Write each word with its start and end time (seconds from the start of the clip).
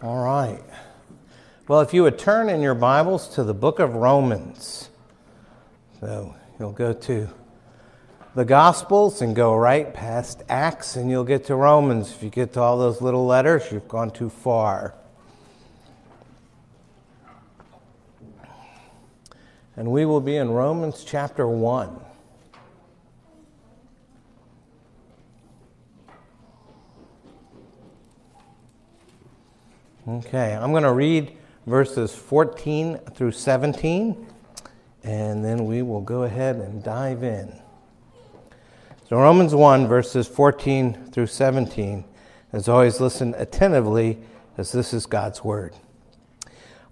All 0.00 0.22
right. 0.22 0.62
Well, 1.66 1.80
if 1.80 1.92
you 1.92 2.04
would 2.04 2.20
turn 2.20 2.48
in 2.48 2.62
your 2.62 2.76
Bibles 2.76 3.28
to 3.30 3.42
the 3.42 3.52
book 3.52 3.80
of 3.80 3.96
Romans. 3.96 4.90
So 5.98 6.36
you'll 6.60 6.70
go 6.70 6.92
to 6.92 7.28
the 8.36 8.44
Gospels 8.44 9.22
and 9.22 9.34
go 9.34 9.56
right 9.56 9.92
past 9.92 10.44
Acts, 10.48 10.94
and 10.94 11.10
you'll 11.10 11.24
get 11.24 11.46
to 11.46 11.56
Romans. 11.56 12.12
If 12.12 12.22
you 12.22 12.30
get 12.30 12.52
to 12.52 12.60
all 12.60 12.78
those 12.78 13.02
little 13.02 13.26
letters, 13.26 13.72
you've 13.72 13.88
gone 13.88 14.12
too 14.12 14.30
far. 14.30 14.94
And 19.74 19.90
we 19.90 20.06
will 20.06 20.20
be 20.20 20.36
in 20.36 20.50
Romans 20.50 21.02
chapter 21.04 21.48
1. 21.48 22.07
Okay, 30.08 30.54
I'm 30.54 30.70
going 30.70 30.84
to 30.84 30.92
read 30.92 31.36
verses 31.66 32.14
14 32.14 32.96
through 33.14 33.32
17, 33.32 34.26
and 35.04 35.44
then 35.44 35.66
we 35.66 35.82
will 35.82 36.00
go 36.00 36.22
ahead 36.22 36.56
and 36.56 36.82
dive 36.82 37.22
in. 37.22 37.52
So, 39.06 39.18
Romans 39.18 39.54
1, 39.54 39.86
verses 39.86 40.26
14 40.26 41.10
through 41.12 41.26
17. 41.26 42.06
As 42.54 42.70
always, 42.70 43.02
listen 43.02 43.34
attentively, 43.36 44.16
as 44.56 44.72
this 44.72 44.94
is 44.94 45.04
God's 45.04 45.44
word. 45.44 45.74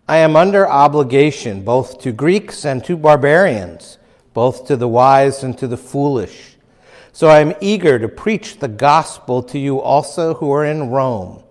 I 0.06 0.18
am 0.18 0.36
under 0.36 0.68
obligation 0.68 1.64
both 1.64 1.98
to 2.02 2.12
Greeks 2.12 2.66
and 2.66 2.84
to 2.84 2.98
barbarians, 2.98 3.96
both 4.34 4.66
to 4.66 4.76
the 4.76 4.88
wise 4.88 5.42
and 5.42 5.56
to 5.56 5.66
the 5.66 5.78
foolish. 5.78 6.58
So 7.14 7.28
I 7.28 7.40
am 7.40 7.54
eager 7.62 7.98
to 7.98 8.08
preach 8.08 8.58
the 8.58 8.68
gospel 8.68 9.42
to 9.44 9.58
you 9.58 9.80
also 9.80 10.34
who 10.34 10.52
are 10.52 10.66
in 10.66 10.90
Rome. 10.90 11.42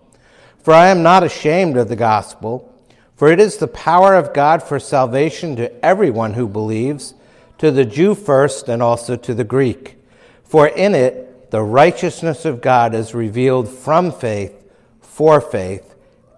For 0.66 0.74
I 0.74 0.88
am 0.88 1.04
not 1.04 1.24
ashamed 1.24 1.78
of 1.78 1.90
the 1.90 1.96
gospel, 1.96 2.74
for 3.16 3.32
it 3.32 3.40
is 3.40 3.58
the 3.58 3.68
power 3.68 4.16
of 4.16 4.34
God 4.34 4.64
for 4.64 4.80
salvation 4.80 5.56
to 5.58 5.86
everyone 5.86 6.34
who 6.34 6.48
believes, 6.48 7.14
to 7.60 7.70
the 7.70 7.86
Jew 7.86 8.16
first 8.16 8.68
and 8.68 8.82
also 8.82 9.16
to 9.16 9.36
the 9.36 9.44
Greek. 9.44 10.00
For 10.44 10.68
in 10.68 10.96
it 10.96 11.52
the 11.52 11.62
righteousness 11.62 12.46
of 12.46 12.62
God 12.62 12.96
is 12.96 13.14
revealed 13.14 13.70
from 13.70 14.12
faith 14.12 14.66
for 15.02 15.40
faith, 15.40 15.94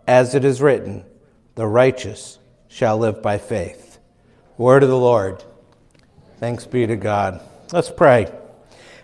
as 0.06 0.36
it 0.36 0.44
is 0.44 0.62
written, 0.62 1.06
the 1.56 1.66
righteous 1.66 2.38
shall 2.68 2.98
live 2.98 3.22
by 3.22 3.38
faith. 3.38 3.98
Word 4.58 4.84
of 4.84 4.90
the 4.90 4.98
Lord. 4.98 5.42
Thanks 6.42 6.66
be 6.66 6.86
to 6.86 6.98
God. 6.98 7.40
Let's 7.72 7.90
pray. 7.90 8.30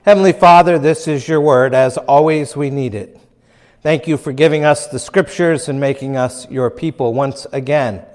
Heavenly 0.03 0.33
Father, 0.33 0.77
this 0.77 1.07
is 1.07 1.29
your 1.29 1.39
word. 1.39 1.73
As 1.73 1.97
always, 1.97 2.57
we 2.57 2.69
need 2.69 2.93
it. 2.93 3.21
Thank 3.83 4.07
you 4.07 4.15
for 4.15 4.31
giving 4.31 4.63
us 4.63 4.87
the 4.87 4.97
scriptures 4.97 5.67
and 5.67 5.77
making 5.77 6.15
us 6.15 6.49
your 6.49 6.69
people 6.69 7.13
once 7.13 7.45
again. 7.51 8.05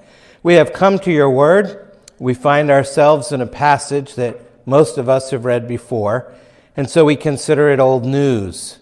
We 0.41 0.55
have 0.55 0.73
come 0.73 0.97
to 0.97 1.11
your 1.11 1.29
word. 1.29 1.95
We 2.17 2.33
find 2.33 2.71
ourselves 2.71 3.31
in 3.31 3.39
a 3.39 3.45
passage 3.45 4.15
that 4.15 4.41
most 4.65 4.97
of 4.97 5.07
us 5.07 5.29
have 5.29 5.45
read 5.45 5.67
before, 5.67 6.33
and 6.75 6.89
so 6.89 7.05
we 7.05 7.15
consider 7.15 7.69
it 7.69 7.79
old 7.79 8.03
news. 8.03 8.79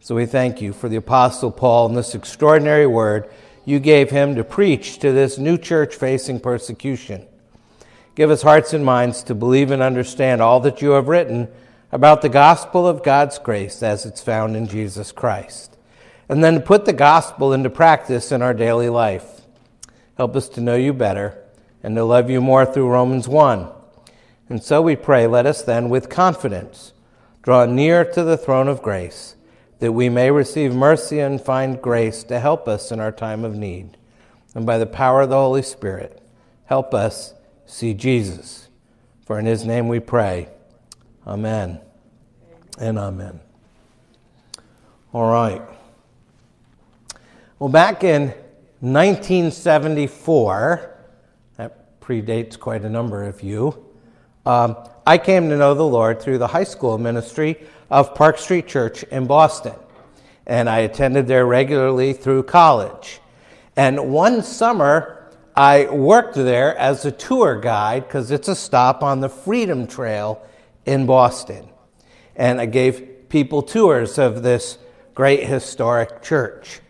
So 0.00 0.16
we 0.16 0.26
thank 0.26 0.60
you 0.60 0.72
for 0.72 0.88
the 0.88 0.96
Apostle 0.96 1.52
Paul 1.52 1.86
and 1.86 1.96
this 1.96 2.16
extraordinary 2.16 2.88
word 2.88 3.30
you 3.64 3.78
gave 3.78 4.10
him 4.10 4.34
to 4.34 4.42
preach 4.42 4.98
to 4.98 5.12
this 5.12 5.38
new 5.38 5.56
church 5.56 5.94
facing 5.94 6.40
persecution. 6.40 7.24
Give 8.16 8.32
us 8.32 8.42
hearts 8.42 8.72
and 8.72 8.84
minds 8.84 9.22
to 9.22 9.34
believe 9.36 9.70
and 9.70 9.80
understand 9.80 10.42
all 10.42 10.58
that 10.58 10.82
you 10.82 10.90
have 10.90 11.06
written 11.06 11.46
about 11.92 12.20
the 12.20 12.28
gospel 12.28 12.88
of 12.88 13.04
God's 13.04 13.38
grace 13.38 13.80
as 13.80 14.04
it's 14.04 14.20
found 14.20 14.56
in 14.56 14.66
Jesus 14.66 15.12
Christ 15.12 15.69
and 16.30 16.44
then 16.44 16.62
put 16.62 16.84
the 16.84 16.92
gospel 16.92 17.52
into 17.52 17.68
practice 17.68 18.30
in 18.30 18.40
our 18.40 18.54
daily 18.54 18.88
life. 18.88 19.40
Help 20.16 20.36
us 20.36 20.48
to 20.50 20.60
know 20.60 20.76
you 20.76 20.92
better 20.92 21.36
and 21.82 21.96
to 21.96 22.04
love 22.04 22.30
you 22.30 22.40
more 22.40 22.64
through 22.64 22.88
Romans 22.88 23.26
1. 23.26 23.68
And 24.48 24.62
so 24.62 24.80
we 24.80 24.94
pray, 24.94 25.26
let 25.26 25.44
us 25.44 25.62
then, 25.62 25.88
with 25.88 26.08
confidence, 26.08 26.92
draw 27.42 27.66
near 27.66 28.04
to 28.04 28.22
the 28.22 28.36
throne 28.36 28.68
of 28.68 28.80
grace, 28.80 29.34
that 29.80 29.90
we 29.90 30.08
may 30.08 30.30
receive 30.30 30.72
mercy 30.72 31.18
and 31.18 31.40
find 31.40 31.82
grace 31.82 32.22
to 32.24 32.38
help 32.38 32.68
us 32.68 32.92
in 32.92 33.00
our 33.00 33.10
time 33.10 33.44
of 33.44 33.56
need. 33.56 33.96
And 34.54 34.64
by 34.64 34.78
the 34.78 34.86
power 34.86 35.22
of 35.22 35.30
the 35.30 35.34
Holy 35.34 35.62
Spirit, 35.62 36.22
help 36.66 36.94
us 36.94 37.34
see 37.66 37.92
Jesus. 37.92 38.68
For 39.26 39.36
in 39.36 39.46
his 39.46 39.64
name 39.64 39.88
we 39.88 39.98
pray. 39.98 40.48
Amen 41.26 41.80
and 42.78 43.00
amen. 43.00 43.40
All 45.12 45.28
right. 45.28 45.79
Well, 47.60 47.68
back 47.68 48.02
in 48.04 48.28
1974, 48.80 50.96
that 51.58 52.00
predates 52.00 52.58
quite 52.58 52.86
a 52.86 52.88
number 52.88 53.24
of 53.24 53.42
you, 53.42 53.84
um, 54.46 54.78
I 55.06 55.18
came 55.18 55.50
to 55.50 55.58
know 55.58 55.74
the 55.74 55.84
Lord 55.84 56.22
through 56.22 56.38
the 56.38 56.46
high 56.46 56.64
school 56.64 56.96
ministry 56.96 57.62
of 57.90 58.14
Park 58.14 58.38
Street 58.38 58.66
Church 58.66 59.02
in 59.02 59.26
Boston. 59.26 59.74
And 60.46 60.70
I 60.70 60.78
attended 60.78 61.26
there 61.26 61.44
regularly 61.44 62.14
through 62.14 62.44
college. 62.44 63.20
And 63.76 64.10
one 64.10 64.42
summer, 64.42 65.30
I 65.54 65.84
worked 65.84 66.36
there 66.36 66.74
as 66.78 67.04
a 67.04 67.12
tour 67.12 67.60
guide 67.60 68.08
because 68.08 68.30
it's 68.30 68.48
a 68.48 68.56
stop 68.56 69.02
on 69.02 69.20
the 69.20 69.28
Freedom 69.28 69.86
Trail 69.86 70.42
in 70.86 71.04
Boston. 71.04 71.68
And 72.36 72.58
I 72.58 72.64
gave 72.64 73.28
people 73.28 73.60
tours 73.60 74.18
of 74.18 74.42
this 74.42 74.78
great 75.12 75.46
historic 75.46 76.22
church. 76.22 76.80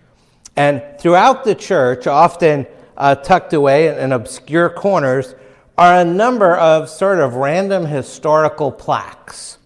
And 0.56 0.82
throughout 0.98 1.44
the 1.44 1.54
church, 1.54 2.06
often 2.06 2.66
uh, 2.96 3.14
tucked 3.14 3.52
away 3.52 3.88
in, 3.88 3.98
in 3.98 4.12
obscure 4.12 4.68
corners, 4.68 5.34
are 5.78 6.00
a 6.00 6.04
number 6.04 6.54
of 6.56 6.90
sort 6.90 7.20
of 7.20 7.34
random 7.34 7.86
historical 7.86 8.70
plaques, 8.70 9.56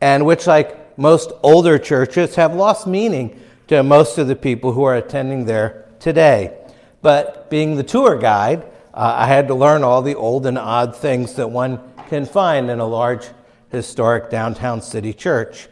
and 0.00 0.24
which, 0.24 0.46
like 0.46 0.96
most 0.96 1.32
older 1.42 1.78
churches, 1.78 2.34
have 2.36 2.54
lost 2.54 2.86
meaning 2.86 3.38
to 3.66 3.82
most 3.82 4.16
of 4.16 4.28
the 4.28 4.36
people 4.36 4.72
who 4.72 4.84
are 4.84 4.96
attending 4.96 5.44
there 5.44 5.86
today. 6.00 6.56
But 7.02 7.50
being 7.50 7.76
the 7.76 7.82
tour 7.82 8.16
guide, 8.16 8.62
uh, 8.94 9.14
I 9.16 9.26
had 9.26 9.48
to 9.48 9.54
learn 9.54 9.82
all 9.82 10.00
the 10.00 10.14
old 10.14 10.46
and 10.46 10.56
odd 10.56 10.96
things 10.96 11.34
that 11.34 11.50
one 11.50 11.80
can 12.08 12.24
find 12.24 12.70
in 12.70 12.80
a 12.80 12.86
large 12.86 13.26
historic 13.70 14.30
downtown 14.30 14.80
city 14.80 15.12
church. 15.12 15.68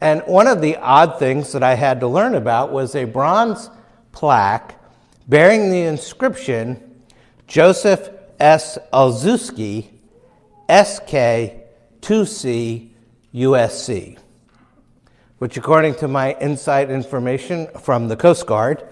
And 0.00 0.22
one 0.26 0.46
of 0.46 0.60
the 0.60 0.76
odd 0.76 1.18
things 1.18 1.52
that 1.52 1.62
I 1.62 1.74
had 1.74 2.00
to 2.00 2.08
learn 2.08 2.34
about 2.34 2.72
was 2.72 2.94
a 2.94 3.04
bronze 3.04 3.70
plaque 4.12 4.80
bearing 5.26 5.70
the 5.70 5.82
inscription 5.82 7.02
Joseph 7.46 8.10
S. 8.38 8.78
Olszewski, 8.92 9.88
SK 10.68 11.64
2C 12.00 12.90
USC, 13.34 14.18
which, 15.38 15.56
according 15.56 15.94
to 15.96 16.08
my 16.08 16.34
inside 16.40 16.90
information 16.90 17.68
from 17.80 18.08
the 18.08 18.16
Coast 18.16 18.46
Guard, 18.46 18.86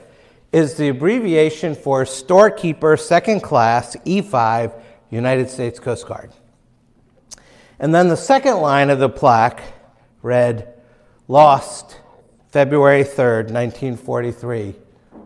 is 0.52 0.74
the 0.74 0.88
abbreviation 0.88 1.74
for 1.74 2.04
Storekeeper 2.04 2.96
Second 2.96 3.42
Class 3.42 3.94
E5 4.06 4.80
United 5.10 5.50
States 5.50 5.78
Coast 5.78 6.06
Guard. 6.06 6.32
And 7.78 7.94
then 7.94 8.08
the 8.08 8.16
second 8.16 8.56
line 8.56 8.90
of 8.90 8.98
the 8.98 9.08
plaque 9.08 9.62
read, 10.22 10.72
Lost 11.28 11.98
February 12.52 13.02
3rd, 13.02 13.50
1943, 13.50 14.76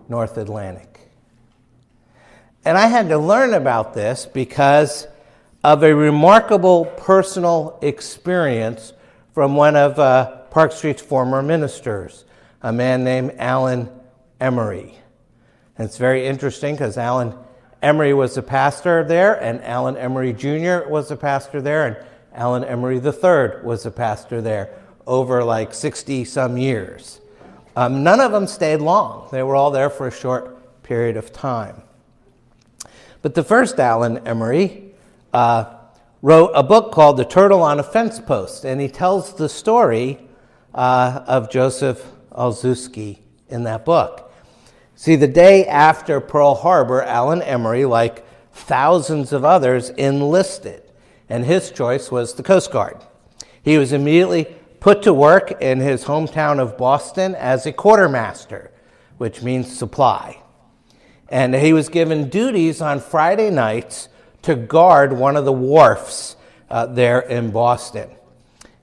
North 0.08 0.38
Atlantic. 0.38 0.98
And 2.64 2.78
I 2.78 2.86
had 2.86 3.10
to 3.10 3.18
learn 3.18 3.52
about 3.52 3.92
this 3.92 4.24
because 4.24 5.06
of 5.62 5.82
a 5.82 5.94
remarkable 5.94 6.86
personal 6.86 7.78
experience 7.82 8.94
from 9.34 9.56
one 9.56 9.76
of 9.76 9.98
uh, 9.98 10.36
Park 10.50 10.72
Street's 10.72 11.02
former 11.02 11.42
ministers, 11.42 12.24
a 12.62 12.72
man 12.72 13.04
named 13.04 13.34
Alan 13.36 13.90
Emery. 14.40 14.94
And 15.76 15.86
it's 15.86 15.98
very 15.98 16.26
interesting 16.26 16.76
because 16.76 16.96
Alan 16.96 17.34
Emery 17.82 18.14
was 18.14 18.38
a 18.38 18.42
pastor 18.42 19.04
there, 19.04 19.34
and 19.34 19.62
Alan 19.64 19.98
Emery 19.98 20.32
Jr. 20.32 20.88
was 20.88 21.10
a 21.10 21.16
pastor 21.16 21.60
there, 21.60 21.86
and 21.86 21.96
Alan 22.32 22.64
Emery 22.64 22.96
III 22.96 23.62
was 23.62 23.84
a 23.84 23.90
pastor 23.90 24.40
there 24.40 24.74
over 25.06 25.42
like 25.44 25.74
60 25.74 26.24
some 26.24 26.56
years. 26.56 27.20
Um, 27.76 28.02
none 28.02 28.20
of 28.20 28.32
them 28.32 28.46
stayed 28.46 28.80
long, 28.80 29.28
they 29.30 29.42
were 29.42 29.54
all 29.56 29.70
there 29.70 29.90
for 29.90 30.06
a 30.06 30.12
short 30.12 30.82
period 30.82 31.16
of 31.16 31.32
time. 31.32 31.82
But 33.22 33.34
the 33.34 33.44
first 33.44 33.78
Alan 33.78 34.26
Emery 34.26 34.92
uh, 35.32 35.76
wrote 36.22 36.50
a 36.54 36.62
book 36.62 36.92
called 36.92 37.16
The 37.16 37.24
Turtle 37.24 37.62
on 37.62 37.78
a 37.78 37.82
Fence 37.82 38.18
Post, 38.18 38.64
and 38.64 38.80
he 38.80 38.88
tells 38.88 39.34
the 39.34 39.48
story 39.48 40.18
uh, 40.74 41.22
of 41.26 41.50
Joseph 41.50 42.04
Olszewski 42.32 43.18
in 43.48 43.64
that 43.64 43.84
book. 43.84 44.32
See, 44.94 45.16
the 45.16 45.28
day 45.28 45.66
after 45.66 46.20
Pearl 46.20 46.54
Harbor, 46.54 47.02
Alan 47.02 47.42
Emery, 47.42 47.84
like 47.84 48.26
thousands 48.52 49.32
of 49.32 49.44
others, 49.44 49.90
enlisted, 49.90 50.82
and 51.28 51.44
his 51.44 51.70
choice 51.70 52.10
was 52.10 52.34
the 52.34 52.42
Coast 52.42 52.70
Guard. 52.70 52.98
He 53.62 53.78
was 53.78 53.92
immediately 53.92 54.46
put 54.80 55.02
to 55.02 55.12
work 55.12 55.62
in 55.62 55.78
his 55.78 56.04
hometown 56.04 56.58
of 56.58 56.76
Boston 56.76 57.34
as 57.34 57.66
a 57.66 57.72
quartermaster, 57.72 58.70
which 59.18 59.42
means 59.42 59.76
supply. 59.76 60.42
And 61.28 61.54
he 61.54 61.72
was 61.72 61.88
given 61.88 62.28
duties 62.28 62.80
on 62.80 62.98
Friday 62.98 63.50
nights 63.50 64.08
to 64.42 64.56
guard 64.56 65.12
one 65.12 65.36
of 65.36 65.44
the 65.44 65.52
wharfs 65.52 66.34
uh, 66.70 66.86
there 66.86 67.20
in 67.20 67.50
Boston. 67.50 68.10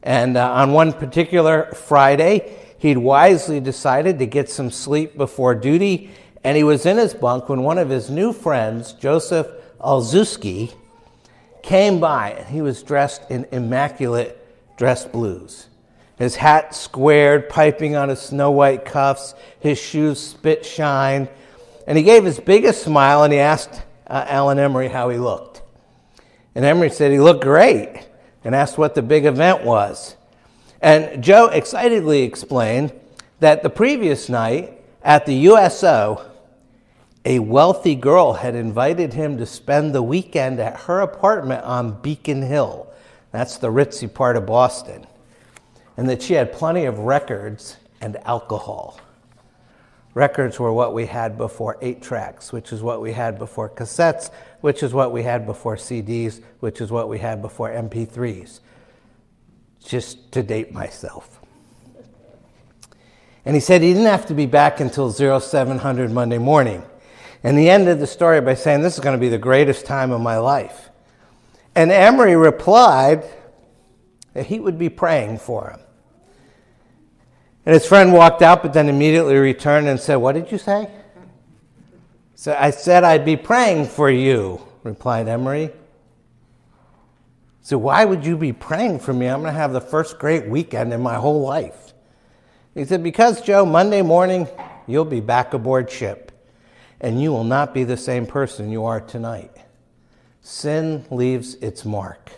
And 0.03 0.37
uh, 0.37 0.53
on 0.53 0.71
one 0.71 0.93
particular 0.93 1.71
Friday, 1.73 2.55
he'd 2.77 2.97
wisely 2.97 3.59
decided 3.59 4.19
to 4.19 4.25
get 4.25 4.49
some 4.49 4.69
sleep 4.69 5.17
before 5.17 5.55
duty, 5.55 6.11
and 6.43 6.55
he 6.55 6.63
was 6.63 6.85
in 6.85 6.97
his 6.97 7.13
bunk 7.13 7.49
when 7.49 7.63
one 7.63 7.77
of 7.77 7.89
his 7.89 8.09
new 8.09 8.31
friends, 8.31 8.93
Joseph 8.93 9.47
Olszewski, 9.81 10.73
came 11.63 11.99
by, 11.99 12.31
and 12.31 12.47
he 12.47 12.61
was 12.61 12.83
dressed 12.83 13.29
in 13.29 13.45
immaculate 13.51 14.77
dress 14.77 15.03
blues. 15.03 15.67
His 16.17 16.35
hat 16.35 16.73
squared, 16.73 17.47
piping 17.47 17.95
on 17.95 18.09
his 18.09 18.19
snow 18.19 18.51
white 18.51 18.85
cuffs, 18.85 19.35
his 19.59 19.77
shoes 19.77 20.19
spit 20.19 20.65
shine, 20.65 21.29
and 21.85 21.97
he 21.97 22.03
gave 22.03 22.25
his 22.25 22.39
biggest 22.39 22.83
smile 22.83 23.23
and 23.23 23.31
he 23.31 23.39
asked 23.39 23.81
uh, 24.07 24.25
Alan 24.27 24.59
Emery 24.59 24.89
how 24.89 25.09
he 25.09 25.17
looked. 25.17 25.61
And 26.55 26.65
Emery 26.65 26.89
said 26.89 27.11
he 27.11 27.19
looked 27.19 27.43
great 27.43 28.07
and 28.43 28.55
asked 28.55 28.77
what 28.77 28.95
the 28.95 29.01
big 29.01 29.25
event 29.25 29.63
was. 29.63 30.15
And 30.81 31.23
Joe 31.23 31.47
excitedly 31.47 32.23
explained 32.23 32.93
that 33.39 33.61
the 33.61 33.69
previous 33.69 34.27
night 34.27 34.73
at 35.03 35.25
the 35.25 35.33
USO, 35.33 36.25
a 37.25 37.39
wealthy 37.39 37.95
girl 37.95 38.33
had 38.33 38.55
invited 38.55 39.13
him 39.13 39.37
to 39.37 39.45
spend 39.45 39.93
the 39.93 40.01
weekend 40.01 40.59
at 40.59 40.81
her 40.81 41.01
apartment 41.01 41.63
on 41.63 42.01
Beacon 42.01 42.41
Hill. 42.41 42.91
That's 43.31 43.57
the 43.57 43.67
ritzy 43.67 44.11
part 44.11 44.35
of 44.35 44.45
Boston. 44.45 45.05
And 45.97 46.07
that 46.09 46.21
she 46.21 46.33
had 46.33 46.53
plenty 46.53 46.85
of 46.85 46.99
records 46.99 47.77
and 47.99 48.17
alcohol. 48.17 48.99
Records 50.13 50.59
were 50.59 50.73
what 50.73 50.93
we 50.93 51.05
had 51.05 51.37
before 51.37 51.77
eight 51.81 52.01
tracks, 52.01 52.51
which 52.51 52.71
is 52.71 52.81
what 52.81 53.01
we 53.01 53.13
had 53.13 53.37
before 53.37 53.69
cassettes, 53.69 54.31
which 54.61 54.81
is 54.81 54.93
what 54.93 55.11
we 55.11 55.23
had 55.23 55.45
before 55.45 55.75
CDs, 55.75 56.41
which 56.59 56.81
is 56.81 56.91
what 56.91 57.07
we 57.07 57.19
had 57.19 57.41
before 57.41 57.69
MP3s. 57.69 58.59
Just 59.83 60.31
to 60.31 60.41
date 60.41 60.73
myself. 60.73 61.39
And 63.45 63.55
he 63.55 63.59
said 63.59 63.81
he 63.81 63.93
didn't 63.93 64.07
have 64.07 64.25
to 64.25 64.33
be 64.33 64.45
back 64.45 64.79
until 64.79 65.11
0700 65.11 66.11
Monday 66.11 66.37
morning. 66.37 66.83
And 67.43 67.57
he 67.57 67.69
ended 67.69 67.99
the 67.99 68.07
story 68.07 68.41
by 68.41 68.55
saying, 68.55 68.81
This 68.81 68.95
is 68.95 68.99
going 68.99 69.15
to 69.15 69.21
be 69.21 69.29
the 69.29 69.37
greatest 69.37 69.85
time 69.85 70.11
of 70.11 70.19
my 70.19 70.37
life. 70.37 70.89
And 71.75 71.91
Emery 71.91 72.35
replied 72.35 73.23
that 74.33 74.47
he 74.47 74.59
would 74.59 74.77
be 74.77 74.89
praying 74.89 75.37
for 75.37 75.69
him. 75.69 75.79
And 77.67 77.73
his 77.73 77.85
friend 77.85 78.13
walked 78.13 78.41
out, 78.41 78.63
but 78.63 78.71
then 78.71 78.87
immediately 78.87 79.35
returned 79.35 79.89
and 79.89 79.99
said, 79.99 80.15
What 80.15 80.35
did 80.35 80.53
you 80.53 80.57
say? 80.57 80.89
So 82.33 82.55
I 82.57 82.69
said 82.69 83.03
I'd 83.03 83.25
be 83.25 83.35
praying 83.35 83.87
for 83.87 84.09
you, 84.09 84.61
replied 84.83 85.27
Emery. 85.27 85.71
So 87.61 87.77
why 87.77 88.05
would 88.05 88.25
you 88.25 88.37
be 88.37 88.53
praying 88.53 88.99
for 88.99 89.11
me? 89.11 89.27
I'm 89.27 89.41
going 89.41 89.53
to 89.53 89.59
have 89.59 89.73
the 89.73 89.81
first 89.81 90.17
great 90.17 90.47
weekend 90.47 90.93
in 90.93 91.01
my 91.01 91.15
whole 91.15 91.41
life. 91.41 91.91
He 92.73 92.85
said, 92.85 93.03
Because, 93.03 93.41
Joe, 93.41 93.65
Monday 93.65 94.01
morning 94.01 94.47
you'll 94.87 95.03
be 95.03 95.19
back 95.19 95.53
aboard 95.53 95.91
ship, 95.91 96.31
and 97.01 97.21
you 97.21 97.33
will 97.33 97.43
not 97.43 97.73
be 97.73 97.83
the 97.83 97.97
same 97.97 98.25
person 98.25 98.71
you 98.71 98.85
are 98.85 99.01
tonight. 99.01 99.51
Sin 100.39 101.05
leaves 101.11 101.55
its 101.55 101.83
mark. 101.83 102.31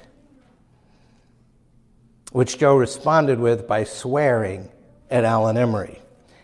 Which 2.32 2.58
Joe 2.58 2.76
responded 2.76 3.40
with 3.40 3.68
by 3.68 3.84
swearing 3.84 4.72
at 5.10 5.24
Alan 5.24 5.58
Emery. 5.58 6.00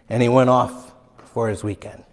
And 0.09 0.21
he 0.21 0.29
went 0.29 0.49
off 0.49 0.93
for 1.33 1.49
his 1.49 1.63
weekend. 1.63 2.03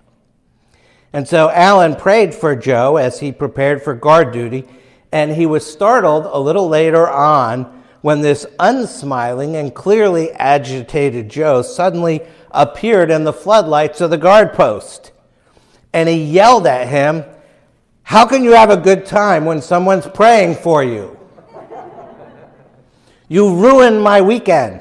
And 1.12 1.28
so 1.28 1.50
Alan 1.50 1.96
prayed 1.96 2.34
for 2.34 2.56
Joe 2.56 2.96
as 2.96 3.20
he 3.20 3.32
prepared 3.32 3.82
for 3.82 3.94
guard 3.94 4.32
duty, 4.32 4.64
and 5.12 5.30
he 5.30 5.44
was 5.44 5.70
startled 5.70 6.24
a 6.24 6.38
little 6.38 6.68
later 6.68 7.08
on 7.08 7.82
when 8.00 8.20
this 8.20 8.46
unsmiling 8.58 9.56
and 9.56 9.74
clearly 9.74 10.32
agitated 10.32 11.28
Joe 11.28 11.62
suddenly 11.62 12.22
appeared 12.50 13.10
in 13.10 13.24
the 13.24 13.32
floodlights 13.32 14.00
of 14.00 14.10
the 14.10 14.18
guard 14.18 14.54
post. 14.54 15.12
And 15.92 16.08
he 16.08 16.24
yelled 16.24 16.66
at 16.66 16.88
him, 16.88 17.24
How 18.02 18.26
can 18.26 18.42
you 18.42 18.52
have 18.52 18.70
a 18.70 18.76
good 18.76 19.04
time 19.04 19.44
when 19.44 19.60
someone's 19.60 20.06
praying 20.06 20.56
for 20.56 20.82
you? 20.82 21.18
You 23.28 23.54
ruined 23.54 24.02
my 24.02 24.20
weekend. 24.20 24.80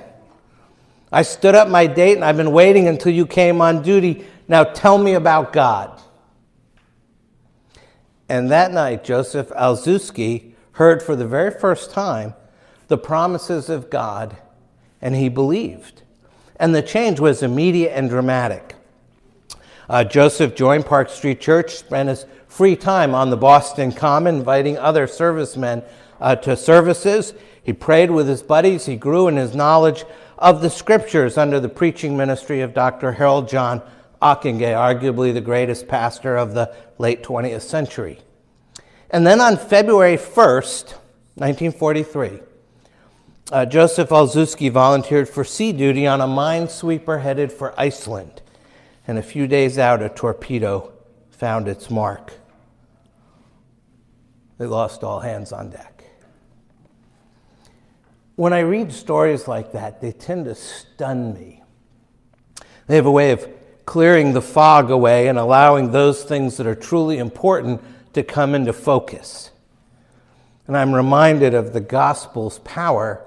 I 1.11 1.23
stood 1.23 1.55
up 1.55 1.67
my 1.67 1.87
date 1.87 2.15
and 2.15 2.23
I've 2.23 2.37
been 2.37 2.51
waiting 2.51 2.87
until 2.87 3.11
you 3.11 3.25
came 3.25 3.61
on 3.61 3.81
duty. 3.81 4.25
Now 4.47 4.63
tell 4.63 4.97
me 4.97 5.13
about 5.13 5.51
God. 5.51 6.01
And 8.29 8.49
that 8.49 8.71
night, 8.71 9.03
Joseph 9.03 9.49
Olszewski 9.49 10.53
heard 10.73 11.03
for 11.03 11.17
the 11.17 11.27
very 11.27 11.51
first 11.51 11.91
time 11.91 12.33
the 12.87 12.97
promises 12.97 13.69
of 13.69 13.89
God, 13.89 14.37
and 15.01 15.15
he 15.15 15.27
believed. 15.27 16.03
And 16.55 16.73
the 16.73 16.81
change 16.81 17.19
was 17.19 17.43
immediate 17.43 17.91
and 17.91 18.09
dramatic. 18.09 18.75
Uh, 19.89 20.05
Joseph 20.05 20.55
joined 20.55 20.85
Park 20.85 21.09
Street 21.09 21.41
Church, 21.41 21.75
spent 21.75 22.07
his 22.07 22.25
free 22.47 22.77
time 22.77 23.13
on 23.13 23.29
the 23.29 23.37
Boston 23.37 23.91
Common, 23.91 24.35
inviting 24.35 24.77
other 24.77 25.07
servicemen 25.07 25.83
uh, 26.21 26.35
to 26.37 26.55
services. 26.55 27.33
He 27.63 27.73
prayed 27.73 28.11
with 28.11 28.27
his 28.27 28.41
buddies. 28.41 28.85
He 28.85 28.95
grew 28.95 29.27
in 29.27 29.35
his 29.35 29.55
knowledge 29.55 30.05
of 30.41 30.61
the 30.61 30.69
scriptures 30.71 31.37
under 31.37 31.59
the 31.59 31.69
preaching 31.69 32.17
ministry 32.17 32.61
of 32.61 32.73
Dr. 32.73 33.11
Harold 33.11 33.47
John 33.47 33.81
Ockenga, 34.21 34.73
arguably 34.73 35.31
the 35.33 35.39
greatest 35.39 35.87
pastor 35.87 36.35
of 36.35 36.55
the 36.55 36.73
late 36.97 37.23
20th 37.23 37.61
century. 37.61 38.19
And 39.11 39.25
then 39.25 39.39
on 39.39 39.55
February 39.55 40.17
1st, 40.17 40.93
1943, 41.35 42.39
uh, 43.51 43.65
Joseph 43.67 44.09
Olszewski 44.09 44.71
volunteered 44.71 45.29
for 45.29 45.43
sea 45.43 45.71
duty 45.73 46.07
on 46.07 46.21
a 46.21 46.27
minesweeper 46.27 47.21
headed 47.21 47.51
for 47.51 47.79
Iceland. 47.79 48.41
And 49.07 49.19
a 49.19 49.23
few 49.23 49.45
days 49.45 49.77
out, 49.77 50.01
a 50.01 50.09
torpedo 50.09 50.91
found 51.29 51.67
its 51.67 51.89
mark. 51.89 52.33
They 54.57 54.65
lost 54.65 55.03
all 55.03 55.19
hands 55.19 55.51
on 55.51 55.69
deck. 55.69 55.90
When 58.41 58.53
I 58.53 58.61
read 58.61 58.91
stories 58.91 59.47
like 59.47 59.73
that, 59.73 60.01
they 60.01 60.11
tend 60.11 60.45
to 60.45 60.55
stun 60.55 61.35
me. 61.35 61.61
They 62.87 62.95
have 62.95 63.05
a 63.05 63.11
way 63.11 63.29
of 63.29 63.47
clearing 63.85 64.33
the 64.33 64.41
fog 64.41 64.89
away 64.89 65.27
and 65.27 65.37
allowing 65.37 65.91
those 65.91 66.23
things 66.23 66.57
that 66.57 66.65
are 66.65 66.73
truly 66.73 67.19
important 67.19 67.83
to 68.13 68.23
come 68.23 68.55
into 68.55 68.73
focus. 68.73 69.51
And 70.65 70.75
I'm 70.75 70.91
reminded 70.91 71.53
of 71.53 71.71
the 71.71 71.81
gospel's 71.81 72.57
power 72.63 73.23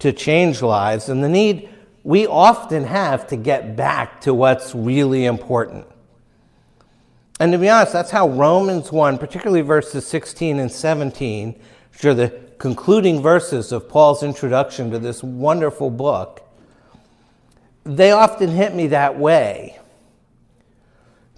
to 0.00 0.12
change 0.12 0.62
lives 0.62 1.08
and 1.08 1.22
the 1.22 1.28
need 1.28 1.68
we 2.02 2.26
often 2.26 2.82
have 2.82 3.28
to 3.28 3.36
get 3.36 3.76
back 3.76 4.20
to 4.22 4.34
what's 4.34 4.74
really 4.74 5.26
important. 5.26 5.86
And 7.38 7.52
to 7.52 7.58
be 7.58 7.68
honest, 7.68 7.92
that's 7.92 8.10
how 8.10 8.30
Romans 8.30 8.90
1, 8.90 9.18
particularly 9.18 9.60
verses 9.60 10.04
16 10.08 10.58
and 10.58 10.72
17, 10.72 11.54
which 11.92 12.04
are 12.04 12.14
the 12.14 12.45
concluding 12.58 13.22
verses 13.22 13.72
of 13.72 13.88
Paul's 13.88 14.22
introduction 14.22 14.90
to 14.90 14.98
this 14.98 15.22
wonderful 15.22 15.90
book, 15.90 16.42
they 17.84 18.10
often 18.10 18.50
hit 18.50 18.74
me 18.74 18.88
that 18.88 19.18
way. 19.18 19.78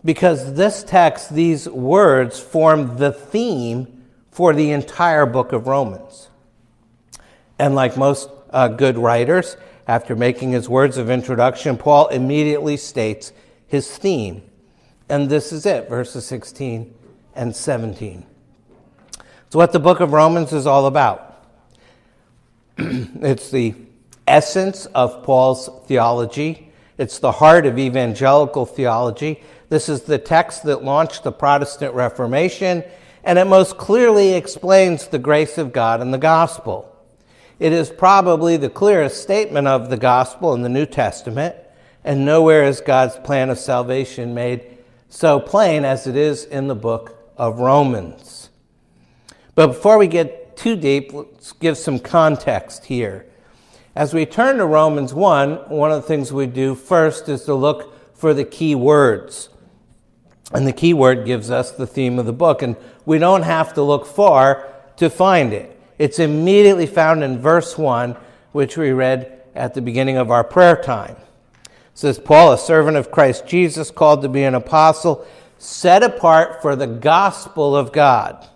Because 0.04 0.54
this 0.54 0.84
text, 0.84 1.34
these 1.34 1.68
words, 1.68 2.38
form 2.38 2.96
the 2.96 3.12
theme 3.12 4.04
for 4.30 4.54
the 4.54 4.70
entire 4.70 5.26
book 5.26 5.52
of 5.52 5.66
Romans. 5.66 6.28
And 7.58 7.74
like 7.74 7.96
most 7.96 8.30
uh, 8.50 8.68
good 8.68 8.96
writers, 8.96 9.56
after 9.88 10.14
making 10.14 10.52
his 10.52 10.68
words 10.68 10.96
of 10.98 11.10
introduction, 11.10 11.76
Paul 11.76 12.08
immediately 12.08 12.76
states 12.76 13.32
his 13.66 13.96
theme. 13.96 14.42
And 15.08 15.28
this 15.28 15.52
is 15.52 15.66
it, 15.66 15.88
verses 15.88 16.26
16 16.26 16.94
and 17.34 17.56
17. 17.56 18.26
It's 19.48 19.56
what 19.56 19.72
the 19.72 19.80
book 19.80 20.00
of 20.00 20.12
Romans 20.12 20.52
is 20.52 20.66
all 20.66 20.84
about. 20.84 21.42
it's 22.76 23.50
the 23.50 23.74
essence 24.26 24.84
of 24.84 25.22
Paul's 25.22 25.70
theology, 25.86 26.70
it's 26.98 27.18
the 27.18 27.32
heart 27.32 27.64
of 27.64 27.78
evangelical 27.78 28.66
theology. 28.66 29.42
This 29.70 29.88
is 29.88 30.02
the 30.02 30.18
text 30.18 30.64
that 30.64 30.84
launched 30.84 31.24
the 31.24 31.32
Protestant 31.32 31.94
Reformation, 31.94 32.84
and 33.24 33.38
it 33.38 33.46
most 33.46 33.78
clearly 33.78 34.34
explains 34.34 35.06
the 35.06 35.18
grace 35.18 35.56
of 35.56 35.72
God 35.72 36.02
in 36.02 36.10
the 36.10 36.18
gospel. 36.18 36.94
It 37.58 37.72
is 37.72 37.88
probably 37.88 38.58
the 38.58 38.68
clearest 38.68 39.22
statement 39.22 39.66
of 39.66 39.88
the 39.88 39.96
gospel 39.96 40.52
in 40.52 40.60
the 40.60 40.68
New 40.68 40.84
Testament, 40.84 41.56
and 42.04 42.26
nowhere 42.26 42.64
is 42.64 42.82
God's 42.82 43.16
plan 43.16 43.48
of 43.48 43.58
salvation 43.58 44.34
made 44.34 44.76
so 45.08 45.40
plain 45.40 45.86
as 45.86 46.06
it 46.06 46.16
is 46.16 46.44
in 46.44 46.68
the 46.68 46.74
book 46.74 47.16
of 47.38 47.60
Romans. 47.60 48.37
But 49.58 49.72
before 49.72 49.98
we 49.98 50.06
get 50.06 50.56
too 50.56 50.76
deep, 50.76 51.12
let's 51.12 51.50
give 51.50 51.76
some 51.76 51.98
context 51.98 52.84
here. 52.84 53.26
As 53.96 54.14
we 54.14 54.24
turn 54.24 54.58
to 54.58 54.66
Romans 54.66 55.12
1, 55.12 55.68
one 55.68 55.90
of 55.90 56.00
the 56.00 56.06
things 56.06 56.32
we 56.32 56.46
do 56.46 56.76
first 56.76 57.28
is 57.28 57.42
to 57.46 57.54
look 57.54 58.16
for 58.16 58.32
the 58.32 58.44
key 58.44 58.76
words. 58.76 59.48
And 60.52 60.64
the 60.64 60.72
key 60.72 60.94
word 60.94 61.26
gives 61.26 61.50
us 61.50 61.72
the 61.72 61.88
theme 61.88 62.20
of 62.20 62.26
the 62.26 62.32
book, 62.32 62.62
and 62.62 62.76
we 63.04 63.18
don't 63.18 63.42
have 63.42 63.74
to 63.74 63.82
look 63.82 64.06
far 64.06 64.72
to 64.98 65.10
find 65.10 65.52
it. 65.52 65.76
It's 65.98 66.20
immediately 66.20 66.86
found 66.86 67.24
in 67.24 67.40
verse 67.40 67.76
1, 67.76 68.16
which 68.52 68.76
we 68.76 68.92
read 68.92 69.42
at 69.56 69.74
the 69.74 69.82
beginning 69.82 70.18
of 70.18 70.30
our 70.30 70.44
prayer 70.44 70.80
time. 70.80 71.16
It 71.64 71.70
says, 71.94 72.20
Paul, 72.20 72.52
a 72.52 72.58
servant 72.58 72.96
of 72.96 73.10
Christ 73.10 73.44
Jesus, 73.48 73.90
called 73.90 74.22
to 74.22 74.28
be 74.28 74.44
an 74.44 74.54
apostle, 74.54 75.26
set 75.58 76.04
apart 76.04 76.62
for 76.62 76.76
the 76.76 76.86
gospel 76.86 77.74
of 77.74 77.90
God. 77.90 78.48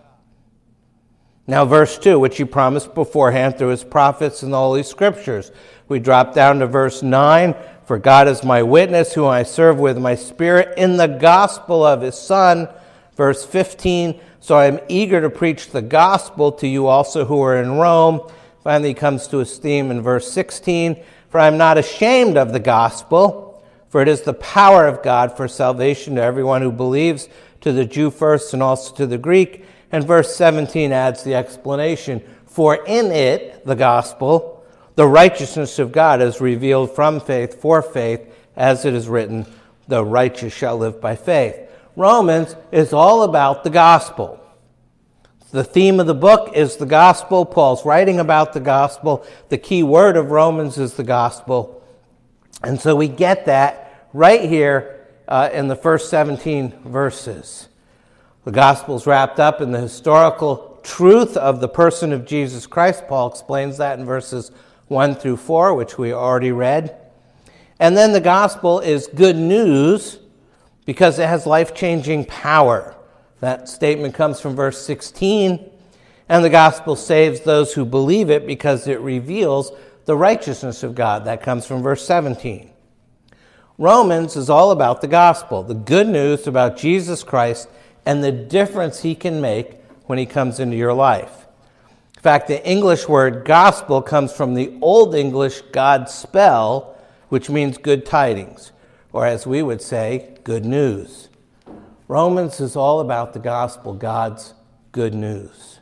Now, 1.47 1.65
verse 1.65 1.99
2, 1.99 2.21
which 2.21 2.37
he 2.37 2.45
promised 2.45 2.95
beforehand 2.95 3.59
through 3.59 3.69
his 3.69 3.83
prophets 3.83 4.45
in 4.45 4.51
the 4.51 4.59
Holy 4.59 4.85
Scriptures. 4.85 5.51
We 5.89 5.99
drop 5.99 6.35
down 6.35 6.61
to 6.61 6.69
verse 6.69 7.03
9 7.03 7.55
For 7.85 7.99
God 7.99 8.29
is 8.29 8.45
my 8.45 8.63
witness, 8.63 9.13
whom 9.13 9.27
I 9.27 9.43
serve 9.43 9.81
with 9.81 9.99
my 9.99 10.15
spirit 10.15 10.79
in 10.79 10.97
the 10.97 11.09
gospel 11.09 11.85
of 11.85 12.01
his 12.01 12.17
Son. 12.17 12.69
Verse 13.17 13.45
15 13.45 14.21
So 14.39 14.57
I 14.57 14.67
am 14.67 14.79
eager 14.89 15.21
to 15.21 15.31
preach 15.31 15.71
the 15.71 15.83
gospel 15.83 16.53
to 16.53 16.69
you 16.69 16.87
also 16.87 17.25
who 17.25 17.43
are 17.43 17.61
in 17.61 17.73
Rome. 17.73 18.21
Finally, 18.63 18.91
he 18.91 18.95
comes 18.95 19.27
to 19.27 19.39
his 19.39 19.59
theme 19.59 19.91
in 19.91 20.01
verse 20.01 20.31
16 20.31 21.03
For 21.29 21.41
I 21.41 21.49
am 21.49 21.59
not 21.59 21.77
ashamed 21.77 22.37
of 22.37 22.53
the 22.53 22.61
gospel, 22.61 23.61
for 23.89 24.01
it 24.01 24.07
is 24.07 24.23
the 24.23 24.35
power 24.35 24.87
of 24.87 25.03
God 25.03 25.37
for 25.37 25.49
salvation 25.49 26.15
to 26.15 26.23
everyone 26.23 26.63
who 26.63 26.71
believes, 26.71 27.29
to 27.63 27.73
the 27.73 27.85
Jew 27.85 28.13
first 28.13 28.55
and 28.55 28.63
also 28.63 28.95
to 28.95 29.07
the 29.07 29.19
Greek. 29.19 29.65
And 29.93 30.07
verse 30.07 30.35
17 30.35 30.91
adds 30.91 31.23
the 31.23 31.35
explanation 31.35 32.23
For 32.47 32.77
in 32.87 33.13
it, 33.13 33.65
the 33.67 33.77
gospel, 33.77 34.65
the 34.95 35.07
righteousness 35.07 35.79
of 35.79 35.93
God 35.93 36.21
is 36.21 36.41
revealed 36.41 36.95
from 36.95 37.21
faith 37.21 37.61
for 37.61 37.83
faith, 37.83 38.21
as 38.57 38.85
it 38.85 38.95
is 38.95 39.09
written, 39.09 39.47
The 39.89 40.05
righteous 40.05 40.53
shall 40.53 40.79
live 40.79 41.01
by 41.01 41.17
faith. 41.17 41.57
Romans 41.95 42.57
is 42.71 42.93
all 42.93 43.23
about 43.23 43.65
the 43.65 43.71
gospel. 43.71 44.39
The 45.51 45.65
theme 45.65 46.01
of 46.01 46.07
the 46.07 46.15
book 46.15 46.57
is 46.57 46.77
the 46.77 46.87
gospel. 46.87 47.45
Paul's 47.45 47.85
writing 47.85 48.19
about 48.19 48.55
the 48.55 48.61
gospel. 48.61 49.27
The 49.51 49.59
key 49.59 49.83
word 49.83 50.17
of 50.17 50.31
Romans 50.31 50.79
is 50.79 50.95
the 50.95 51.05
gospel. 51.05 51.83
And 52.63 52.81
so 52.81 52.97
we 52.97 53.09
get 53.09 53.45
that 53.47 54.09
right 54.15 54.49
here 54.49 55.07
uh, 55.29 55.51
in 55.53 55.69
the 55.69 55.77
first 55.77 56.09
17 56.09 56.71
verses. 56.87 57.69
The 58.45 58.51
gospel 58.51 58.97
is 58.97 59.07
wrapped 59.07 59.39
up 59.39 59.61
in 59.61 59.71
the 59.71 59.81
historical 59.81 60.81
truth 60.83 61.37
of 61.37 61.61
the 61.61 61.69
person 61.69 62.13
of 62.13 62.27
Jesus 62.27 62.67
Christ. 62.67 63.07
Paul 63.07 63.31
explains 63.31 63.77
that 63.79 64.01
in 64.01 64.05
verses 64.05 64.51
1 64.89 65.15
through 65.15 65.37
4, 65.37 65.75
which 65.75 65.97
we 65.97 66.13
already 66.13 66.51
read. 66.51 66.97
And 67.79 67.97
then 67.97 68.13
the 68.13 68.21
gospel 68.21 68.81
is 68.81 69.07
good 69.07 69.37
news 69.37 70.19
because 70.85 71.21
it 71.21 71.29
has 71.29 71.47
life 71.47 71.73
changing 71.73 72.25
power. 72.25 72.97
That 73.39 73.69
statement 73.69 74.15
comes 74.15 74.41
from 74.41 74.57
verse 74.57 74.85
16. 74.85 75.71
And 76.29 76.45
the 76.45 76.51
gospel 76.51 76.97
saves 76.97 77.41
those 77.41 77.75
who 77.75 77.85
believe 77.85 78.29
it 78.29 78.45
because 78.45 78.89
it 78.89 79.01
reveals 79.01 79.71
the 80.05 80.17
righteousness 80.17 80.83
of 80.83 80.97
God. 80.97 81.27
That 81.27 81.43
comes 81.43 81.65
from 81.65 81.81
verse 81.81 82.05
17. 82.05 82.71
Romans 83.79 84.35
is 84.35 84.51
all 84.51 84.73
about 84.73 85.01
the 85.01 85.09
gospel, 85.09 85.63
the 85.63 85.75
good 85.75 86.09
news 86.09 86.49
about 86.49 86.77
Jesus 86.77 87.23
Christ 87.23 87.69
and 88.05 88.23
the 88.23 88.33
difference 88.33 89.03
he 89.03 89.15
can 89.15 89.41
make 89.41 89.77
when 90.07 90.19
he 90.19 90.27
comes 90.27 90.61
into 90.61 90.77
your 90.77 90.93
life. 90.95 91.47
In 92.17 92.23
fact, 92.23 92.49
the 92.49 92.65
English 92.69 93.09
word 93.09 93.45
gospel 93.45 94.01
comes 94.01 94.33
from 94.33 94.55
the 94.55 94.79
Old 94.81 95.15
English 95.15 95.61
God 95.73 96.09
spell, 96.09 96.97
which 97.29 97.51
means 97.51 97.79
good 97.79 98.07
tidings, 98.07 98.73
or 99.13 99.27
as 99.27 99.47
we 99.47 99.63
would 99.63 99.83
say, 99.83 100.37
good 100.45 100.65
news. 100.65 101.29
Romans 102.09 102.61
is 102.61 102.77
all 102.77 103.01
about 103.01 103.33
the 103.33 103.39
gospel, 103.39 103.95
God's 103.95 104.55
good 104.93 105.15
news. 105.15 105.81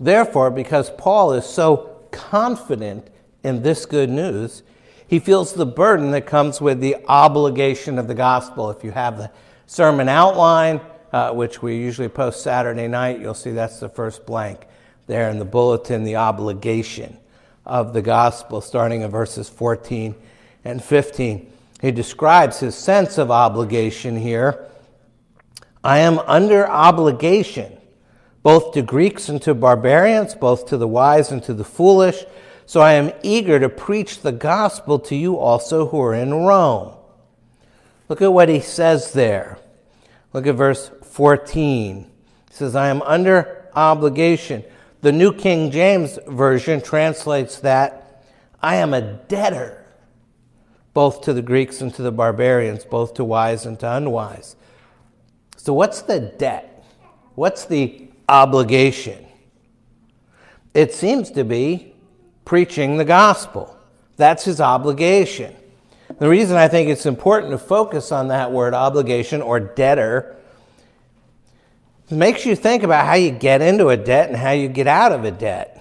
Therefore, 0.00 0.50
because 0.50 0.90
Paul 0.90 1.32
is 1.32 1.46
so 1.46 1.96
confident 2.10 3.08
in 3.42 3.62
this 3.62 3.86
good 3.86 4.10
news, 4.10 4.62
he 5.06 5.18
feels 5.18 5.54
the 5.54 5.64
burden 5.66 6.10
that 6.10 6.26
comes 6.26 6.60
with 6.60 6.80
the 6.80 6.96
obligation 7.06 7.98
of 7.98 8.06
the 8.08 8.14
gospel. 8.14 8.70
If 8.70 8.84
you 8.84 8.90
have 8.90 9.16
the 9.16 9.30
sermon 9.66 10.08
outline, 10.08 10.80
uh, 11.12 11.32
which 11.32 11.62
we 11.62 11.76
usually 11.76 12.08
post 12.08 12.42
Saturday 12.42 12.88
night. 12.88 13.20
You'll 13.20 13.34
see 13.34 13.50
that's 13.50 13.80
the 13.80 13.88
first 13.88 14.26
blank 14.26 14.66
there 15.06 15.30
in 15.30 15.38
the 15.38 15.44
bulletin, 15.44 16.04
the 16.04 16.16
obligation 16.16 17.18
of 17.64 17.92
the 17.92 18.02
gospel, 18.02 18.60
starting 18.60 19.02
in 19.02 19.10
verses 19.10 19.48
14 19.48 20.14
and 20.64 20.82
15. 20.82 21.52
He 21.80 21.90
describes 21.90 22.60
his 22.60 22.74
sense 22.74 23.18
of 23.18 23.30
obligation 23.30 24.16
here. 24.16 24.66
I 25.84 25.98
am 25.98 26.18
under 26.20 26.68
obligation, 26.68 27.78
both 28.42 28.72
to 28.74 28.82
Greeks 28.82 29.28
and 29.28 29.40
to 29.42 29.54
barbarians, 29.54 30.34
both 30.34 30.66
to 30.66 30.76
the 30.76 30.88
wise 30.88 31.30
and 31.30 31.42
to 31.44 31.54
the 31.54 31.64
foolish. 31.64 32.24
So 32.66 32.80
I 32.80 32.94
am 32.94 33.12
eager 33.22 33.58
to 33.60 33.68
preach 33.68 34.20
the 34.20 34.32
gospel 34.32 34.98
to 35.00 35.16
you 35.16 35.38
also 35.38 35.86
who 35.86 36.00
are 36.02 36.14
in 36.14 36.34
Rome. 36.34 36.94
Look 38.08 38.20
at 38.20 38.32
what 38.32 38.48
he 38.48 38.60
says 38.60 39.12
there. 39.12 39.58
Look 40.32 40.46
at 40.46 40.54
verse 40.54 40.90
14. 41.02 42.04
He 42.04 42.10
says, 42.50 42.76
I 42.76 42.88
am 42.88 43.02
under 43.02 43.68
obligation. 43.74 44.64
The 45.00 45.12
New 45.12 45.32
King 45.32 45.70
James 45.70 46.18
Version 46.26 46.80
translates 46.80 47.60
that 47.60 48.24
I 48.60 48.76
am 48.76 48.92
a 48.92 49.00
debtor, 49.00 49.84
both 50.92 51.22
to 51.22 51.32
the 51.32 51.42
Greeks 51.42 51.80
and 51.80 51.94
to 51.94 52.02
the 52.02 52.10
barbarians, 52.10 52.84
both 52.84 53.14
to 53.14 53.24
wise 53.24 53.64
and 53.64 53.78
to 53.80 53.90
unwise. 53.90 54.56
So, 55.56 55.72
what's 55.72 56.02
the 56.02 56.20
debt? 56.20 56.84
What's 57.34 57.66
the 57.66 58.08
obligation? 58.28 59.24
It 60.74 60.92
seems 60.92 61.30
to 61.32 61.44
be 61.44 61.94
preaching 62.44 62.96
the 62.96 63.04
gospel. 63.04 63.76
That's 64.16 64.44
his 64.44 64.60
obligation. 64.60 65.54
The 66.18 66.28
reason 66.28 66.56
I 66.56 66.66
think 66.66 66.88
it's 66.88 67.06
important 67.06 67.52
to 67.52 67.58
focus 67.58 68.10
on 68.10 68.28
that 68.28 68.50
word 68.50 68.74
obligation 68.74 69.40
or 69.40 69.60
debtor 69.60 70.36
makes 72.10 72.44
you 72.44 72.56
think 72.56 72.82
about 72.82 73.06
how 73.06 73.14
you 73.14 73.30
get 73.30 73.62
into 73.62 73.88
a 73.88 73.96
debt 73.96 74.28
and 74.28 74.36
how 74.36 74.50
you 74.50 74.68
get 74.68 74.88
out 74.88 75.12
of 75.12 75.24
a 75.24 75.30
debt. 75.30 75.74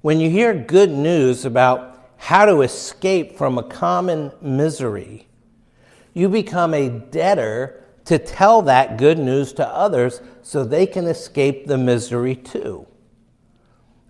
When 0.00 0.18
you 0.18 0.30
hear 0.30 0.54
good 0.54 0.90
news 0.90 1.44
about 1.44 2.10
how 2.16 2.46
to 2.46 2.62
escape 2.62 3.36
from 3.36 3.56
a 3.56 3.62
common 3.62 4.32
misery, 4.40 5.28
you 6.12 6.28
become 6.28 6.74
a 6.74 6.88
debtor 6.88 7.84
to 8.06 8.18
tell 8.18 8.62
that 8.62 8.96
good 8.96 9.18
news 9.18 9.52
to 9.52 9.66
others 9.66 10.20
so 10.42 10.64
they 10.64 10.86
can 10.86 11.06
escape 11.06 11.66
the 11.66 11.78
misery 11.78 12.34
too. 12.34 12.86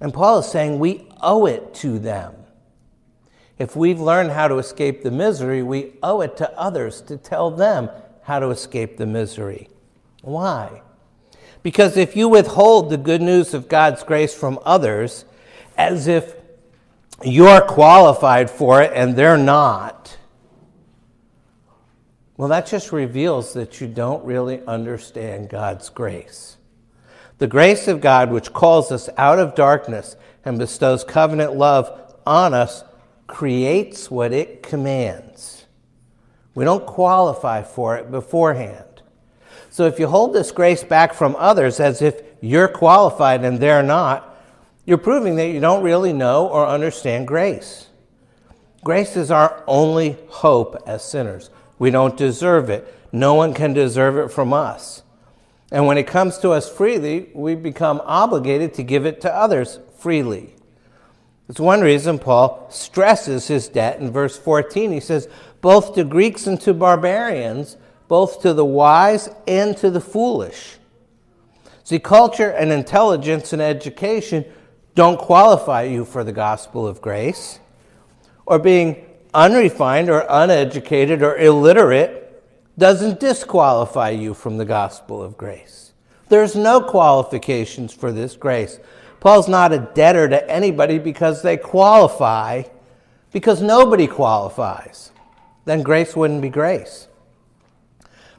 And 0.00 0.14
Paul 0.14 0.38
is 0.38 0.50
saying 0.50 0.78
we 0.78 1.06
owe 1.20 1.44
it 1.44 1.74
to 1.74 1.98
them. 1.98 2.39
If 3.60 3.76
we've 3.76 4.00
learned 4.00 4.30
how 4.30 4.48
to 4.48 4.56
escape 4.56 5.02
the 5.02 5.10
misery, 5.10 5.62
we 5.62 5.92
owe 6.02 6.22
it 6.22 6.34
to 6.38 6.50
others 6.58 7.02
to 7.02 7.18
tell 7.18 7.50
them 7.50 7.90
how 8.22 8.38
to 8.38 8.48
escape 8.48 8.96
the 8.96 9.04
misery. 9.04 9.68
Why? 10.22 10.80
Because 11.62 11.98
if 11.98 12.16
you 12.16 12.26
withhold 12.26 12.88
the 12.88 12.96
good 12.96 13.20
news 13.20 13.52
of 13.52 13.68
God's 13.68 14.02
grace 14.02 14.34
from 14.34 14.58
others 14.64 15.26
as 15.76 16.08
if 16.08 16.36
you're 17.22 17.60
qualified 17.60 18.48
for 18.48 18.80
it 18.80 18.92
and 18.94 19.14
they're 19.14 19.36
not, 19.36 20.16
well, 22.38 22.48
that 22.48 22.66
just 22.66 22.92
reveals 22.92 23.52
that 23.52 23.78
you 23.78 23.86
don't 23.86 24.24
really 24.24 24.62
understand 24.64 25.50
God's 25.50 25.90
grace. 25.90 26.56
The 27.36 27.46
grace 27.46 27.88
of 27.88 28.00
God, 28.00 28.30
which 28.30 28.54
calls 28.54 28.90
us 28.90 29.10
out 29.18 29.38
of 29.38 29.54
darkness 29.54 30.16
and 30.46 30.58
bestows 30.58 31.04
covenant 31.04 31.56
love 31.56 32.14
on 32.26 32.54
us, 32.54 32.84
creates 33.30 34.10
what 34.10 34.32
it 34.32 34.62
commands. 34.62 35.64
We 36.54 36.64
don't 36.64 36.84
qualify 36.84 37.62
for 37.62 37.96
it 37.96 38.10
beforehand. 38.10 39.02
So 39.70 39.86
if 39.86 39.98
you 39.98 40.08
hold 40.08 40.34
this 40.34 40.50
grace 40.50 40.82
back 40.82 41.14
from 41.14 41.36
others 41.38 41.78
as 41.78 42.02
if 42.02 42.22
you're 42.40 42.68
qualified 42.68 43.44
and 43.44 43.58
they're 43.58 43.82
not, 43.82 44.36
you're 44.84 44.98
proving 44.98 45.36
that 45.36 45.48
you 45.48 45.60
don't 45.60 45.82
really 45.84 46.12
know 46.12 46.48
or 46.48 46.66
understand 46.66 47.28
grace. 47.28 47.86
Grace 48.82 49.16
is 49.16 49.30
our 49.30 49.62
only 49.66 50.16
hope 50.28 50.82
as 50.86 51.04
sinners. 51.04 51.50
We 51.78 51.90
don't 51.90 52.16
deserve 52.16 52.68
it. 52.68 52.92
No 53.12 53.34
one 53.34 53.54
can 53.54 53.72
deserve 53.72 54.16
it 54.16 54.32
from 54.32 54.52
us. 54.52 55.02
And 55.70 55.86
when 55.86 55.98
it 55.98 56.06
comes 56.06 56.38
to 56.38 56.50
us 56.50 56.68
freely, 56.68 57.30
we 57.32 57.54
become 57.54 58.02
obligated 58.04 58.74
to 58.74 58.82
give 58.82 59.06
it 59.06 59.20
to 59.20 59.34
others 59.34 59.78
freely. 59.98 60.54
It's 61.50 61.58
one 61.58 61.80
reason 61.80 62.20
Paul 62.20 62.68
stresses 62.70 63.48
his 63.48 63.66
debt 63.66 63.98
in 63.98 64.12
verse 64.12 64.38
14. 64.38 64.92
He 64.92 65.00
says, 65.00 65.28
Both 65.60 65.96
to 65.96 66.04
Greeks 66.04 66.46
and 66.46 66.60
to 66.60 66.72
barbarians, 66.72 67.76
both 68.06 68.40
to 68.42 68.54
the 68.54 68.64
wise 68.64 69.28
and 69.48 69.76
to 69.78 69.90
the 69.90 70.00
foolish. 70.00 70.76
See, 71.82 71.98
culture 71.98 72.50
and 72.50 72.70
intelligence 72.70 73.52
and 73.52 73.60
education 73.60 74.44
don't 74.94 75.18
qualify 75.18 75.82
you 75.82 76.04
for 76.04 76.22
the 76.22 76.30
gospel 76.30 76.86
of 76.86 77.02
grace. 77.02 77.58
Or 78.46 78.60
being 78.60 79.04
unrefined 79.34 80.08
or 80.08 80.24
uneducated 80.30 81.20
or 81.20 81.36
illiterate 81.36 82.44
doesn't 82.78 83.18
disqualify 83.18 84.10
you 84.10 84.34
from 84.34 84.56
the 84.56 84.64
gospel 84.64 85.20
of 85.20 85.36
grace. 85.36 85.94
There's 86.28 86.54
no 86.54 86.80
qualifications 86.80 87.92
for 87.92 88.12
this 88.12 88.36
grace. 88.36 88.78
Paul's 89.20 89.48
not 89.48 89.72
a 89.72 89.90
debtor 89.94 90.28
to 90.30 90.50
anybody 90.50 90.98
because 90.98 91.42
they 91.42 91.56
qualify, 91.56 92.62
because 93.32 93.60
nobody 93.60 94.06
qualifies. 94.06 95.12
Then 95.66 95.82
grace 95.82 96.16
wouldn't 96.16 96.42
be 96.42 96.48
grace. 96.48 97.06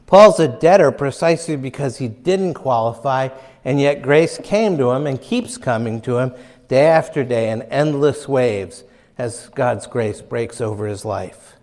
Paul's 0.07 0.39
a 0.39 0.47
debtor 0.47 0.91
precisely 0.91 1.55
because 1.55 1.99
he 1.99 2.09
didn't 2.09 2.55
qualify, 2.55 3.29
and 3.63 3.79
yet 3.79 4.01
grace 4.01 4.37
came 4.43 4.77
to 4.77 4.91
him 4.91 5.07
and 5.07 5.21
keeps 5.21 5.57
coming 5.57 6.01
to 6.01 6.17
him 6.17 6.33
day 6.67 6.87
after 6.87 7.23
day 7.23 7.49
in 7.49 7.61
endless 7.63 8.27
waves 8.27 8.83
as 9.17 9.49
God's 9.49 9.87
grace 9.87 10.21
breaks 10.21 10.59
over 10.59 10.87
his 10.87 11.05
life. 11.05 11.55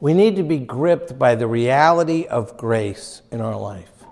We 0.00 0.14
need 0.14 0.36
to 0.36 0.42
be 0.42 0.58
gripped 0.58 1.18
by 1.18 1.34
the 1.34 1.46
reality 1.46 2.26
of 2.26 2.56
grace 2.56 3.22
in 3.30 3.40
our 3.40 3.58
life 3.58 4.04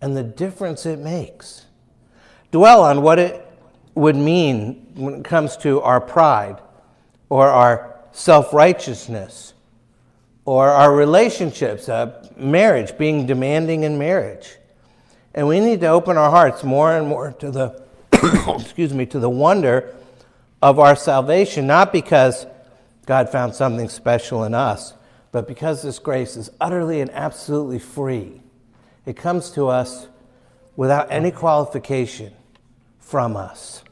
and 0.00 0.16
the 0.16 0.22
difference 0.22 0.84
it 0.84 0.98
makes. 0.98 1.66
Dwell 2.52 2.84
on 2.84 3.00
what 3.00 3.18
it 3.18 3.44
would 3.94 4.14
mean 4.14 4.92
when 4.94 5.14
it 5.14 5.24
comes 5.24 5.56
to 5.58 5.80
our 5.80 6.00
pride 6.00 6.58
or 7.30 7.48
our 7.48 7.98
self 8.12 8.52
righteousness 8.52 9.54
or 10.44 10.68
our 10.68 10.94
relationships, 10.94 11.88
uh, 11.88 12.28
marriage, 12.36 12.96
being 12.98 13.26
demanding 13.26 13.84
in 13.84 13.98
marriage. 13.98 14.56
And 15.34 15.48
we 15.48 15.60
need 15.60 15.80
to 15.80 15.86
open 15.86 16.18
our 16.18 16.30
hearts 16.30 16.62
more 16.62 16.94
and 16.94 17.08
more 17.08 17.32
to 17.32 17.50
the, 17.50 17.82
excuse 18.60 18.92
me, 18.92 19.06
to 19.06 19.18
the 19.18 19.30
wonder 19.30 19.94
of 20.60 20.78
our 20.78 20.94
salvation, 20.94 21.66
not 21.66 21.90
because 21.90 22.46
God 23.06 23.30
found 23.30 23.54
something 23.54 23.88
special 23.88 24.44
in 24.44 24.52
us, 24.52 24.92
but 25.30 25.48
because 25.48 25.82
this 25.82 25.98
grace 25.98 26.36
is 26.36 26.50
utterly 26.60 27.00
and 27.00 27.10
absolutely 27.12 27.78
free. 27.78 28.42
It 29.06 29.16
comes 29.16 29.50
to 29.52 29.68
us 29.68 30.08
without 30.76 31.10
any 31.10 31.30
qualification 31.30 32.34
from 33.02 33.36
us. 33.36 33.82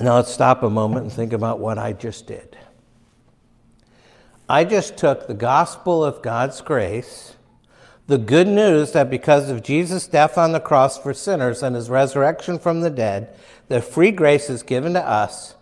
Now 0.00 0.16
let's 0.16 0.32
stop 0.32 0.62
a 0.62 0.70
moment 0.70 1.02
and 1.02 1.12
think 1.12 1.34
about 1.34 1.58
what 1.58 1.76
I 1.76 1.92
just 1.92 2.26
did. 2.26 2.56
I 4.48 4.64
just 4.64 4.96
took 4.96 5.26
the 5.26 5.34
gospel 5.34 6.02
of 6.02 6.22
God's 6.22 6.62
grace, 6.62 7.36
the 8.06 8.16
good 8.16 8.48
news 8.48 8.92
that 8.92 9.10
because 9.10 9.50
of 9.50 9.62
Jesus' 9.62 10.06
death 10.06 10.38
on 10.38 10.52
the 10.52 10.60
cross 10.60 10.96
for 10.96 11.12
sinners 11.12 11.62
and 11.62 11.76
his 11.76 11.90
resurrection 11.90 12.58
from 12.58 12.80
the 12.80 12.90
dead, 12.90 13.36
the 13.68 13.82
free 13.82 14.10
grace 14.10 14.48
is 14.48 14.62
given 14.62 14.94
to 14.94 15.06
us, 15.06 15.54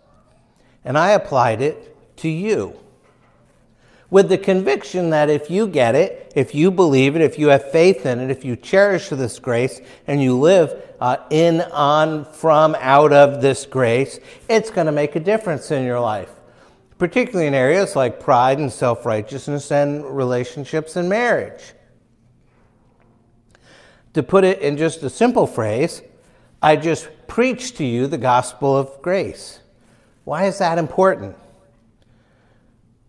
and 0.85 0.97
I 0.97 1.11
applied 1.11 1.61
it 1.61 2.17
to 2.17 2.29
you 2.29 2.79
with 4.11 4.29
the 4.29 4.37
conviction 4.37 5.11
that 5.11 5.29
if 5.29 5.49
you 5.49 5.67
get 5.67 5.95
it, 5.95 6.31
if 6.35 6.55
you 6.55 6.71
believe 6.71 7.15
it, 7.15 7.21
if 7.21 7.37
you 7.37 7.49
have 7.49 7.71
faith 7.71 8.05
in 8.05 8.19
it, 8.19 8.31
if 8.31 8.43
you 8.43 8.55
cherish 8.55 9.09
this 9.09 9.37
grace 9.39 9.81
and 10.07 10.21
you 10.21 10.37
live 10.37 10.81
uh, 10.99 11.17
in, 11.29 11.61
on, 11.61 12.25
from, 12.25 12.75
out 12.79 13.13
of 13.13 13.41
this 13.41 13.65
grace, 13.65 14.19
it's 14.47 14.71
going 14.71 14.87
to 14.87 14.91
make 14.91 15.15
a 15.15 15.19
difference 15.19 15.69
in 15.71 15.85
your 15.85 15.99
life, 15.99 16.31
particularly 16.97 17.47
in 17.47 17.53
areas 17.53 17.95
like 17.95 18.19
pride 18.19 18.57
and 18.57 18.71
self 18.71 19.05
righteousness 19.05 19.71
and 19.71 20.03
relationships 20.05 20.95
and 20.95 21.07
marriage. 21.07 21.73
To 24.13 24.23
put 24.23 24.43
it 24.43 24.59
in 24.61 24.75
just 24.75 25.03
a 25.03 25.09
simple 25.09 25.45
phrase, 25.45 26.01
I 26.61 26.75
just 26.75 27.07
preached 27.27 27.77
to 27.77 27.85
you 27.85 28.07
the 28.07 28.17
gospel 28.17 28.75
of 28.75 29.01
grace. 29.03 29.59
Why 30.23 30.45
is 30.45 30.57
that 30.57 30.77
important? 30.77 31.35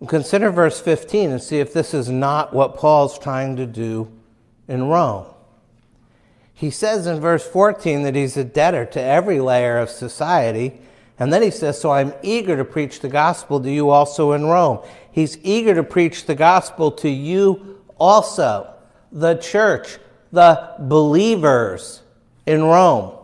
Consider 0.06 0.50
verse 0.50 0.80
15 0.80 1.30
and 1.30 1.42
see 1.42 1.58
if 1.58 1.72
this 1.72 1.92
is 1.92 2.08
not 2.08 2.54
what 2.54 2.76
Paul's 2.76 3.18
trying 3.18 3.56
to 3.56 3.66
do 3.66 4.10
in 4.66 4.88
Rome. 4.88 5.26
He 6.54 6.70
says 6.70 7.06
in 7.06 7.20
verse 7.20 7.46
14 7.46 8.02
that 8.02 8.14
he's 8.14 8.36
a 8.36 8.44
debtor 8.44 8.86
to 8.86 9.00
every 9.00 9.40
layer 9.40 9.78
of 9.78 9.90
society. 9.90 10.80
And 11.18 11.32
then 11.32 11.42
he 11.42 11.50
says, 11.50 11.78
So 11.78 11.90
I'm 11.90 12.14
eager 12.22 12.56
to 12.56 12.64
preach 12.64 13.00
the 13.00 13.08
gospel 13.08 13.60
to 13.60 13.70
you 13.70 13.90
also 13.90 14.32
in 14.32 14.46
Rome. 14.46 14.80
He's 15.12 15.38
eager 15.42 15.74
to 15.74 15.82
preach 15.82 16.24
the 16.26 16.34
gospel 16.34 16.90
to 16.92 17.08
you 17.08 17.80
also, 17.98 18.72
the 19.12 19.34
church, 19.34 19.98
the 20.32 20.74
believers 20.78 22.02
in 22.46 22.62
Rome. 22.62 23.16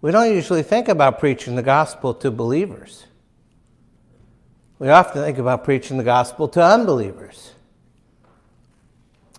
We 0.00 0.12
don't 0.12 0.32
usually 0.32 0.62
think 0.62 0.88
about 0.88 1.18
preaching 1.18 1.56
the 1.56 1.62
gospel 1.62 2.14
to 2.14 2.30
believers. 2.30 3.06
We 4.80 4.88
often 4.88 5.22
think 5.22 5.36
about 5.36 5.62
preaching 5.62 5.98
the 5.98 6.04
gospel 6.04 6.48
to 6.48 6.64
unbelievers. 6.64 7.52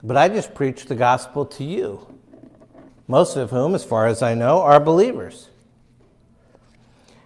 But 0.04 0.16
I 0.16 0.30
just 0.30 0.54
preach 0.54 0.86
the 0.86 0.96
gospel 0.96 1.48
to 1.48 1.64
you, 1.64 2.08
most 3.08 3.36
of 3.36 3.50
whom, 3.50 3.74
as 3.74 3.84
far 3.84 4.06
as 4.06 4.22
I 4.22 4.36
know, 4.36 4.62
are 4.62 4.80
believers. 4.80 5.50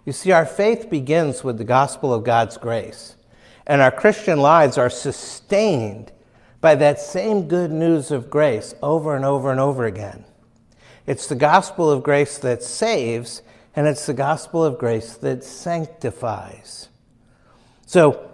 You 0.06 0.13
see, 0.13 0.32
our 0.32 0.45
faith 0.45 0.89
begins 0.89 1.43
with 1.43 1.58
the 1.58 1.65
gospel 1.65 2.13
of 2.13 2.23
God's 2.23 2.56
grace, 2.56 3.17
and 3.67 3.82
our 3.82 3.91
Christian 3.91 4.39
lives 4.39 4.78
are 4.78 4.89
sustained 4.89 6.13
by 6.62 6.75
that 6.75 7.01
same 7.01 7.49
good 7.49 7.71
news 7.71 8.12
of 8.12 8.30
grace 8.30 8.73
over 8.82 9.17
and 9.17 9.25
over 9.25 9.51
and 9.51 9.60
over 9.60 9.84
again. 9.84 10.23
It's 11.06 11.28
the 11.28 11.36
gospel 11.36 11.91
of 11.91 12.01
grace 12.01 12.38
that 12.38 12.63
saves, 12.63 13.41
and 13.75 13.88
it's 13.88 14.06
the 14.06 14.13
gospel 14.13 14.63
of 14.63 14.78
grace 14.78 15.15
that 15.15 15.43
sanctifies. 15.43 16.88
So 17.95 18.29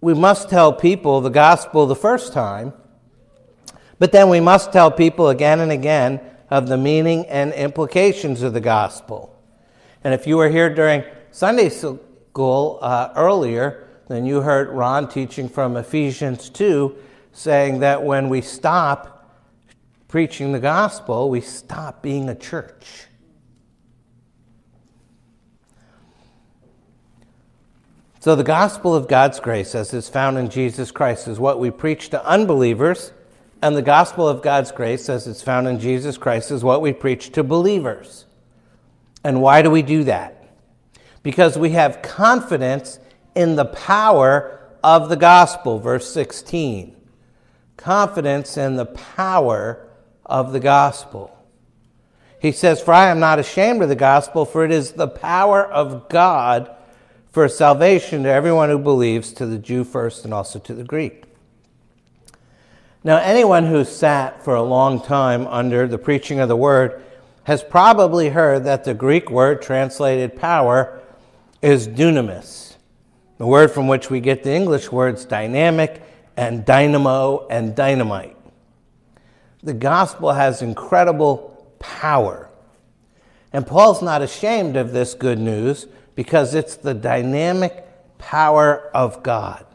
we 0.00 0.14
must 0.14 0.48
tell 0.48 0.72
people 0.72 1.20
the 1.20 1.28
gospel 1.28 1.84
the 1.84 1.94
first 1.94 2.32
time, 2.32 2.72
but 3.98 4.12
then 4.12 4.30
we 4.30 4.40
must 4.40 4.72
tell 4.72 4.90
people 4.90 5.28
again 5.28 5.60
and 5.60 5.70
again 5.70 6.22
of 6.48 6.66
the 6.66 6.78
meaning 6.78 7.26
and 7.26 7.52
implications 7.52 8.40
of 8.40 8.54
the 8.54 8.62
gospel. 8.62 9.38
And 10.02 10.14
if 10.14 10.26
you 10.26 10.38
were 10.38 10.48
here 10.48 10.74
during 10.74 11.04
Sunday 11.32 11.68
school 11.68 12.78
uh, 12.80 13.12
earlier, 13.14 13.86
then 14.08 14.24
you 14.24 14.40
heard 14.40 14.70
Ron 14.70 15.06
teaching 15.06 15.46
from 15.46 15.76
Ephesians 15.76 16.48
2 16.48 16.96
saying 17.34 17.80
that 17.80 18.02
when 18.02 18.30
we 18.30 18.40
stop 18.40 19.36
preaching 20.08 20.52
the 20.52 20.60
gospel, 20.60 21.28
we 21.28 21.42
stop 21.42 22.00
being 22.00 22.30
a 22.30 22.34
church. 22.34 23.04
So, 28.24 28.34
the 28.34 28.42
gospel 28.42 28.94
of 28.94 29.06
God's 29.06 29.38
grace, 29.38 29.74
as 29.74 29.92
is 29.92 30.08
found 30.08 30.38
in 30.38 30.48
Jesus 30.48 30.90
Christ, 30.90 31.28
is 31.28 31.38
what 31.38 31.60
we 31.60 31.70
preach 31.70 32.08
to 32.08 32.26
unbelievers, 32.26 33.12
and 33.60 33.76
the 33.76 33.82
gospel 33.82 34.26
of 34.26 34.40
God's 34.40 34.72
grace, 34.72 35.10
as 35.10 35.26
it's 35.26 35.42
found 35.42 35.68
in 35.68 35.78
Jesus 35.78 36.16
Christ, 36.16 36.50
is 36.50 36.64
what 36.64 36.80
we 36.80 36.94
preach 36.94 37.32
to 37.32 37.44
believers. 37.44 38.24
And 39.22 39.42
why 39.42 39.60
do 39.60 39.70
we 39.70 39.82
do 39.82 40.04
that? 40.04 40.42
Because 41.22 41.58
we 41.58 41.72
have 41.72 42.00
confidence 42.00 42.98
in 43.34 43.56
the 43.56 43.66
power 43.66 44.70
of 44.82 45.10
the 45.10 45.16
gospel, 45.16 45.78
verse 45.78 46.10
16. 46.10 46.96
Confidence 47.76 48.56
in 48.56 48.76
the 48.76 48.86
power 48.86 49.86
of 50.24 50.54
the 50.54 50.60
gospel. 50.60 51.30
He 52.40 52.52
says, 52.52 52.80
For 52.80 52.94
I 52.94 53.10
am 53.10 53.20
not 53.20 53.38
ashamed 53.38 53.82
of 53.82 53.90
the 53.90 53.94
gospel, 53.94 54.46
for 54.46 54.64
it 54.64 54.72
is 54.72 54.92
the 54.92 55.08
power 55.08 55.62
of 55.62 56.08
God 56.08 56.73
for 57.34 57.48
salvation 57.48 58.22
to 58.22 58.28
everyone 58.28 58.68
who 58.68 58.78
believes, 58.78 59.32
to 59.32 59.44
the 59.44 59.58
Jew 59.58 59.82
first 59.82 60.24
and 60.24 60.32
also 60.32 60.60
to 60.60 60.72
the 60.72 60.84
Greek. 60.84 61.24
Now, 63.02 63.16
anyone 63.16 63.66
who 63.66 63.84
sat 63.84 64.44
for 64.44 64.54
a 64.54 64.62
long 64.62 65.02
time 65.02 65.48
under 65.48 65.88
the 65.88 65.98
preaching 65.98 66.38
of 66.38 66.48
the 66.48 66.56
word 66.56 67.02
has 67.42 67.64
probably 67.64 68.28
heard 68.28 68.62
that 68.64 68.84
the 68.84 68.94
Greek 68.94 69.30
word 69.30 69.60
translated 69.60 70.36
power 70.36 71.02
is 71.60 71.88
dunamis, 71.88 72.76
the 73.38 73.46
word 73.46 73.72
from 73.72 73.88
which 73.88 74.10
we 74.10 74.20
get 74.20 74.44
the 74.44 74.54
English 74.54 74.92
words 74.92 75.24
dynamic 75.24 76.02
and 76.36 76.64
dynamo 76.64 77.48
and 77.48 77.74
dynamite. 77.74 78.36
The 79.64 79.74
gospel 79.74 80.30
has 80.30 80.62
incredible 80.62 81.74
power. 81.80 82.48
And 83.52 83.66
Paul's 83.66 84.02
not 84.02 84.22
ashamed 84.22 84.76
of 84.76 84.92
this 84.92 85.14
good 85.14 85.40
news 85.40 85.88
because 86.14 86.54
it's 86.54 86.76
the 86.76 86.94
dynamic 86.94 87.84
power 88.18 88.90
of 88.94 89.22
God. 89.22 89.66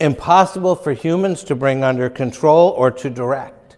Impossible 0.00 0.74
for 0.74 0.92
humans 0.92 1.44
to 1.44 1.54
bring 1.54 1.82
under 1.82 2.10
control 2.10 2.70
or 2.70 2.90
to 2.90 3.08
direct. 3.08 3.76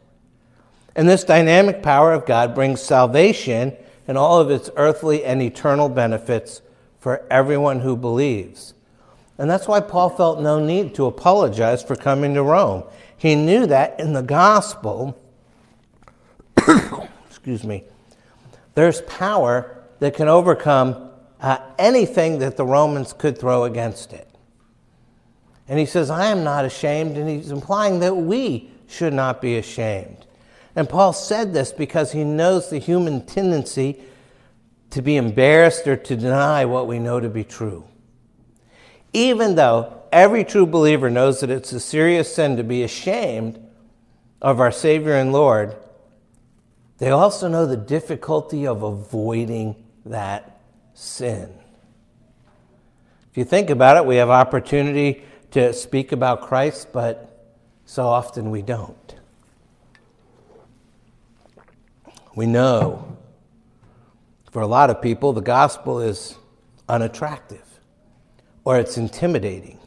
And 0.95 1.09
this 1.09 1.25
dynamic 1.25 1.83
power 1.83 2.13
of 2.13 2.27
God 2.27 2.55
brings 2.55 2.81
salvation 2.81 3.77
and 4.09 4.17
all 4.17 4.41
of 4.41 4.51
its 4.51 4.71
earthly 4.77 5.25
and 5.25 5.43
eternal 5.43 5.89
benefits 5.89 6.63
for 6.99 7.27
everyone 7.31 7.81
who 7.81 7.97
believes. 7.97 8.75
And 9.39 9.51
that's 9.51 9.69
why 9.69 9.81
Paul 9.81 10.09
felt 10.09 10.41
no 10.41 10.59
need 10.59 10.95
to 10.95 11.07
apologize 11.07 11.83
for 11.83 11.95
coming 11.95 12.35
to 12.35 12.43
Rome. 12.43 12.85
He 13.17 13.35
knew 13.35 13.67
that 13.67 14.01
in 14.01 14.15
the 14.15 14.23
gospel, 14.23 15.19
excuse 17.29 17.63
me, 17.63 17.85
there's 18.75 19.03
power 19.03 19.85
that 19.99 20.15
can 20.15 20.29
overcome 20.29 21.11
uh, 21.41 21.59
anything 21.79 22.39
that 22.39 22.57
the 22.57 22.65
Romans 22.65 23.13
could 23.13 23.39
throw 23.39 23.65
against 23.65 24.13
it. 24.13 24.29
And 25.69 25.79
he 25.79 25.87
says, 25.87 26.11
I 26.11 26.27
am 26.27 26.45
not 26.45 26.65
ashamed, 26.65 27.17
and 27.17 27.29
he's 27.29 27.51
implying 27.51 28.01
that 28.01 28.15
we 28.15 28.71
should 28.87 29.13
not 29.13 29.41
be 29.41 29.57
ashamed. 29.57 30.27
And 30.77 30.89
Paul 30.89 31.13
said 31.13 31.53
this 31.53 31.73
because 31.73 32.13
he 32.13 32.23
knows 32.23 32.71
the 32.71 32.79
human 32.79 33.25
tendency 33.25 34.01
to 34.91 35.03
be 35.03 35.17
embarrassed 35.17 35.87
or 35.87 35.97
to 35.97 36.17
deny 36.17 36.65
what 36.65 36.87
we 36.87 36.99
know 36.99 37.19
to 37.19 37.29
be 37.29 37.45
true. 37.45 37.85
Even 39.13 39.55
though 39.55 40.03
every 40.13 40.45
true 40.45 40.67
believer 40.67 41.11
knows 41.11 41.41
that 41.41 41.51
it's 41.51 41.73
a 41.73 41.81
serious 41.81 42.35
sin 42.35 42.57
to 42.59 42.63
be 42.63 42.83
ashamed 42.83 43.59
of 44.41 44.61
our 44.61 44.71
Savior 44.71 45.15
and 45.15 45.33
Lord, 45.33 45.75
they 46.99 47.11
also 47.11 47.49
know 47.49 47.67
the 47.67 47.77
difficulty 47.77 48.67
of 48.67 48.83
avoiding 48.83 49.86
that 50.07 50.61
sin. 50.95 51.53
If 53.31 53.37
you 53.37 53.45
think 53.45 53.71
about 53.71 53.97
it, 53.97 54.07
we 54.07 54.17
have 54.17 54.31
opportunity 54.31 55.23
to 55.51 55.73
speak 55.73 56.13
about 56.13 56.43
Christ, 56.43 56.89
but 56.93 57.55
so 57.85 58.07
often 58.07 58.51
we 58.51 58.63
don't. 58.63 59.15
We 62.35 62.47
know 62.47 63.17
for 64.51 64.63
a 64.63 64.67
lot 64.67 64.91
of 64.91 65.01
people 65.03 65.33
the 65.33 65.41
gospel 65.41 66.01
is 66.01 66.37
unattractive 66.89 67.65
or 68.65 68.79
it's 68.79 68.97
intimidating. 68.97 69.79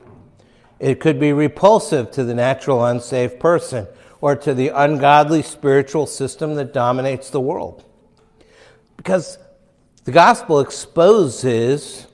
It 0.80 1.00
could 1.00 1.20
be 1.20 1.34
repulsive 1.34 2.12
to 2.12 2.24
the 2.24 2.34
natural 2.34 2.86
unsaved 2.86 3.40
person 3.40 3.88
or 4.22 4.36
to 4.36 4.54
the 4.54 4.70
ungodly 4.70 5.42
spiritual 5.42 6.06
system 6.06 6.56
that 6.56 6.74
dominates 6.74 7.30
the 7.30 7.42
world. 7.42 7.84
Because 8.98 9.38
the 10.10 10.13
gospel 10.13 10.60
exposes 10.60 12.08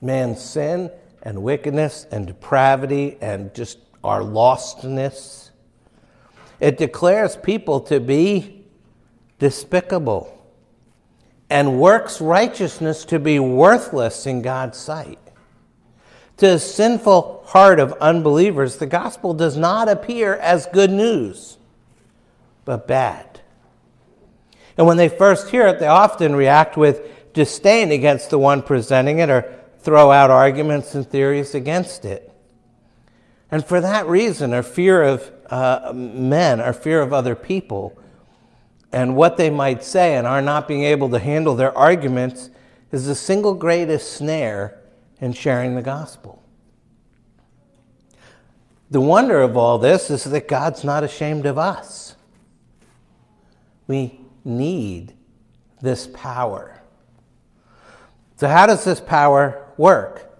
man's 0.00 0.40
sin 0.42 0.90
and 1.22 1.42
wickedness 1.42 2.06
and 2.10 2.26
depravity 2.26 3.18
and 3.20 3.52
just 3.52 3.76
our 4.02 4.22
lostness. 4.22 5.50
It 6.60 6.78
declares 6.78 7.36
people 7.36 7.78
to 7.80 8.00
be 8.00 8.64
despicable 9.38 10.42
and 11.50 11.78
works 11.78 12.22
righteousness 12.22 13.04
to 13.04 13.18
be 13.18 13.38
worthless 13.38 14.26
in 14.26 14.40
God's 14.40 14.78
sight. 14.78 15.18
To 16.38 16.46
the 16.52 16.58
sinful 16.58 17.44
heart 17.48 17.78
of 17.78 17.92
unbelievers, 18.00 18.78
the 18.78 18.86
gospel 18.86 19.34
does 19.34 19.58
not 19.58 19.90
appear 19.90 20.36
as 20.36 20.64
good 20.72 20.90
news, 20.90 21.58
but 22.64 22.88
bad. 22.88 23.33
And 24.76 24.86
when 24.86 24.96
they 24.96 25.08
first 25.08 25.50
hear 25.50 25.66
it, 25.66 25.78
they 25.78 25.86
often 25.86 26.34
react 26.34 26.76
with 26.76 27.32
disdain 27.32 27.92
against 27.92 28.30
the 28.30 28.38
one 28.38 28.62
presenting 28.62 29.18
it 29.18 29.30
or 29.30 29.54
throw 29.80 30.10
out 30.10 30.30
arguments 30.30 30.94
and 30.94 31.06
theories 31.06 31.54
against 31.54 32.04
it. 32.04 32.32
And 33.50 33.64
for 33.64 33.80
that 33.80 34.06
reason, 34.06 34.52
our 34.52 34.62
fear 34.62 35.02
of 35.02 35.30
uh, 35.50 35.92
men, 35.94 36.60
our 36.60 36.72
fear 36.72 37.02
of 37.02 37.12
other 37.12 37.34
people, 37.34 37.96
and 38.90 39.14
what 39.16 39.36
they 39.36 39.50
might 39.50 39.84
say, 39.84 40.16
and 40.16 40.26
our 40.26 40.40
not 40.40 40.66
being 40.66 40.84
able 40.84 41.10
to 41.10 41.18
handle 41.18 41.54
their 41.54 41.76
arguments, 41.76 42.50
is 42.90 43.06
the 43.06 43.14
single 43.14 43.54
greatest 43.54 44.12
snare 44.12 44.80
in 45.20 45.32
sharing 45.32 45.74
the 45.74 45.82
gospel. 45.82 46.42
The 48.90 49.00
wonder 49.00 49.42
of 49.42 49.56
all 49.56 49.78
this 49.78 50.10
is 50.10 50.24
that 50.24 50.48
God's 50.48 50.84
not 50.84 51.04
ashamed 51.04 51.46
of 51.46 51.58
us. 51.58 52.14
We 53.86 54.20
need 54.44 55.14
this 55.80 56.06
power. 56.12 56.80
So, 58.36 58.48
how 58.48 58.66
does 58.66 58.84
this 58.84 59.00
power 59.00 59.66
work? 59.76 60.30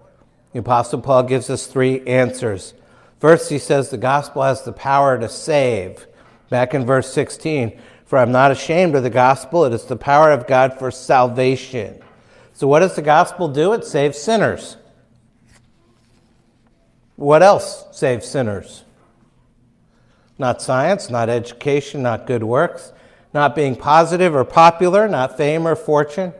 The 0.53 0.59
Apostle 0.59 1.01
Paul 1.01 1.23
gives 1.23 1.49
us 1.49 1.67
three 1.67 2.05
answers. 2.07 2.73
First, 3.19 3.49
he 3.49 3.57
says 3.57 3.89
the 3.89 3.97
gospel 3.97 4.43
has 4.43 4.63
the 4.63 4.73
power 4.73 5.17
to 5.17 5.29
save. 5.29 6.07
Back 6.49 6.73
in 6.73 6.85
verse 6.85 7.11
16, 7.11 7.79
for 8.05 8.19
I'm 8.19 8.31
not 8.31 8.51
ashamed 8.51 8.95
of 8.95 9.03
the 9.03 9.09
gospel, 9.09 9.65
it 9.65 9.73
is 9.73 9.85
the 9.85 9.95
power 9.95 10.31
of 10.31 10.47
God 10.47 10.77
for 10.77 10.91
salvation. 10.91 12.01
So, 12.53 12.67
what 12.67 12.79
does 12.79 12.95
the 12.95 13.01
gospel 13.01 13.47
do? 13.47 13.73
It 13.73 13.83
saves 13.83 14.17
sinners. 14.17 14.77
What 17.15 17.41
else 17.41 17.85
saves 17.91 18.27
sinners? 18.27 18.83
Not 20.37 20.61
science, 20.61 21.09
not 21.09 21.29
education, 21.29 22.03
not 22.03 22.27
good 22.27 22.43
works, 22.43 22.91
not 23.35 23.53
being 23.53 23.75
positive 23.75 24.33
or 24.33 24.45
popular, 24.45 25.09
not 25.09 25.35
fame 25.35 25.67
or 25.67 25.75
fortune. 25.75 26.33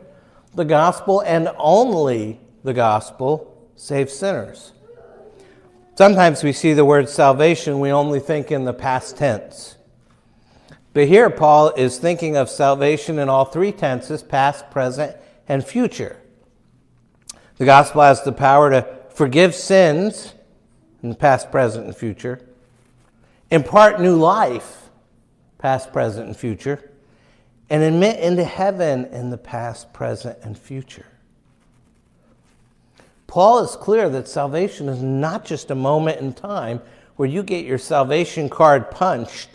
The 0.54 0.64
gospel 0.64 1.20
and 1.20 1.50
only 1.58 2.40
the 2.64 2.72
gospel 2.72 3.70
saves 3.76 4.14
sinners. 4.14 4.72
Sometimes 5.94 6.42
we 6.42 6.52
see 6.52 6.72
the 6.72 6.86
word 6.86 7.10
salvation, 7.10 7.80
we 7.80 7.90
only 7.92 8.18
think 8.18 8.50
in 8.50 8.64
the 8.64 8.72
past 8.72 9.18
tense. 9.18 9.76
But 10.94 11.08
here, 11.08 11.28
Paul 11.28 11.74
is 11.76 11.98
thinking 11.98 12.34
of 12.34 12.48
salvation 12.48 13.18
in 13.18 13.28
all 13.28 13.44
three 13.44 13.72
tenses 13.72 14.22
past, 14.22 14.70
present, 14.70 15.14
and 15.46 15.62
future. 15.62 16.16
The 17.58 17.66
gospel 17.66 18.00
has 18.00 18.22
the 18.22 18.32
power 18.32 18.70
to 18.70 18.88
forgive 19.10 19.54
sins 19.54 20.32
in 21.02 21.10
the 21.10 21.14
past, 21.14 21.50
present, 21.50 21.84
and 21.84 21.94
future, 21.94 22.40
impart 23.50 24.00
new 24.00 24.16
life, 24.16 24.85
past, 25.58 25.92
present, 25.92 26.26
and 26.26 26.36
future, 26.36 26.90
and 27.68 27.82
admit 27.82 28.20
into 28.20 28.44
heaven 28.44 29.06
in 29.06 29.30
the 29.30 29.38
past, 29.38 29.92
present, 29.92 30.38
and 30.42 30.56
future. 30.56 31.06
Paul 33.26 33.60
is 33.60 33.74
clear 33.76 34.08
that 34.10 34.28
salvation 34.28 34.88
is 34.88 35.02
not 35.02 35.44
just 35.44 35.70
a 35.70 35.74
moment 35.74 36.20
in 36.20 36.32
time 36.32 36.80
where 37.16 37.28
you 37.28 37.42
get 37.42 37.64
your 37.64 37.78
salvation 37.78 38.48
card 38.48 38.90
punched 38.90 39.48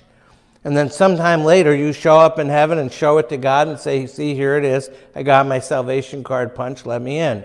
and 0.63 0.77
then 0.77 0.91
sometime 0.91 1.43
later 1.43 1.75
you 1.75 1.91
show 1.91 2.19
up 2.19 2.37
in 2.37 2.47
heaven 2.47 2.77
and 2.77 2.91
show 2.91 3.17
it 3.17 3.29
to 3.29 3.37
God 3.37 3.67
and 3.67 3.79
say, 3.79 4.05
See, 4.05 4.35
here 4.35 4.57
it 4.57 4.63
is. 4.63 4.89
I 5.15 5.23
got 5.23 5.47
my 5.47 5.59
salvation 5.59 6.23
card 6.23 6.53
punched. 6.53 6.85
Let 6.85 7.01
me 7.01 7.17
in. 7.17 7.43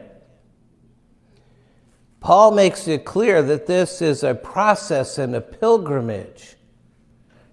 Paul 2.20 2.50
makes 2.50 2.88
it 2.88 3.04
clear 3.04 3.42
that 3.42 3.66
this 3.66 4.02
is 4.02 4.22
a 4.22 4.34
process 4.34 5.16
and 5.16 5.34
a 5.34 5.40
pilgrimage. 5.40 6.55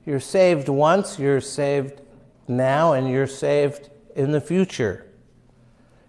You're 0.05 0.19
saved 0.19 0.69
once, 0.69 1.17
you're 1.17 1.41
saved 1.41 2.01
now, 2.47 2.93
and 2.93 3.09
you're 3.09 3.27
saved 3.27 3.89
in 4.15 4.31
the 4.31 4.41
future. 4.41 5.05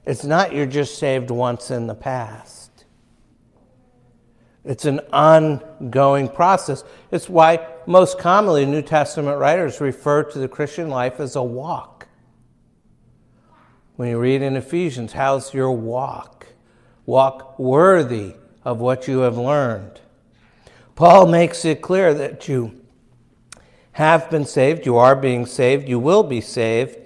It's 0.05 0.25
not 0.25 0.53
you're 0.53 0.67
just 0.67 0.99
saved 0.99 1.31
once 1.31 1.71
in 1.71 1.87
the 1.87 1.95
past. 1.95 2.85
It's 4.65 4.87
an 4.87 5.01
ongoing 5.13 6.29
process. 6.29 6.85
It's 7.11 7.29
why 7.29 7.67
most 7.87 8.19
commonly 8.19 8.65
New 8.65 8.83
Testament 8.83 9.39
writers 9.39 9.81
refer 9.81 10.25
to 10.25 10.39
the 10.39 10.49
Christian 10.49 10.89
life 10.89 11.21
as 11.21 11.37
a 11.37 11.43
walk. 11.43 12.09
When 13.97 14.09
you 14.09 14.19
read 14.19 14.43
in 14.43 14.57
Ephesians, 14.57 15.13
how's 15.13 15.55
your 15.55 15.71
walk? 15.71 16.47
Walk 17.07 17.59
worthy 17.59 18.35
of 18.65 18.81
what 18.81 19.07
you 19.07 19.19
have 19.21 19.37
learned. 19.37 20.01
Paul 20.97 21.27
makes 21.27 21.65
it 21.65 21.83
clear 21.83 22.15
that 22.15 22.49
you 22.49 22.84
have 23.95 24.29
been 24.29 24.45
saved, 24.45 24.87
you 24.87 24.97
are 24.97 25.15
being 25.15 25.47
saved, 25.47 25.89
you 25.89 26.01
will 26.01 26.25
be 26.25 26.41
saved. 26.41 26.99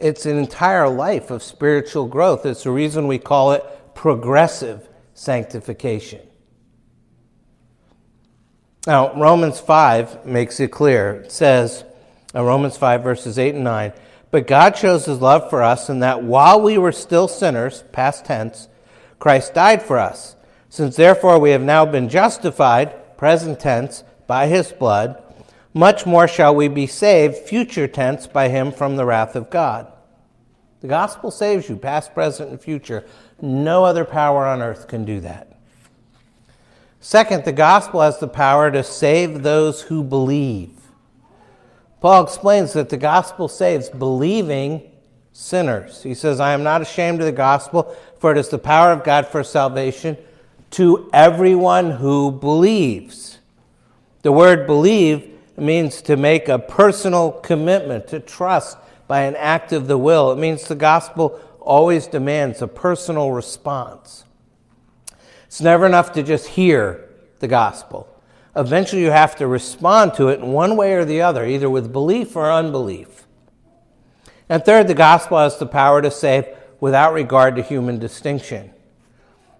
It's 0.00 0.26
an 0.26 0.36
entire 0.36 0.88
life 0.88 1.30
of 1.30 1.44
spiritual 1.44 2.06
growth. 2.06 2.44
It's 2.44 2.64
the 2.64 2.72
reason 2.72 3.06
we 3.06 3.18
call 3.18 3.52
it 3.52 3.64
progressive 3.94 4.88
sanctification. 5.14 6.20
Now, 8.84 9.14
Romans 9.14 9.60
5 9.60 10.26
makes 10.26 10.58
it 10.58 10.72
clear. 10.72 11.22
It 11.22 11.30
says, 11.30 11.84
uh, 12.34 12.42
Romans 12.42 12.76
5, 12.76 13.04
verses 13.04 13.38
8 13.38 13.54
and 13.54 13.62
9, 13.62 13.92
But 14.32 14.48
God 14.48 14.76
shows 14.76 15.04
his 15.04 15.20
love 15.20 15.48
for 15.50 15.62
us 15.62 15.88
in 15.88 16.00
that 16.00 16.24
while 16.24 16.60
we 16.60 16.78
were 16.78 16.90
still 16.90 17.28
sinners, 17.28 17.84
past 17.92 18.24
tense, 18.24 18.66
Christ 19.20 19.54
died 19.54 19.82
for 19.82 20.00
us. 20.00 20.34
Since 20.68 20.96
therefore 20.96 21.38
we 21.38 21.50
have 21.50 21.62
now 21.62 21.86
been 21.86 22.08
justified, 22.08 23.16
present 23.16 23.60
tense, 23.60 24.02
by 24.26 24.48
his 24.48 24.72
blood, 24.72 25.21
much 25.74 26.04
more 26.04 26.28
shall 26.28 26.54
we 26.54 26.68
be 26.68 26.86
saved, 26.86 27.36
future 27.36 27.88
tense, 27.88 28.26
by 28.26 28.48
him 28.48 28.72
from 28.72 28.96
the 28.96 29.04
wrath 29.04 29.34
of 29.34 29.50
God. 29.50 29.90
The 30.80 30.88
gospel 30.88 31.30
saves 31.30 31.68
you, 31.68 31.76
past, 31.76 32.12
present, 32.12 32.50
and 32.50 32.60
future. 32.60 33.06
No 33.40 33.84
other 33.84 34.04
power 34.04 34.46
on 34.46 34.60
earth 34.60 34.88
can 34.88 35.04
do 35.04 35.20
that. 35.20 35.48
Second, 37.00 37.44
the 37.44 37.52
gospel 37.52 38.00
has 38.00 38.18
the 38.18 38.28
power 38.28 38.70
to 38.70 38.82
save 38.82 39.42
those 39.42 39.82
who 39.82 40.04
believe. 40.04 40.70
Paul 42.00 42.24
explains 42.24 42.72
that 42.72 42.88
the 42.88 42.96
gospel 42.96 43.48
saves 43.48 43.88
believing 43.88 44.90
sinners. 45.32 46.02
He 46.02 46.14
says, 46.14 46.40
I 46.40 46.52
am 46.52 46.62
not 46.62 46.82
ashamed 46.82 47.20
of 47.20 47.26
the 47.26 47.32
gospel, 47.32 47.96
for 48.18 48.32
it 48.32 48.38
is 48.38 48.48
the 48.48 48.58
power 48.58 48.92
of 48.92 49.04
God 49.04 49.26
for 49.26 49.42
salvation 49.42 50.16
to 50.72 51.08
everyone 51.12 51.92
who 51.92 52.32
believes. 52.32 53.38
The 54.22 54.32
word 54.32 54.66
believe 54.66 55.31
means 55.60 56.00
to 56.02 56.16
make 56.16 56.48
a 56.48 56.58
personal 56.58 57.32
commitment, 57.32 58.08
to 58.08 58.20
trust 58.20 58.78
by 59.06 59.22
an 59.22 59.36
act 59.36 59.72
of 59.72 59.86
the 59.86 59.98
will. 59.98 60.32
It 60.32 60.38
means 60.38 60.66
the 60.66 60.74
gospel 60.74 61.38
always 61.60 62.06
demands 62.06 62.62
a 62.62 62.66
personal 62.66 63.32
response. 63.32 64.24
It's 65.44 65.60
never 65.60 65.84
enough 65.84 66.12
to 66.12 66.22
just 66.22 66.48
hear 66.48 67.08
the 67.40 67.48
gospel. 67.48 68.08
Eventually, 68.56 69.02
you 69.02 69.10
have 69.10 69.36
to 69.36 69.46
respond 69.46 70.14
to 70.14 70.28
it 70.28 70.40
in 70.40 70.52
one 70.52 70.76
way 70.76 70.94
or 70.94 71.04
the 71.04 71.22
other, 71.22 71.44
either 71.44 71.68
with 71.68 71.92
belief 71.92 72.36
or 72.36 72.50
unbelief. 72.50 73.26
And 74.48 74.64
third, 74.64 74.88
the 74.88 74.94
gospel 74.94 75.38
has 75.38 75.58
the 75.58 75.66
power 75.66 76.02
to 76.02 76.10
save 76.10 76.46
without 76.80 77.14
regard 77.14 77.56
to 77.56 77.62
human 77.62 77.98
distinction. 77.98 78.72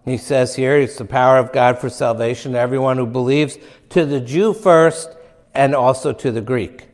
He 0.05 0.17
says 0.17 0.57
here, 0.57 0.77
it's 0.77 0.97
the 0.97 1.05
power 1.05 1.39
of 1.39 1.53
God 1.53 1.79
for 1.79 1.89
salvation 1.89 2.53
to 2.53 2.59
everyone 2.59 2.99
who 2.99 3.07
believes, 3.07 3.57
to 3.91 4.05
the 4.05 4.21
Jew 4.21 4.53
first, 4.53 5.11
and 5.55 5.75
also 5.75 6.13
to 6.13 6.31
the 6.31 6.41
Greek. 6.41 6.89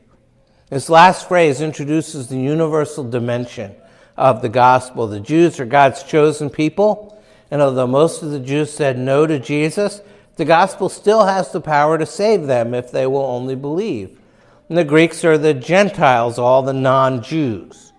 This 0.71 0.91
last 0.91 1.29
phrase 1.29 1.61
introduces 1.61 2.29
the 2.29 2.39
universal 2.39 3.09
dimension 3.09 3.75
of 4.17 4.43
the 4.43 4.49
gospel. 4.49 5.07
The 5.07 5.21
Jews 5.21 5.59
are 5.61 5.65
God's 5.65 6.03
chosen 6.03 6.51
people, 6.51 7.19
and 7.51 7.63
although 7.63 7.87
most 7.87 8.23
of 8.23 8.31
the 8.31 8.41
Jews 8.41 8.73
said 8.73 8.99
no 8.99 9.27
to 9.27 9.39
Jesus, 9.39 10.03
the 10.37 10.45
gospel 10.45 10.89
still 10.89 11.25
has 11.25 11.51
the 11.51 11.61
power 11.61 11.99
to 11.99 12.07
save 12.07 12.47
them 12.47 12.75
if 12.75 12.91
they 12.91 13.07
will 13.07 13.25
only 13.25 13.55
believe. 13.55 14.21
And 14.69 14.77
the 14.77 14.85
Greeks 14.85 15.25
are 15.25 15.39
the 15.39 15.55
Gentiles, 15.55 16.39
all 16.39 16.63
the 16.63 16.73
non 16.73 17.23
Jews. 17.23 17.93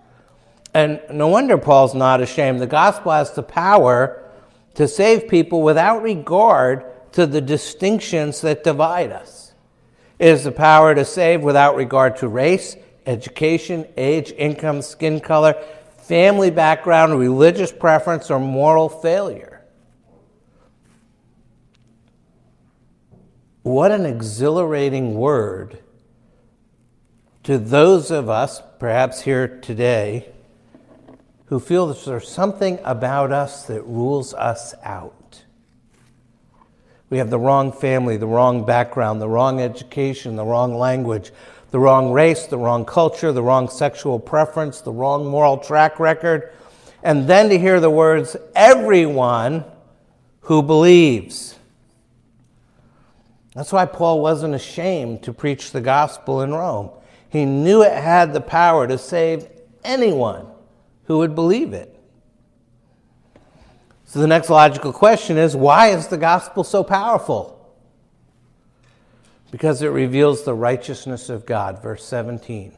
And 0.74 1.02
no 1.12 1.28
wonder 1.28 1.58
Paul's 1.58 1.96
not 1.96 2.22
ashamed. 2.22 2.62
The 2.62 2.68
gospel 2.68 3.12
has 3.12 3.32
the 3.32 3.44
power 3.44 4.24
to 4.76 4.88
save 4.88 5.28
people 5.28 5.64
without 5.64 6.04
regard 6.04 6.86
to 7.14 7.26
the 7.26 7.42
distinctions 7.42 8.42
that 8.42 8.64
divide 8.64 9.12
us. 9.12 9.49
It 10.20 10.28
is 10.28 10.44
the 10.44 10.52
power 10.52 10.94
to 10.94 11.06
save 11.06 11.42
without 11.42 11.78
regard 11.78 12.18
to 12.18 12.28
race, 12.28 12.76
education, 13.06 13.88
age, 13.96 14.32
income, 14.38 14.82
skin 14.82 15.22
color, 15.22 15.54
family 15.98 16.52
background, 16.52 17.18
religious 17.18 17.72
preference, 17.72 18.30
or 18.30 18.40
moral 18.40 18.90
failure. 18.90 19.62
What 23.64 23.92
an 23.92 24.06
exhilarating 24.06 25.16
word 25.16 25.80
to 27.44 27.58
those 27.58 28.12
of 28.12 28.30
us, 28.30 28.62
perhaps 28.80 29.22
here 29.22 29.48
today, 29.48 30.30
who 31.46 31.60
feel 31.60 31.88
that 31.88 32.04
there's 32.04 32.30
something 32.30 32.80
about 32.84 33.32
us 33.32 33.66
that 33.68 33.84
rules 33.84 34.34
us 34.34 34.76
out. 34.84 35.19
We 37.10 37.18
have 37.18 37.30
the 37.30 37.40
wrong 37.40 37.72
family, 37.72 38.18
the 38.18 38.28
wrong 38.28 38.66
background, 38.66 39.22
the 39.22 39.30
wrong 39.30 39.62
education, 39.62 40.36
the 40.36 40.46
wrong 40.46 40.76
language, 40.76 41.32
the 41.72 41.80
wrong 41.80 42.12
race, 42.12 42.46
the 42.46 42.58
wrong 42.58 42.86
culture, 42.86 43.32
the 43.32 43.44
wrong 43.44 43.70
sexual 43.70 44.20
preference, 44.20 44.82
the 44.82 44.92
wrong 44.92 45.26
moral 45.26 45.58
track 45.58 46.00
record. 46.00 46.52
And 47.04 47.28
then 47.28 47.50
to 47.50 47.58
hear 47.58 47.80
the 47.80 47.90
words, 47.90 48.36
everyone 48.56 49.66
who 50.42 50.62
believes. 50.62 51.56
That's 53.56 53.72
why 53.72 53.86
Paul 53.86 54.22
wasn't 54.22 54.56
ashamed 54.56 55.24
to 55.24 55.34
preach 55.34 55.72
the 55.72 55.82
gospel 55.82 56.42
in 56.42 56.54
Rome. 56.54 56.92
He 57.30 57.46
knew 57.46 57.84
it 57.84 57.94
had 57.94 58.34
the 58.34 58.42
power 58.42 58.88
to 58.88 58.98
save 58.98 59.48
anyone 59.84 60.48
who 61.06 61.20
would 61.20 61.36
believe 61.36 61.74
it. 61.74 61.99
So 64.10 64.18
the 64.18 64.28
next 64.28 64.50
logical 64.50 64.92
question 64.92 65.38
is 65.38 65.56
why 65.56 65.90
is 65.90 66.08
the 66.08 66.18
gospel 66.18 66.64
so 66.64 66.84
powerful? 66.84 67.56
Because 69.52 69.84
it 69.84 69.90
reveals 69.90 70.44
the 70.44 70.56
righteousness 70.56 71.30
of 71.30 71.46
God. 71.46 71.80
Verse 71.84 72.04
17. 72.06 72.76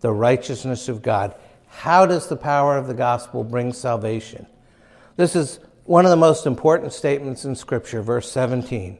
The 0.00 0.12
righteousness 0.12 0.88
of 0.88 1.02
God. 1.02 1.34
How 1.68 2.06
does 2.06 2.26
the 2.26 2.38
power 2.38 2.78
of 2.78 2.86
the 2.86 2.94
gospel 2.94 3.44
bring 3.44 3.74
salvation? 3.74 4.46
This 5.16 5.36
is 5.36 5.60
one 5.84 6.06
of 6.06 6.10
the 6.10 6.16
most 6.16 6.46
important 6.46 6.94
statements 6.94 7.44
in 7.44 7.54
Scripture, 7.54 8.00
verse 8.00 8.32
17. 8.32 8.96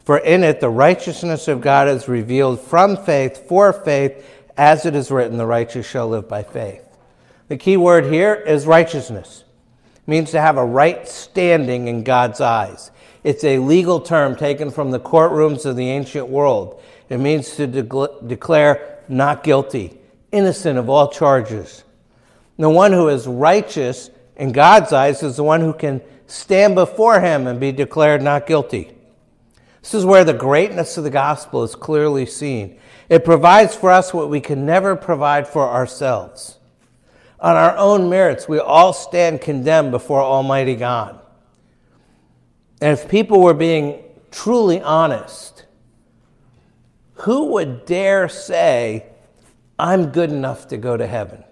For 0.00 0.18
in 0.18 0.44
it 0.44 0.60
the 0.60 0.68
righteousness 0.68 1.48
of 1.48 1.62
God 1.62 1.88
is 1.88 2.06
revealed 2.06 2.60
from 2.60 2.98
faith 2.98 3.48
for 3.48 3.72
faith, 3.72 4.22
as 4.58 4.84
it 4.84 4.94
is 4.94 5.10
written, 5.10 5.38
the 5.38 5.46
righteous 5.46 5.86
shall 5.86 6.06
live 6.06 6.28
by 6.28 6.42
faith. 6.42 6.86
The 7.48 7.56
key 7.56 7.78
word 7.78 8.04
here 8.12 8.34
is 8.34 8.66
righteousness. 8.66 9.44
Means 10.06 10.30
to 10.32 10.40
have 10.40 10.58
a 10.58 10.64
right 10.64 11.08
standing 11.08 11.88
in 11.88 12.04
God's 12.04 12.40
eyes. 12.40 12.90
It's 13.22 13.42
a 13.42 13.58
legal 13.58 14.00
term 14.00 14.36
taken 14.36 14.70
from 14.70 14.90
the 14.90 15.00
courtrooms 15.00 15.64
of 15.64 15.76
the 15.76 15.88
ancient 15.88 16.28
world. 16.28 16.82
It 17.08 17.18
means 17.18 17.56
to 17.56 17.66
de- 17.66 18.08
declare 18.26 18.98
not 19.08 19.42
guilty, 19.42 19.98
innocent 20.30 20.78
of 20.78 20.90
all 20.90 21.08
charges. 21.08 21.84
The 22.58 22.68
one 22.68 22.92
who 22.92 23.08
is 23.08 23.26
righteous 23.26 24.10
in 24.36 24.52
God's 24.52 24.92
eyes 24.92 25.22
is 25.22 25.36
the 25.36 25.42
one 25.42 25.60
who 25.60 25.72
can 25.72 26.02
stand 26.26 26.74
before 26.74 27.20
him 27.20 27.46
and 27.46 27.58
be 27.58 27.72
declared 27.72 28.22
not 28.22 28.46
guilty. 28.46 28.94
This 29.80 29.94
is 29.94 30.04
where 30.04 30.24
the 30.24 30.32
greatness 30.32 30.96
of 30.96 31.04
the 31.04 31.10
gospel 31.10 31.62
is 31.62 31.74
clearly 31.74 32.26
seen. 32.26 32.78
It 33.08 33.24
provides 33.24 33.74
for 33.74 33.90
us 33.90 34.14
what 34.14 34.30
we 34.30 34.40
can 34.40 34.64
never 34.64 34.96
provide 34.96 35.46
for 35.46 35.68
ourselves. 35.68 36.58
On 37.44 37.56
our 37.56 37.76
own 37.76 38.08
merits, 38.08 38.48
we 38.48 38.58
all 38.58 38.94
stand 38.94 39.42
condemned 39.42 39.90
before 39.90 40.22
Almighty 40.22 40.74
God. 40.74 41.20
And 42.80 42.98
if 42.98 43.06
people 43.06 43.42
were 43.42 43.52
being 43.52 44.02
truly 44.30 44.80
honest, 44.80 45.66
who 47.16 47.52
would 47.52 47.84
dare 47.84 48.30
say, 48.30 49.04
I'm 49.78 50.06
good 50.06 50.30
enough 50.30 50.68
to 50.68 50.78
go 50.78 50.96
to 50.96 51.06
heaven? 51.06 51.44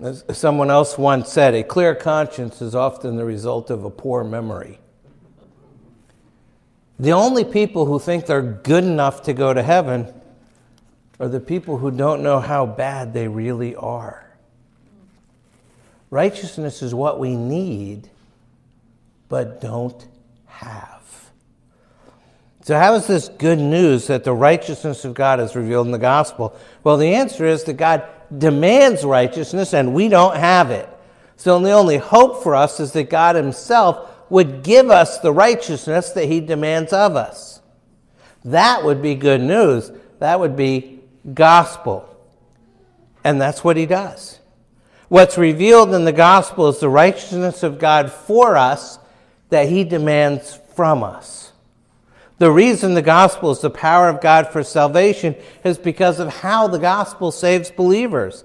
As 0.00 0.24
someone 0.32 0.72
else 0.72 0.98
once 0.98 1.30
said, 1.30 1.54
a 1.54 1.62
clear 1.62 1.94
conscience 1.94 2.60
is 2.60 2.74
often 2.74 3.14
the 3.14 3.24
result 3.24 3.70
of 3.70 3.84
a 3.84 3.90
poor 3.90 4.24
memory. 4.24 4.80
The 6.98 7.12
only 7.12 7.44
people 7.44 7.86
who 7.86 8.00
think 8.00 8.26
they're 8.26 8.42
good 8.42 8.82
enough 8.82 9.22
to 9.22 9.32
go 9.32 9.54
to 9.54 9.62
heaven 9.62 10.12
are 11.20 11.28
the 11.28 11.38
people 11.38 11.76
who 11.76 11.90
don't 11.90 12.22
know 12.22 12.40
how 12.40 12.64
bad 12.64 13.12
they 13.12 13.28
really 13.28 13.76
are. 13.76 14.26
Righteousness 16.08 16.82
is 16.82 16.94
what 16.94 17.20
we 17.20 17.36
need, 17.36 18.08
but 19.28 19.60
don't 19.60 20.08
have. 20.46 21.30
So, 22.62 22.76
how 22.78 22.94
is 22.94 23.06
this 23.06 23.28
good 23.28 23.58
news 23.58 24.06
that 24.08 24.24
the 24.24 24.32
righteousness 24.32 25.04
of 25.04 25.14
God 25.14 25.40
is 25.40 25.54
revealed 25.54 25.86
in 25.86 25.92
the 25.92 25.98
gospel? 25.98 26.56
Well, 26.82 26.96
the 26.96 27.14
answer 27.14 27.44
is 27.46 27.64
that 27.64 27.74
God 27.74 28.04
demands 28.36 29.04
righteousness 29.04 29.74
and 29.74 29.94
we 29.94 30.08
don't 30.08 30.36
have 30.36 30.70
it. 30.70 30.88
So, 31.36 31.58
the 31.58 31.70
only 31.70 31.98
hope 31.98 32.42
for 32.42 32.54
us 32.54 32.80
is 32.80 32.92
that 32.92 33.10
God 33.10 33.36
Himself 33.36 34.08
would 34.30 34.62
give 34.62 34.90
us 34.90 35.18
the 35.18 35.32
righteousness 35.32 36.10
that 36.12 36.26
He 36.26 36.40
demands 36.40 36.92
of 36.92 37.14
us. 37.14 37.60
That 38.44 38.84
would 38.84 39.02
be 39.02 39.14
good 39.14 39.42
news. 39.42 39.90
That 40.18 40.40
would 40.40 40.56
be 40.56 40.99
gospel. 41.34 42.06
And 43.24 43.40
that's 43.40 43.62
what 43.62 43.76
he 43.76 43.86
does. 43.86 44.38
What's 45.08 45.36
revealed 45.36 45.92
in 45.92 46.04
the 46.04 46.12
gospel 46.12 46.68
is 46.68 46.78
the 46.78 46.88
righteousness 46.88 47.62
of 47.62 47.78
God 47.78 48.12
for 48.12 48.56
us 48.56 48.98
that 49.48 49.68
he 49.68 49.84
demands 49.84 50.58
from 50.74 51.02
us. 51.02 51.52
The 52.38 52.50
reason 52.50 52.94
the 52.94 53.02
gospel 53.02 53.50
is 53.50 53.60
the 53.60 53.70
power 53.70 54.08
of 54.08 54.20
God 54.20 54.48
for 54.48 54.62
salvation 54.62 55.34
is 55.62 55.76
because 55.76 56.20
of 56.20 56.36
how 56.36 56.68
the 56.68 56.78
gospel 56.78 57.32
saves 57.32 57.70
believers. 57.70 58.44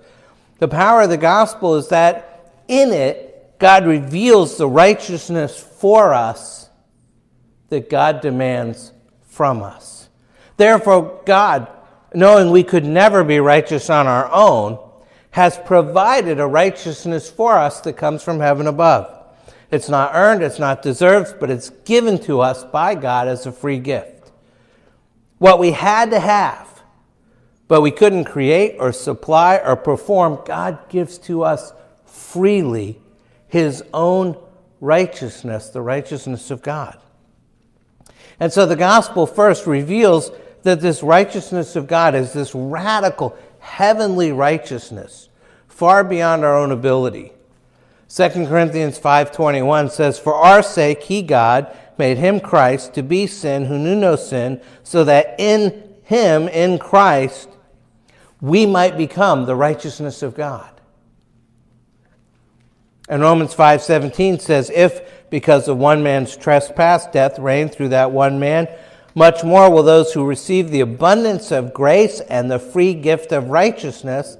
The 0.59 0.67
power 0.67 1.03
of 1.03 1.09
the 1.09 1.17
gospel 1.17 1.75
is 1.75 1.89
that 1.89 2.63
in 2.67 2.91
it, 2.91 3.57
God 3.59 3.85
reveals 3.85 4.57
the 4.57 4.67
righteousness 4.67 5.57
for 5.57 6.13
us 6.13 6.69
that 7.69 7.89
God 7.89 8.21
demands 8.21 8.91
from 9.27 9.63
us. 9.63 10.09
Therefore, 10.57 11.21
God 11.25 11.67
knowing 12.15 12.51
we 12.51 12.63
could 12.63 12.85
never 12.85 13.23
be 13.23 13.39
righteous 13.39 13.89
on 13.89 14.07
our 14.07 14.31
own, 14.31 14.79
has 15.31 15.57
provided 15.57 16.39
a 16.39 16.47
righteousness 16.47 17.29
for 17.29 17.57
us 17.57 17.81
that 17.81 17.97
comes 17.97 18.23
from 18.23 18.39
heaven 18.39 18.67
above. 18.67 19.11
It's 19.69 19.89
not 19.89 20.11
earned, 20.13 20.41
it's 20.41 20.59
not 20.59 20.81
deserved, 20.81 21.39
but 21.39 21.49
it's 21.49 21.69
given 21.69 22.17
to 22.19 22.39
us 22.39 22.63
by 22.63 22.95
God 22.95 23.27
as 23.27 23.45
a 23.45 23.51
free 23.51 23.79
gift. 23.79 24.31
What 25.37 25.59
we 25.59 25.71
had 25.71 26.11
to 26.11 26.19
have, 26.19 26.81
but 27.67 27.81
we 27.81 27.91
couldn't 27.91 28.25
create 28.25 28.77
or 28.79 28.93
supply 28.93 29.57
or 29.57 29.75
perform, 29.75 30.39
God 30.45 30.87
gives 30.87 31.17
to 31.19 31.43
us 31.43 31.73
freely 32.05 33.01
His 33.47 33.83
own 33.93 34.37
righteousness, 34.79 35.69
the 35.69 35.81
righteousness 35.81 36.51
of 36.51 36.61
God. 36.61 36.97
And 38.39 38.53
so 38.53 38.65
the 38.65 38.75
gospel 38.75 39.27
first 39.27 39.65
reveals 39.67 40.31
that 40.65 40.81
this 40.81 41.03
righteousness 41.03 41.75
of 41.75 41.85
God 41.85 42.15
is 42.15 42.33
this 42.33 42.55
radical 42.55 43.37
heavenly 43.59 44.31
righteousness 44.31 45.29
far 45.67 46.03
beyond 46.03 46.43
our 46.43 46.57
own 46.57 46.71
ability. 46.71 47.31
2 48.09 48.47
Corinthians 48.47 48.97
5:21 48.97 49.91
says 49.91 50.17
for 50.17 50.33
our 50.33 50.63
sake 50.63 51.03
he 51.03 51.21
God 51.21 51.67
made 51.99 52.17
him 52.17 52.39
Christ 52.39 52.95
to 52.95 53.03
be 53.03 53.27
sin 53.27 53.65
who 53.65 53.77
knew 53.77 53.95
no 53.95 54.15
sin 54.15 54.59
so 54.81 55.03
that 55.03 55.35
in 55.37 55.83
him 56.03 56.47
in 56.47 56.79
Christ 56.79 57.47
we 58.41 58.65
might 58.65 58.97
become 58.97 59.45
the 59.45 59.55
righteousness 59.55 60.23
of 60.23 60.35
God. 60.35 60.69
And 63.07 63.21
Romans 63.21 63.53
5:17 63.53 64.39
says, 64.39 64.71
"If 64.73 65.29
because 65.29 65.67
of 65.67 65.77
one 65.77 66.01
man's 66.01 66.35
trespass 66.35 67.05
death 67.05 67.37
reigned 67.37 67.71
through 67.71 67.89
that 67.89 68.11
one 68.11 68.39
man, 68.39 68.67
much 69.15 69.43
more 69.43 69.71
will 69.71 69.81
those 69.81 70.13
who 70.13 70.23
receive 70.23 70.69
the 70.69 70.81
abundance 70.81 71.51
of 71.51 71.73
grace 71.73 72.19
and 72.19 72.51
the 72.51 72.59
free 72.59 72.93
gift 72.93 73.31
of 73.31 73.49
righteousness 73.49 74.37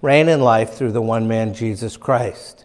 reign 0.00 0.28
in 0.28 0.40
life 0.40 0.72
through 0.72 0.92
the 0.92 1.02
one 1.02 1.28
man 1.28 1.52
Jesus 1.52 1.96
Christ." 1.96 2.64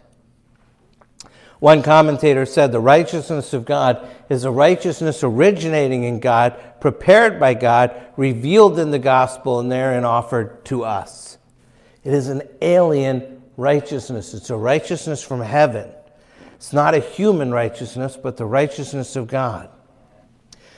One 1.58 1.82
commentator 1.82 2.46
said 2.46 2.70
the 2.70 2.80
righteousness 2.80 3.52
of 3.52 3.64
God 3.64 4.06
is 4.28 4.44
a 4.44 4.50
righteousness 4.50 5.24
originating 5.24 6.04
in 6.04 6.20
God, 6.20 6.54
prepared 6.80 7.40
by 7.40 7.54
God, 7.54 7.90
revealed 8.16 8.78
in 8.78 8.92
the 8.92 8.98
gospel, 9.00 9.58
and 9.58 9.70
therein 9.70 10.04
offered 10.04 10.64
to 10.66 10.84
us. 10.84 11.36
It 12.04 12.14
is 12.14 12.28
an 12.28 12.42
alien 12.62 13.42
righteousness, 13.56 14.34
it's 14.34 14.50
a 14.50 14.56
righteousness 14.56 15.20
from 15.20 15.40
heaven. 15.40 15.88
It's 16.54 16.72
not 16.72 16.94
a 16.94 17.00
human 17.00 17.52
righteousness, 17.52 18.16
but 18.16 18.36
the 18.36 18.46
righteousness 18.46 19.16
of 19.16 19.26
God. 19.26 19.68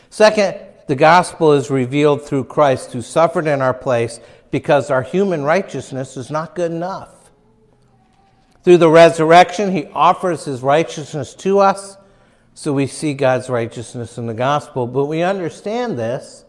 Second, 0.08 0.56
the 0.90 0.96
gospel 0.96 1.52
is 1.52 1.70
revealed 1.70 2.20
through 2.20 2.42
Christ 2.42 2.90
who 2.90 3.00
suffered 3.00 3.46
in 3.46 3.62
our 3.62 3.72
place 3.72 4.18
because 4.50 4.90
our 4.90 5.02
human 5.02 5.44
righteousness 5.44 6.16
is 6.16 6.32
not 6.32 6.56
good 6.56 6.72
enough. 6.72 7.30
Through 8.64 8.78
the 8.78 8.90
resurrection, 8.90 9.70
he 9.70 9.86
offers 9.94 10.46
his 10.46 10.62
righteousness 10.62 11.32
to 11.36 11.60
us, 11.60 11.96
so 12.54 12.72
we 12.72 12.88
see 12.88 13.14
God's 13.14 13.48
righteousness 13.48 14.18
in 14.18 14.26
the 14.26 14.34
gospel. 14.34 14.88
But 14.88 15.04
we 15.04 15.22
understand 15.22 15.96
this, 15.96 16.44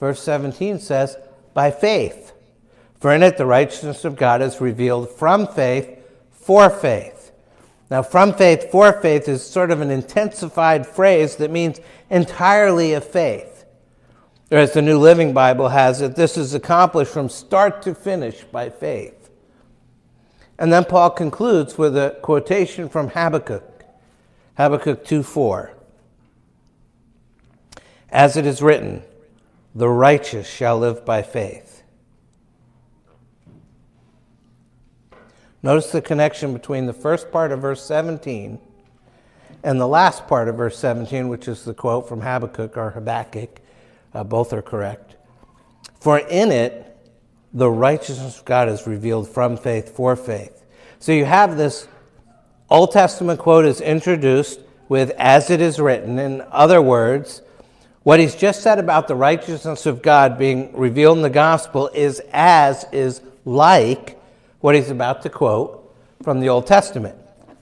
verse 0.00 0.20
17 0.20 0.80
says, 0.80 1.16
by 1.54 1.70
faith. 1.70 2.32
For 2.98 3.12
in 3.12 3.22
it 3.22 3.36
the 3.36 3.46
righteousness 3.46 4.04
of 4.04 4.16
God 4.16 4.42
is 4.42 4.60
revealed 4.60 5.10
from 5.10 5.46
faith 5.46 5.96
for 6.32 6.70
faith. 6.70 7.30
Now, 7.88 8.02
from 8.02 8.34
faith 8.34 8.68
for 8.72 8.92
faith 9.00 9.28
is 9.28 9.48
sort 9.48 9.70
of 9.70 9.80
an 9.80 9.92
intensified 9.92 10.88
phrase 10.88 11.36
that 11.36 11.52
means 11.52 11.78
entirely 12.10 12.92
of 12.94 13.04
faith. 13.04 13.55
Or 14.50 14.58
as 14.58 14.72
the 14.72 14.82
New 14.82 14.98
Living 14.98 15.32
Bible 15.32 15.70
has 15.70 16.00
it, 16.00 16.14
this 16.14 16.36
is 16.36 16.54
accomplished 16.54 17.12
from 17.12 17.28
start 17.28 17.82
to 17.82 17.94
finish 17.94 18.44
by 18.44 18.70
faith. 18.70 19.28
And 20.58 20.72
then 20.72 20.84
Paul 20.84 21.10
concludes 21.10 21.76
with 21.76 21.96
a 21.96 22.16
quotation 22.22 22.88
from 22.88 23.08
Habakkuk, 23.08 23.84
Habakkuk 24.56 25.04
2:4. 25.04 25.70
As 28.10 28.36
it 28.36 28.46
is 28.46 28.62
written, 28.62 29.02
the 29.74 29.88
righteous 29.88 30.46
shall 30.46 30.78
live 30.78 31.04
by 31.04 31.22
faith. 31.22 31.82
Notice 35.62 35.90
the 35.90 36.00
connection 36.00 36.52
between 36.52 36.86
the 36.86 36.92
first 36.92 37.32
part 37.32 37.50
of 37.50 37.60
verse 37.60 37.82
17 37.82 38.60
and 39.64 39.80
the 39.80 39.88
last 39.88 40.28
part 40.28 40.48
of 40.48 40.54
verse 40.54 40.78
17, 40.78 41.28
which 41.28 41.48
is 41.48 41.64
the 41.64 41.74
quote 41.74 42.08
from 42.08 42.20
Habakkuk 42.20 42.76
or 42.76 42.90
Habakkuk. 42.90 43.60
Uh, 44.14 44.24
both 44.24 44.52
are 44.52 44.62
correct. 44.62 45.16
For 46.00 46.18
in 46.18 46.50
it 46.50 46.96
the 47.52 47.70
righteousness 47.70 48.38
of 48.38 48.44
God 48.44 48.68
is 48.68 48.86
revealed 48.86 49.28
from 49.28 49.56
faith 49.56 49.94
for 49.94 50.14
faith. 50.16 50.64
So 50.98 51.12
you 51.12 51.24
have 51.24 51.56
this 51.56 51.88
Old 52.68 52.92
Testament 52.92 53.40
quote 53.40 53.64
is 53.64 53.80
introduced 53.80 54.60
with 54.88 55.10
as 55.18 55.50
it 55.50 55.60
is 55.60 55.78
written. 55.78 56.18
In 56.18 56.42
other 56.50 56.82
words, 56.82 57.42
what 58.02 58.20
he's 58.20 58.36
just 58.36 58.62
said 58.62 58.78
about 58.78 59.08
the 59.08 59.16
righteousness 59.16 59.86
of 59.86 60.02
God 60.02 60.38
being 60.38 60.76
revealed 60.76 61.18
in 61.18 61.22
the 61.22 61.30
gospel 61.30 61.88
is 61.94 62.20
as 62.32 62.84
is 62.92 63.20
like 63.44 64.20
what 64.60 64.74
he's 64.74 64.90
about 64.90 65.22
to 65.22 65.28
quote 65.28 65.94
from 66.22 66.40
the 66.40 66.48
Old 66.48 66.66
Testament 66.66 67.16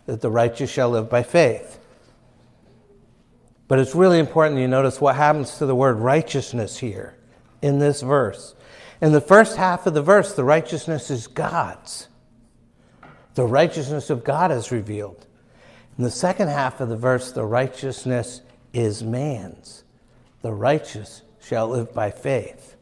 that 0.06 0.20
the 0.20 0.30
righteous 0.30 0.70
shall 0.70 0.90
live 0.90 1.08
by 1.08 1.22
faith. 1.22 1.78
But 3.66 3.78
it's 3.78 3.94
really 3.94 4.18
important 4.18 4.60
you 4.60 4.68
notice 4.68 5.00
what 5.00 5.16
happens 5.16 5.58
to 5.58 5.66
the 5.66 5.74
word 5.74 5.98
righteousness 5.98 6.78
here 6.78 7.16
in 7.62 7.78
this 7.78 8.02
verse. 8.02 8.54
In 9.00 9.12
the 9.12 9.20
first 9.20 9.56
half 9.56 9.86
of 9.86 9.94
the 9.94 10.02
verse, 10.02 10.34
the 10.34 10.44
righteousness 10.44 11.10
is 11.10 11.26
God's. 11.26 12.08
The 13.34 13.44
righteousness 13.44 14.10
of 14.10 14.22
God 14.22 14.52
is 14.52 14.70
revealed. 14.70 15.26
In 15.98 16.04
the 16.04 16.10
second 16.10 16.48
half 16.48 16.80
of 16.80 16.88
the 16.88 16.96
verse, 16.96 17.32
the 17.32 17.44
righteousness 17.44 18.42
is 18.72 19.02
man's. 19.02 19.84
The 20.42 20.52
righteous 20.52 21.22
shall 21.40 21.68
live 21.68 21.94
by 21.94 22.10
faith. 22.10 22.76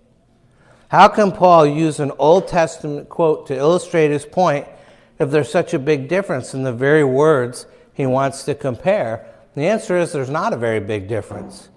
How 0.88 1.08
can 1.08 1.32
Paul 1.32 1.66
use 1.66 2.00
an 2.00 2.12
Old 2.18 2.48
Testament 2.48 3.08
quote 3.08 3.46
to 3.46 3.56
illustrate 3.56 4.10
his 4.10 4.26
point 4.26 4.66
if 5.18 5.30
there's 5.30 5.50
such 5.50 5.72
a 5.72 5.78
big 5.78 6.08
difference 6.08 6.54
in 6.54 6.64
the 6.64 6.72
very 6.72 7.04
words 7.04 7.66
he 7.94 8.04
wants 8.04 8.44
to 8.44 8.54
compare? 8.54 9.31
The 9.54 9.66
answer 9.66 9.98
is 9.98 10.12
there's 10.12 10.30
not 10.30 10.52
a 10.52 10.56
very 10.56 10.80
big 10.80 11.08
difference. 11.08 11.68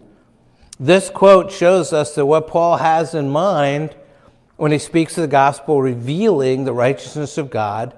This 0.79 1.09
quote 1.09 1.51
shows 1.51 1.93
us 1.93 2.15
that 2.15 2.25
what 2.25 2.47
Paul 2.47 2.77
has 2.77 3.13
in 3.13 3.29
mind 3.29 3.95
when 4.57 4.71
he 4.71 4.79
speaks 4.79 5.17
of 5.17 5.21
the 5.21 5.27
gospel 5.27 5.81
revealing 5.81 6.63
the 6.63 6.73
righteousness 6.73 7.37
of 7.37 7.49
God 7.49 7.95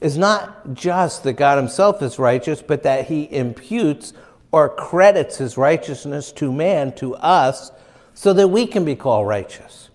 is 0.00 0.18
not 0.18 0.74
just 0.74 1.22
that 1.22 1.34
God 1.34 1.58
himself 1.58 2.02
is 2.02 2.18
righteous, 2.18 2.60
but 2.60 2.82
that 2.82 3.06
he 3.06 3.32
imputes 3.32 4.12
or 4.50 4.68
credits 4.68 5.38
his 5.38 5.56
righteousness 5.56 6.32
to 6.32 6.52
man, 6.52 6.92
to 6.96 7.14
us, 7.16 7.70
so 8.14 8.32
that 8.32 8.48
we 8.48 8.66
can 8.66 8.84
be 8.84 8.96
called 8.96 9.26
righteous. 9.26 9.90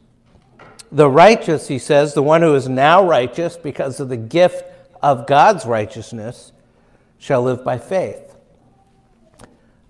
The 0.92 1.10
righteous, 1.10 1.68
he 1.68 1.80
says, 1.80 2.14
the 2.14 2.24
one 2.24 2.42
who 2.42 2.56
is 2.56 2.70
now 2.70 3.06
righteous 3.06 3.58
because 3.58 4.00
of 4.00 4.08
the 4.08 4.18
gift 4.18 4.64
of 5.04 5.28
God's 5.28 5.66
righteousness, 5.66 6.54
shall 7.20 7.44
live 7.44 7.64
by 7.64 7.78
faith. 7.78 8.27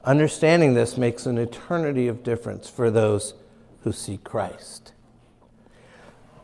Understanding 0.07 0.73
this 0.73 0.97
makes 0.97 1.25
an 1.25 1.37
eternity 1.37 2.07
of 2.07 2.23
difference 2.23 2.69
for 2.69 2.89
those 2.89 3.33
who 3.81 3.91
see 3.91 4.15
Christ. 4.15 4.93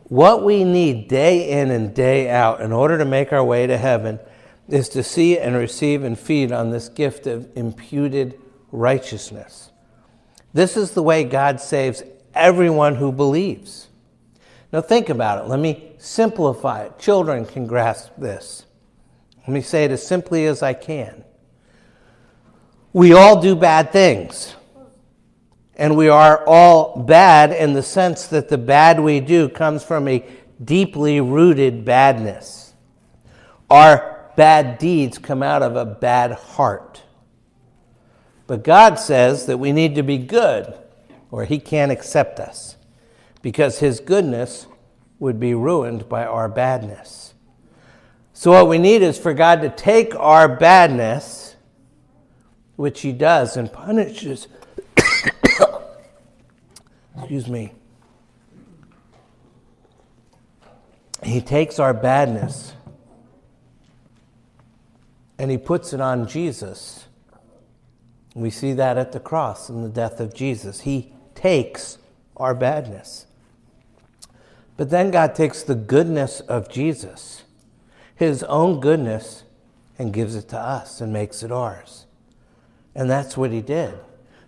What 0.02 0.44
we 0.44 0.64
need 0.64 1.08
day 1.08 1.48
in 1.48 1.70
and 1.70 1.94
day 1.94 2.28
out 2.28 2.60
in 2.60 2.72
order 2.72 2.98
to 2.98 3.06
make 3.06 3.32
our 3.32 3.42
way 3.42 3.66
to 3.66 3.78
heaven 3.78 4.20
is 4.68 4.90
to 4.90 5.02
see 5.02 5.38
and 5.38 5.56
receive 5.56 6.04
and 6.04 6.18
feed 6.18 6.52
on 6.52 6.72
this 6.72 6.90
gift 6.90 7.26
of 7.26 7.48
imputed 7.56 8.38
righteousness. 8.70 9.72
This 10.52 10.76
is 10.76 10.90
the 10.90 11.02
way 11.02 11.24
God 11.24 11.58
saves 11.58 12.02
everyone 12.34 12.96
who 12.96 13.12
believes. 13.12 13.88
Now, 14.74 14.82
think 14.82 15.08
about 15.08 15.42
it. 15.42 15.48
Let 15.48 15.58
me 15.58 15.94
simplify 15.96 16.82
it. 16.82 16.98
Children 16.98 17.46
can 17.46 17.66
grasp 17.66 18.10
this. 18.18 18.66
Let 19.38 19.48
me 19.48 19.62
say 19.62 19.86
it 19.86 19.90
as 19.90 20.06
simply 20.06 20.44
as 20.44 20.62
I 20.62 20.74
can. 20.74 21.24
We 22.94 23.12
all 23.12 23.42
do 23.42 23.56
bad 23.56 23.92
things. 23.92 24.54
And 25.74 25.96
we 25.96 26.08
are 26.08 26.46
all 26.46 27.02
bad 27.02 27.50
in 27.52 27.72
the 27.72 27.82
sense 27.82 28.28
that 28.28 28.48
the 28.48 28.56
bad 28.56 29.00
we 29.00 29.18
do 29.18 29.48
comes 29.48 29.82
from 29.82 30.06
a 30.06 30.24
deeply 30.62 31.20
rooted 31.20 31.84
badness. 31.84 32.72
Our 33.68 34.30
bad 34.36 34.78
deeds 34.78 35.18
come 35.18 35.42
out 35.42 35.62
of 35.62 35.74
a 35.74 35.84
bad 35.84 36.32
heart. 36.32 37.02
But 38.46 38.62
God 38.62 39.00
says 39.00 39.46
that 39.46 39.58
we 39.58 39.72
need 39.72 39.96
to 39.96 40.04
be 40.04 40.18
good, 40.18 40.72
or 41.32 41.46
He 41.46 41.58
can't 41.58 41.90
accept 41.90 42.38
us, 42.38 42.76
because 43.42 43.80
His 43.80 43.98
goodness 43.98 44.68
would 45.18 45.40
be 45.40 45.54
ruined 45.54 46.08
by 46.08 46.24
our 46.24 46.48
badness. 46.48 47.34
So, 48.32 48.52
what 48.52 48.68
we 48.68 48.78
need 48.78 49.02
is 49.02 49.18
for 49.18 49.34
God 49.34 49.62
to 49.62 49.70
take 49.70 50.14
our 50.14 50.48
badness, 50.48 51.43
which 52.76 53.02
He 53.02 53.12
does 53.12 53.56
and 53.56 53.72
punishes 53.72 54.48
Excuse 57.16 57.48
me. 57.48 57.72
He 61.22 61.40
takes 61.40 61.78
our 61.78 61.94
badness 61.94 62.74
and 65.38 65.50
he 65.50 65.58
puts 65.58 65.92
it 65.92 66.00
on 66.00 66.28
Jesus. 66.28 67.06
We 68.34 68.50
see 68.50 68.72
that 68.74 68.98
at 68.98 69.12
the 69.12 69.20
cross 69.20 69.68
in 69.68 69.82
the 69.82 69.88
death 69.88 70.20
of 70.20 70.34
Jesus. 70.34 70.80
He 70.80 71.12
takes 71.34 71.98
our 72.36 72.54
badness. 72.54 73.26
But 74.76 74.90
then 74.90 75.10
God 75.10 75.34
takes 75.34 75.62
the 75.62 75.76
goodness 75.76 76.40
of 76.40 76.68
Jesus, 76.68 77.44
his 78.16 78.42
own 78.44 78.80
goodness, 78.80 79.44
and 79.98 80.12
gives 80.12 80.34
it 80.34 80.48
to 80.48 80.58
us 80.58 81.00
and 81.00 81.12
makes 81.12 81.44
it 81.44 81.52
ours. 81.52 82.06
And 82.94 83.10
that's 83.10 83.36
what 83.36 83.50
he 83.50 83.60
did 83.60 83.94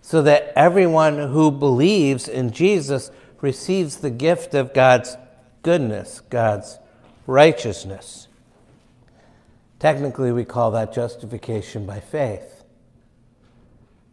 so 0.07 0.21
that 0.21 0.53
everyone 0.55 1.17
who 1.17 1.51
believes 1.51 2.29
in 2.29 2.49
Jesus 2.51 3.11
receives 3.41 3.97
the 3.97 4.09
gift 4.09 4.53
of 4.53 4.73
God's 4.73 5.17
goodness, 5.63 6.21
God's 6.29 6.79
righteousness. 7.25 8.29
Technically, 9.79 10.31
we 10.31 10.45
call 10.45 10.71
that 10.71 10.93
justification 10.93 11.85
by 11.85 11.99
faith. 11.99 12.63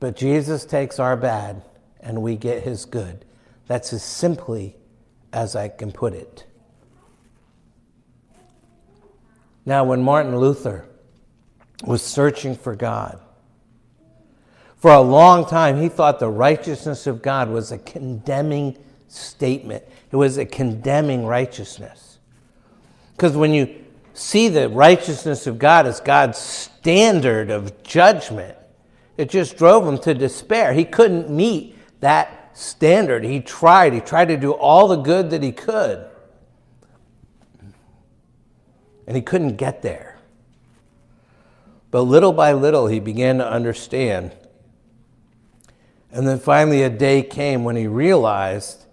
But 0.00 0.16
Jesus 0.16 0.64
takes 0.64 0.98
our 0.98 1.16
bad 1.16 1.62
and 2.00 2.22
we 2.22 2.34
get 2.34 2.64
his 2.64 2.86
good. 2.86 3.24
That's 3.68 3.92
as 3.92 4.02
simply 4.02 4.74
as 5.32 5.54
I 5.54 5.68
can 5.68 5.92
put 5.92 6.12
it. 6.12 6.44
Now, 9.64 9.84
when 9.84 10.02
Martin 10.02 10.36
Luther 10.36 10.86
was 11.84 12.02
searching 12.02 12.56
for 12.56 12.74
God. 12.74 13.20
For 14.84 14.92
a 14.92 15.00
long 15.00 15.46
time, 15.46 15.80
he 15.80 15.88
thought 15.88 16.18
the 16.18 16.28
righteousness 16.28 17.06
of 17.06 17.22
God 17.22 17.48
was 17.48 17.72
a 17.72 17.78
condemning 17.78 18.76
statement, 19.08 19.82
it 20.12 20.16
was 20.16 20.36
a 20.36 20.44
condemning 20.44 21.24
righteousness. 21.24 22.18
Because 23.12 23.34
when 23.34 23.54
you 23.54 23.82
see 24.12 24.50
the 24.50 24.68
righteousness 24.68 25.46
of 25.46 25.58
God 25.58 25.86
as 25.86 26.00
God's 26.00 26.36
standard 26.36 27.48
of 27.50 27.82
judgment, 27.82 28.58
it 29.16 29.30
just 29.30 29.56
drove 29.56 29.88
him 29.88 29.96
to 30.00 30.12
despair. 30.12 30.74
He 30.74 30.84
couldn't 30.84 31.30
meet 31.30 31.78
that 32.00 32.50
standard. 32.52 33.24
He 33.24 33.40
tried. 33.40 33.94
He 33.94 34.00
tried 34.00 34.28
to 34.28 34.36
do 34.36 34.52
all 34.52 34.88
the 34.88 34.96
good 34.96 35.30
that 35.30 35.42
he 35.42 35.52
could. 35.52 36.06
And 39.06 39.16
he 39.16 39.22
couldn't 39.22 39.56
get 39.56 39.80
there. 39.80 40.18
But 41.90 42.02
little 42.02 42.34
by 42.34 42.52
little, 42.52 42.86
he 42.86 43.00
began 43.00 43.38
to 43.38 43.50
understand. 43.50 44.36
And 46.14 46.28
then 46.28 46.38
finally, 46.38 46.84
a 46.84 46.90
day 46.90 47.22
came 47.22 47.64
when 47.64 47.74
he 47.74 47.88
realized 47.88 48.84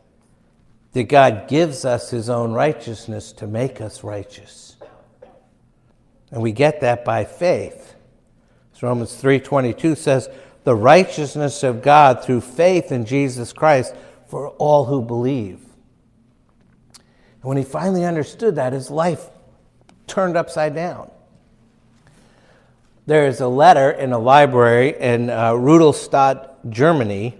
that 0.93 1.03
God 1.03 1.47
gives 1.47 1.85
us 1.85 2.09
his 2.09 2.31
own 2.31 2.51
righteousness 2.51 3.31
to 3.33 3.45
make 3.45 3.79
us 3.79 4.03
righteous. 4.03 4.75
And 6.31 6.41
we 6.41 6.51
get 6.51 6.81
that 6.81 7.05
by 7.05 7.25
faith. 7.25 7.93
As 8.73 8.81
Romans 8.81 9.13
3:22 9.13 9.93
says, 9.93 10.29
"The 10.63 10.75
righteousness 10.75 11.61
of 11.61 11.83
God 11.83 12.23
through 12.23 12.41
faith 12.41 12.91
in 12.91 13.05
Jesus 13.05 13.53
Christ 13.53 13.93
for 14.25 14.49
all 14.57 14.85
who 14.85 15.03
believe." 15.03 15.59
And 16.89 17.43
when 17.43 17.57
he 17.57 17.63
finally 17.63 18.03
understood 18.03 18.55
that, 18.55 18.73
his 18.73 18.89
life 18.89 19.29
turned 20.07 20.35
upside 20.35 20.73
down. 20.73 21.11
There 23.05 23.27
is 23.27 23.39
a 23.41 23.47
letter 23.47 23.91
in 23.91 24.11
a 24.11 24.17
library 24.17 24.95
in 24.99 25.29
uh, 25.29 25.53
Rudolstadt, 25.53 26.50
Germany. 26.69 27.37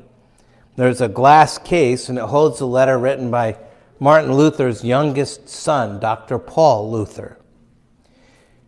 There's 0.76 1.02
a 1.02 1.08
glass 1.08 1.58
case, 1.58 2.10
and 2.10 2.18
it 2.18 2.26
holds 2.26 2.60
a 2.60 2.66
letter 2.66 2.98
written 2.98 3.30
by 3.30 3.58
Martin 4.00 4.34
Luther's 4.34 4.84
youngest 4.84 5.48
son, 5.48 6.00
Dr. 6.00 6.40
Paul 6.40 6.92
Luther. 6.92 7.38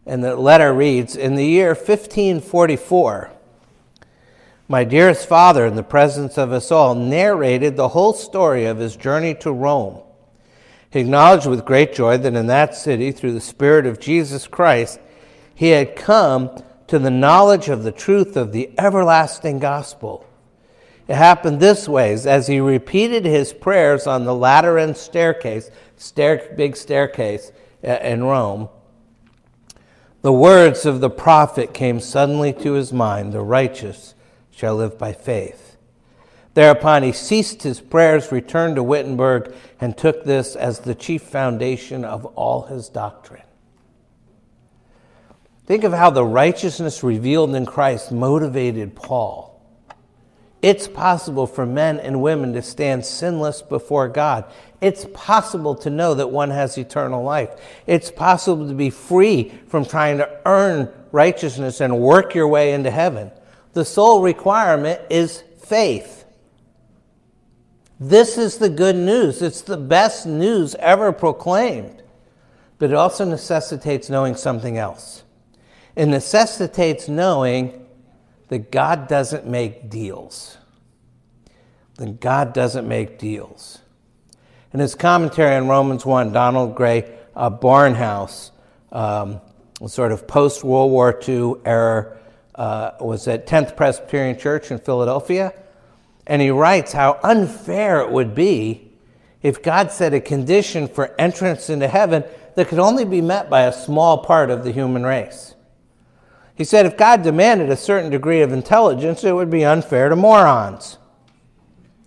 And 0.05 0.23
the 0.23 0.35
letter 0.35 0.73
reads 0.73 1.15
In 1.15 1.35
the 1.35 1.45
year 1.45 1.69
1544, 1.69 3.31
my 4.67 4.83
dearest 4.83 5.27
father, 5.27 5.65
in 5.65 5.75
the 5.75 5.83
presence 5.83 6.37
of 6.37 6.51
us 6.51 6.71
all, 6.71 6.95
narrated 6.95 7.75
the 7.75 7.89
whole 7.89 8.13
story 8.13 8.65
of 8.65 8.77
his 8.77 8.95
journey 8.95 9.33
to 9.35 9.51
Rome. 9.51 10.01
He 10.89 10.99
acknowledged 10.99 11.47
with 11.47 11.65
great 11.65 11.93
joy 11.93 12.17
that 12.17 12.35
in 12.35 12.47
that 12.47 12.75
city, 12.75 13.11
through 13.11 13.33
the 13.33 13.41
Spirit 13.41 13.85
of 13.85 13.99
Jesus 13.99 14.47
Christ, 14.47 14.99
he 15.55 15.69
had 15.69 15.95
come 15.95 16.63
to 16.87 16.99
the 16.99 17.11
knowledge 17.11 17.69
of 17.69 17.83
the 17.83 17.91
truth 17.91 18.37
of 18.37 18.51
the 18.51 18.69
everlasting 18.77 19.59
gospel. 19.59 20.25
It 21.07 21.15
happened 21.15 21.59
this 21.59 21.87
way 21.87 22.13
as 22.13 22.47
he 22.47 22.59
repeated 22.59 23.25
his 23.25 23.53
prayers 23.53 24.07
on 24.07 24.23
the 24.23 24.35
Lateran 24.35 24.95
staircase, 24.95 25.69
stair, 25.97 26.53
big 26.55 26.75
staircase 26.75 27.51
uh, 27.83 27.97
in 28.01 28.23
Rome 28.23 28.69
the 30.23 30.31
words 30.31 30.85
of 30.85 31.01
the 31.01 31.09
prophet 31.09 31.73
came 31.73 31.99
suddenly 31.99 32.53
to 32.53 32.73
his 32.73 32.93
mind 32.93 33.33
the 33.33 33.41
righteous 33.41 34.15
shall 34.51 34.77
live 34.77 34.97
by 34.97 35.11
faith. 35.11 35.75
Thereupon 36.53 37.03
he 37.03 37.11
ceased 37.11 37.63
his 37.63 37.81
prayers, 37.81 38.31
returned 38.31 38.77
to 38.77 38.83
Wittenberg, 38.83 39.53
and 39.81 39.97
took 39.97 40.23
this 40.23 40.55
as 40.55 40.79
the 40.79 40.95
chief 40.95 41.23
foundation 41.23 42.05
of 42.05 42.25
all 42.37 42.61
his 42.67 42.87
doctrine. 42.87 43.43
Think 45.65 45.83
of 45.83 45.91
how 45.91 46.09
the 46.09 46.23
righteousness 46.23 47.03
revealed 47.03 47.53
in 47.53 47.65
Christ 47.65 48.09
motivated 48.09 48.95
Paul. 48.95 49.52
It's 50.63 50.87
possible 50.87 51.45
for 51.45 51.65
men 51.65 51.99
and 51.99 52.21
women 52.21 52.53
to 52.53 52.61
stand 52.61 53.05
sinless 53.05 53.61
before 53.61 54.07
God. 54.07 54.45
It's 54.79 55.05
possible 55.13 55.75
to 55.75 55.89
know 55.89 56.13
that 56.13 56.31
one 56.31 56.51
has 56.51 56.77
eternal 56.77 57.21
life. 57.21 57.49
It's 57.85 58.09
possible 58.09 58.69
to 58.69 58.73
be 58.73 58.89
free 58.89 59.51
from 59.67 59.83
trying 59.83 60.19
to 60.19 60.39
earn 60.45 60.89
righteousness 61.11 61.81
and 61.81 61.99
work 61.99 62.33
your 62.33 62.47
way 62.47 62.71
into 62.71 62.91
heaven. 62.91 63.29
The 63.73 63.83
sole 63.83 64.21
requirement 64.21 65.01
is 65.09 65.43
faith. 65.65 66.23
This 67.99 68.37
is 68.37 68.57
the 68.57 68.69
good 68.69 68.95
news. 68.95 69.41
It's 69.41 69.61
the 69.61 69.75
best 69.75 70.25
news 70.25 70.75
ever 70.75 71.11
proclaimed. 71.11 72.03
But 72.79 72.91
it 72.91 72.95
also 72.95 73.25
necessitates 73.25 74.09
knowing 74.09 74.35
something 74.35 74.77
else. 74.77 75.23
It 75.97 76.05
necessitates 76.05 77.09
knowing 77.09 77.82
that 78.53 78.69
God 78.69 79.07
doesn't 79.07 79.47
make 79.47 79.89
deals. 79.89 80.59
That 81.95 82.19
God 82.19 82.53
doesn't 82.53 82.87
make 82.87 83.17
deals. 83.17 83.79
In 84.71 84.79
his 84.79 84.93
commentary 84.93 85.55
on 85.55 85.67
Romans 85.67 86.05
1, 86.05 86.33
Donald 86.33 86.75
Grey 86.75 87.17
uh, 87.35 87.49
Barnhouse, 87.49 88.51
um, 88.91 89.41
sort 89.87 90.11
of 90.11 90.27
post 90.27 90.63
World 90.63 90.91
War 90.91 91.19
II 91.27 91.55
era, 91.65 92.15
uh, 92.53 92.91
was 93.01 93.27
at 93.27 93.47
10th 93.47 93.75
Presbyterian 93.75 94.37
Church 94.37 94.69
in 94.69 94.77
Philadelphia. 94.77 95.51
And 96.27 96.39
he 96.39 96.51
writes 96.51 96.91
how 96.91 97.19
unfair 97.23 98.01
it 98.01 98.11
would 98.11 98.35
be 98.35 98.91
if 99.41 99.63
God 99.63 99.91
set 99.91 100.13
a 100.13 100.21
condition 100.21 100.87
for 100.87 101.19
entrance 101.19 101.71
into 101.71 101.87
heaven 101.87 102.23
that 102.53 102.67
could 102.67 102.77
only 102.77 103.03
be 103.03 103.19
met 103.19 103.49
by 103.49 103.61
a 103.61 103.73
small 103.73 104.19
part 104.19 104.51
of 104.51 104.63
the 104.63 104.71
human 104.71 105.03
race. 105.03 105.55
He 106.63 106.65
said 106.65 106.85
if 106.85 106.95
God 106.95 107.23
demanded 107.23 107.69
a 107.69 107.75
certain 107.75 108.09
degree 108.09 108.39
of 108.39 108.53
intelligence, 108.53 109.25
it 109.25 109.35
would 109.35 109.49
be 109.49 109.65
unfair 109.65 110.07
to 110.07 110.15
morons. 110.15 110.97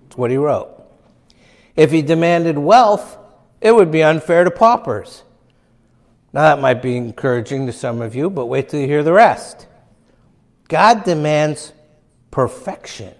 That's 0.01 0.17
what 0.17 0.31
he 0.31 0.39
wrote. 0.39 0.83
If 1.77 1.91
he 1.91 2.01
demanded 2.01 2.57
wealth, 2.57 3.19
it 3.61 3.75
would 3.75 3.91
be 3.91 4.03
unfair 4.03 4.45
to 4.45 4.51
paupers. 4.51 5.25
Now, 6.33 6.41
that 6.41 6.63
might 6.63 6.81
be 6.81 6.97
encouraging 6.97 7.67
to 7.67 7.73
some 7.75 8.01
of 8.01 8.17
you, 8.17 8.31
but 8.31 8.47
wait 8.47 8.71
till 8.71 8.81
you 8.81 8.87
hear 8.87 9.03
the 9.03 9.13
rest. 9.13 9.67
God 10.69 11.05
demands 11.05 11.75
perfection, 12.31 13.13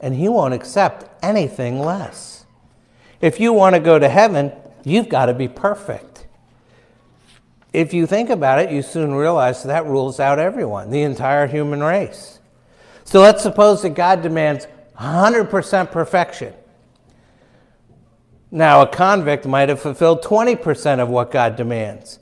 and 0.00 0.14
he 0.14 0.30
won't 0.30 0.54
accept 0.54 1.10
anything 1.22 1.78
less. 1.78 2.46
If 3.20 3.38
you 3.38 3.52
want 3.52 3.74
to 3.74 3.80
go 3.80 3.98
to 3.98 4.08
heaven, 4.08 4.52
you've 4.82 5.10
got 5.10 5.26
to 5.26 5.34
be 5.34 5.46
perfect. 5.46 6.07
If 7.72 7.92
you 7.92 8.06
think 8.06 8.30
about 8.30 8.60
it, 8.60 8.70
you 8.70 8.82
soon 8.82 9.14
realize 9.14 9.62
that 9.62 9.86
rules 9.86 10.20
out 10.20 10.38
everyone, 10.38 10.90
the 10.90 11.02
entire 11.02 11.46
human 11.46 11.82
race. 11.82 12.38
So 13.04 13.20
let's 13.20 13.42
suppose 13.42 13.82
that 13.82 13.90
God 13.90 14.22
demands 14.22 14.66
100% 14.98 15.90
perfection. 15.90 16.54
Now, 18.50 18.80
a 18.82 18.86
convict 18.86 19.46
might 19.46 19.68
have 19.68 19.80
fulfilled 19.80 20.22
20% 20.22 21.00
of 21.00 21.08
what 21.10 21.30
God 21.30 21.56
demands, 21.56 22.18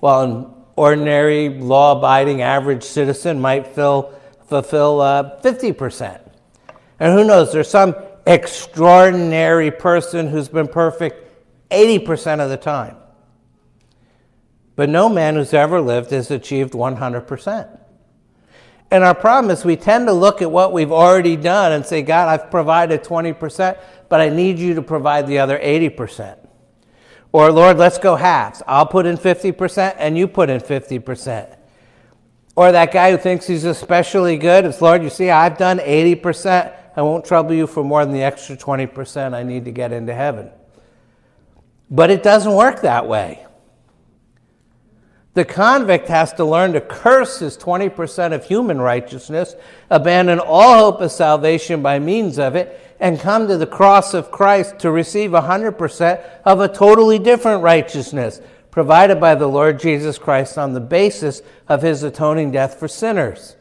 while 0.00 0.22
an 0.22 0.54
ordinary, 0.74 1.48
law 1.48 1.96
abiding, 1.96 2.42
average 2.42 2.82
citizen 2.82 3.40
might 3.40 3.66
fill, 3.68 4.12
fulfill 4.46 5.00
uh, 5.00 5.40
50%. 5.40 6.20
And 6.98 7.12
who 7.12 7.24
knows, 7.24 7.52
there's 7.52 7.70
some 7.70 7.94
extraordinary 8.26 9.70
person 9.70 10.26
who's 10.28 10.48
been 10.48 10.68
perfect 10.68 11.24
80% 11.70 12.40
of 12.40 12.50
the 12.50 12.56
time. 12.56 12.96
But 14.78 14.88
no 14.88 15.08
man 15.08 15.34
who's 15.34 15.52
ever 15.54 15.80
lived 15.80 16.12
has 16.12 16.30
achieved 16.30 16.72
100%. 16.72 17.80
And 18.92 19.02
our 19.02 19.12
problem 19.12 19.50
is 19.50 19.64
we 19.64 19.74
tend 19.74 20.06
to 20.06 20.12
look 20.12 20.40
at 20.40 20.52
what 20.52 20.72
we've 20.72 20.92
already 20.92 21.34
done 21.34 21.72
and 21.72 21.84
say, 21.84 22.00
God, 22.00 22.28
I've 22.28 22.48
provided 22.48 23.02
20%, 23.02 23.76
but 24.08 24.20
I 24.20 24.28
need 24.28 24.56
you 24.60 24.74
to 24.74 24.82
provide 24.82 25.26
the 25.26 25.40
other 25.40 25.58
80%. 25.58 26.38
Or, 27.32 27.50
Lord, 27.50 27.76
let's 27.76 27.98
go 27.98 28.14
halves. 28.14 28.62
I'll 28.68 28.86
put 28.86 29.04
in 29.04 29.16
50% 29.16 29.96
and 29.98 30.16
you 30.16 30.28
put 30.28 30.48
in 30.48 30.60
50%. 30.60 31.56
Or 32.54 32.70
that 32.70 32.92
guy 32.92 33.10
who 33.10 33.16
thinks 33.16 33.48
he's 33.48 33.64
especially 33.64 34.36
good 34.36 34.64
is, 34.64 34.80
Lord, 34.80 35.02
you 35.02 35.10
see, 35.10 35.28
I've 35.28 35.58
done 35.58 35.80
80%. 35.80 36.72
I 36.94 37.02
won't 37.02 37.24
trouble 37.24 37.52
you 37.52 37.66
for 37.66 37.82
more 37.82 38.04
than 38.04 38.14
the 38.14 38.22
extra 38.22 38.56
20% 38.56 39.34
I 39.34 39.42
need 39.42 39.64
to 39.64 39.72
get 39.72 39.90
into 39.90 40.14
heaven. 40.14 40.52
But 41.90 42.12
it 42.12 42.22
doesn't 42.22 42.54
work 42.54 42.82
that 42.82 43.08
way. 43.08 43.44
The 45.38 45.44
convict 45.44 46.08
has 46.08 46.32
to 46.32 46.44
learn 46.44 46.72
to 46.72 46.80
curse 46.80 47.38
his 47.38 47.56
20% 47.56 48.32
of 48.32 48.44
human 48.44 48.80
righteousness, 48.80 49.54
abandon 49.88 50.40
all 50.40 50.90
hope 50.90 51.00
of 51.00 51.12
salvation 51.12 51.80
by 51.80 52.00
means 52.00 52.40
of 52.40 52.56
it, 52.56 52.96
and 52.98 53.20
come 53.20 53.46
to 53.46 53.56
the 53.56 53.64
cross 53.64 54.14
of 54.14 54.32
Christ 54.32 54.80
to 54.80 54.90
receive 54.90 55.30
100% 55.30 56.24
of 56.44 56.58
a 56.58 56.66
totally 56.66 57.20
different 57.20 57.62
righteousness 57.62 58.40
provided 58.72 59.20
by 59.20 59.36
the 59.36 59.46
Lord 59.46 59.78
Jesus 59.78 60.18
Christ 60.18 60.58
on 60.58 60.72
the 60.72 60.80
basis 60.80 61.40
of 61.68 61.82
his 61.82 62.02
atoning 62.02 62.50
death 62.50 62.74
for 62.74 62.88
sinners. 62.88 63.54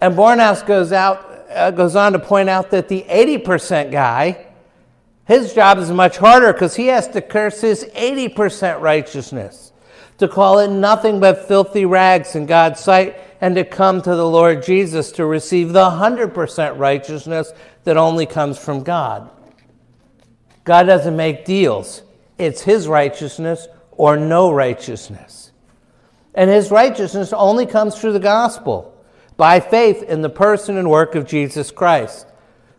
And 0.00 0.16
Barnhouse 0.16 0.66
goes, 0.66 0.90
out, 0.90 1.46
uh, 1.48 1.70
goes 1.70 1.94
on 1.94 2.12
to 2.14 2.18
point 2.18 2.48
out 2.48 2.72
that 2.72 2.88
the 2.88 3.02
80% 3.08 3.92
guy, 3.92 4.46
his 5.26 5.54
job 5.54 5.78
is 5.78 5.92
much 5.92 6.16
harder 6.16 6.52
because 6.52 6.74
he 6.74 6.88
has 6.88 7.06
to 7.10 7.22
curse 7.22 7.60
his 7.60 7.84
80% 7.94 8.80
righteousness. 8.80 9.71
To 10.18 10.28
call 10.28 10.58
it 10.58 10.68
nothing 10.68 11.20
but 11.20 11.48
filthy 11.48 11.84
rags 11.84 12.34
in 12.34 12.46
God's 12.46 12.80
sight, 12.80 13.16
and 13.40 13.56
to 13.56 13.64
come 13.64 14.00
to 14.02 14.14
the 14.14 14.28
Lord 14.28 14.62
Jesus 14.62 15.10
to 15.12 15.26
receive 15.26 15.72
the 15.72 15.90
100% 15.90 16.78
righteousness 16.78 17.52
that 17.84 17.96
only 17.96 18.24
comes 18.24 18.58
from 18.58 18.84
God. 18.84 19.28
God 20.64 20.84
doesn't 20.84 21.16
make 21.16 21.44
deals, 21.44 22.02
it's 22.38 22.62
His 22.62 22.86
righteousness 22.86 23.66
or 23.90 24.16
no 24.16 24.52
righteousness. 24.52 25.50
And 26.34 26.48
His 26.48 26.70
righteousness 26.70 27.32
only 27.32 27.66
comes 27.66 27.98
through 27.98 28.12
the 28.12 28.20
gospel 28.20 28.96
by 29.36 29.60
faith 29.60 30.02
in 30.04 30.22
the 30.22 30.30
person 30.30 30.76
and 30.76 30.88
work 30.88 31.14
of 31.14 31.26
Jesus 31.26 31.70
Christ. 31.70 32.26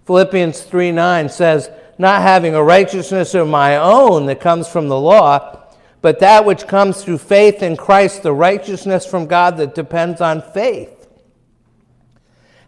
Philippians 0.06 0.62
3 0.62 0.92
9 0.92 1.30
says, 1.30 1.70
Not 1.98 2.22
having 2.22 2.56
a 2.56 2.64
righteousness 2.64 3.34
of 3.34 3.48
my 3.48 3.78
own 3.78 4.26
that 4.28 4.40
comes 4.40 4.68
from 4.68 4.88
the 4.88 5.00
law, 5.00 5.63
but 6.04 6.20
that 6.20 6.44
which 6.44 6.68
comes 6.68 7.02
through 7.02 7.18
faith 7.18 7.64
in 7.64 7.78
Christ, 7.78 8.24
the 8.24 8.34
righteousness 8.34 9.06
from 9.06 9.26
God 9.26 9.56
that 9.56 9.74
depends 9.74 10.20
on 10.20 10.42
faith. 10.42 10.90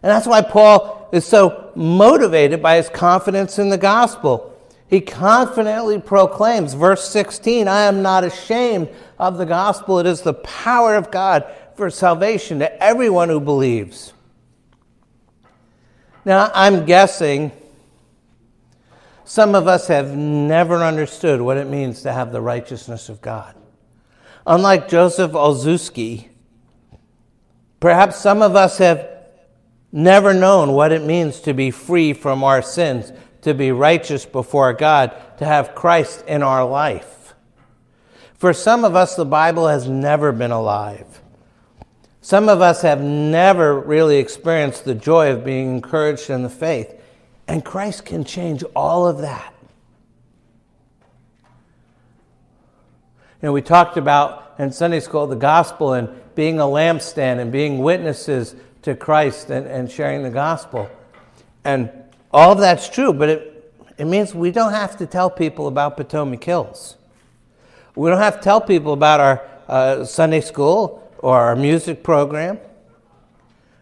And 0.02 0.10
that's 0.10 0.26
why 0.26 0.40
Paul 0.40 1.10
is 1.12 1.26
so 1.26 1.70
motivated 1.74 2.62
by 2.62 2.76
his 2.76 2.88
confidence 2.88 3.58
in 3.58 3.68
the 3.68 3.76
gospel. 3.76 4.58
He 4.88 5.02
confidently 5.02 6.00
proclaims, 6.00 6.72
verse 6.72 7.06
16, 7.10 7.68
I 7.68 7.82
am 7.82 8.00
not 8.00 8.24
ashamed 8.24 8.88
of 9.18 9.36
the 9.36 9.44
gospel. 9.44 9.98
It 9.98 10.06
is 10.06 10.22
the 10.22 10.32
power 10.32 10.94
of 10.94 11.10
God 11.10 11.44
for 11.74 11.90
salvation 11.90 12.60
to 12.60 12.82
everyone 12.82 13.28
who 13.28 13.40
believes. 13.40 14.14
Now, 16.24 16.50
I'm 16.54 16.86
guessing 16.86 17.52
some 19.26 19.56
of 19.56 19.66
us 19.66 19.88
have 19.88 20.16
never 20.16 20.76
understood 20.76 21.40
what 21.40 21.56
it 21.56 21.66
means 21.66 22.02
to 22.02 22.12
have 22.12 22.30
the 22.30 22.40
righteousness 22.40 23.08
of 23.08 23.20
God. 23.20 23.56
Unlike 24.46 24.88
Joseph 24.88 25.32
Olszewski, 25.32 26.28
perhaps 27.80 28.18
some 28.18 28.40
of 28.40 28.54
us 28.54 28.78
have 28.78 29.08
never 29.90 30.32
known 30.32 30.72
what 30.72 30.92
it 30.92 31.02
means 31.02 31.40
to 31.40 31.52
be 31.52 31.72
free 31.72 32.12
from 32.12 32.44
our 32.44 32.62
sins, 32.62 33.12
to 33.42 33.52
be 33.52 33.72
righteous 33.72 34.24
before 34.24 34.72
God, 34.72 35.12
to 35.38 35.44
have 35.44 35.74
Christ 35.74 36.24
in 36.28 36.44
our 36.44 36.64
life. 36.64 37.34
For 38.34 38.52
some 38.52 38.84
of 38.84 38.94
us, 38.94 39.16
the 39.16 39.24
Bible 39.24 39.66
has 39.66 39.88
never 39.88 40.30
been 40.30 40.52
alive. 40.52 41.20
Some 42.20 42.48
of 42.48 42.60
us 42.60 42.82
have 42.82 43.02
never 43.02 43.80
really 43.80 44.18
experienced 44.18 44.84
the 44.84 44.94
joy 44.94 45.32
of 45.32 45.44
being 45.44 45.74
encouraged 45.74 46.30
in 46.30 46.44
the 46.44 46.48
faith. 46.48 46.92
And 47.48 47.64
Christ 47.64 48.04
can 48.04 48.24
change 48.24 48.64
all 48.74 49.06
of 49.06 49.18
that. 49.18 49.52
You 53.42 53.48
know, 53.48 53.52
we 53.52 53.62
talked 53.62 53.96
about 53.96 54.54
in 54.58 54.72
Sunday 54.72 55.00
school 55.00 55.26
the 55.26 55.36
gospel 55.36 55.92
and 55.92 56.08
being 56.34 56.58
a 56.58 56.64
lampstand 56.64 57.38
and 57.38 57.52
being 57.52 57.78
witnesses 57.78 58.56
to 58.82 58.94
Christ 58.94 59.50
and, 59.50 59.66
and 59.66 59.90
sharing 59.90 60.22
the 60.22 60.30
gospel. 60.30 60.90
And 61.64 61.90
all 62.32 62.52
of 62.52 62.58
that's 62.58 62.88
true, 62.88 63.12
but 63.12 63.28
it, 63.28 63.74
it 63.98 64.04
means 64.06 64.34
we 64.34 64.50
don't 64.50 64.72
have 64.72 64.96
to 64.98 65.06
tell 65.06 65.30
people 65.30 65.68
about 65.68 65.96
Potomac 65.96 66.42
Hills. 66.42 66.96
We 67.94 68.10
don't 68.10 68.18
have 68.18 68.36
to 68.36 68.42
tell 68.42 68.60
people 68.60 68.92
about 68.92 69.20
our 69.20 69.48
uh, 69.68 70.04
Sunday 70.04 70.40
school 70.40 71.10
or 71.18 71.38
our 71.38 71.56
music 71.56 72.02
program. 72.02 72.58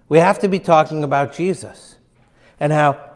We 0.08 0.18
have 0.18 0.38
to 0.40 0.48
be 0.48 0.58
talking 0.58 1.02
about 1.02 1.34
Jesus 1.34 1.96
and 2.60 2.72
how 2.72 3.13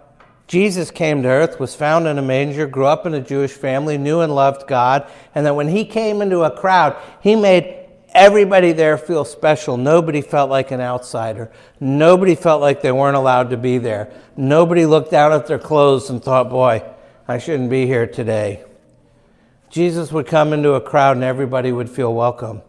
Jesus 0.49 0.90
came 0.90 1.22
to 1.22 1.28
earth, 1.28 1.61
was 1.61 1.74
found 1.74 2.09
in 2.09 2.16
a 2.16 2.22
manger, 2.22 2.66
grew 2.66 2.86
up 2.86 3.05
in 3.05 3.12
a 3.12 3.20
Jewish 3.20 3.53
family, 3.53 3.99
knew 3.99 4.20
and 4.20 4.34
loved 4.34 4.66
God, 4.66 5.09
and 5.34 5.44
that 5.44 5.55
when 5.55 5.68
he 5.68 5.84
came 5.84 6.22
into 6.22 6.40
a 6.40 6.51
crowd, 6.51 6.96
he 7.20 7.36
made 7.36 7.86
everybody 8.14 8.72
there 8.72 8.96
feel 8.96 9.26
special. 9.26 9.76
Nobody 9.76 10.22
felt 10.22 10.49
like 10.49 10.70
an 10.70 10.80
outsider. 10.80 11.53
Nobody 11.80 12.34
felt 12.34 12.62
like 12.62 12.80
they 12.80 12.90
weren't 12.90 13.16
allowed 13.16 13.51
to 13.51 13.59
be 13.59 13.76
there. 13.76 14.11
Nobody 14.38 14.86
looked 14.86 15.11
down 15.11 15.32
at 15.32 15.46
their 15.46 15.59
clothes 15.59 16.09
and 16.09 16.22
thought, 16.22 16.49
boy, 16.49 16.82
I 17.28 17.36
shouldn't 17.36 17.68
be 17.68 17.86
here 17.86 18.07
today. 18.07 18.64
Jesus 19.68 20.11
would 20.12 20.26
come 20.26 20.55
into 20.55 20.72
a 20.72 20.80
crowd 20.80 21.16
and 21.16 21.24
everybody 21.24 21.72
would 21.72 21.90
feel 21.90 22.14
welcome. 22.14 22.62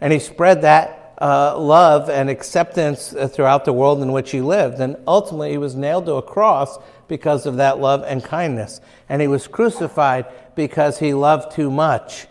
And 0.00 0.10
he 0.10 0.18
spread 0.18 0.62
that 0.62 0.99
uh, 1.20 1.58
love 1.58 2.08
and 2.08 2.30
acceptance 2.30 3.14
uh, 3.14 3.28
throughout 3.28 3.64
the 3.64 3.72
world 3.72 4.00
in 4.02 4.12
which 4.12 4.30
he 4.30 4.40
lived. 4.40 4.80
And 4.80 4.96
ultimately, 5.06 5.50
he 5.50 5.58
was 5.58 5.74
nailed 5.74 6.06
to 6.06 6.14
a 6.14 6.22
cross 6.22 6.78
because 7.08 7.44
of 7.44 7.56
that 7.56 7.78
love 7.78 8.02
and 8.06 8.24
kindness. 8.24 8.80
And 9.08 9.20
he 9.20 9.28
was 9.28 9.46
crucified 9.46 10.26
because 10.54 10.98
he 10.98 11.12
loved 11.12 11.52
too 11.52 11.70
much. 11.70 12.26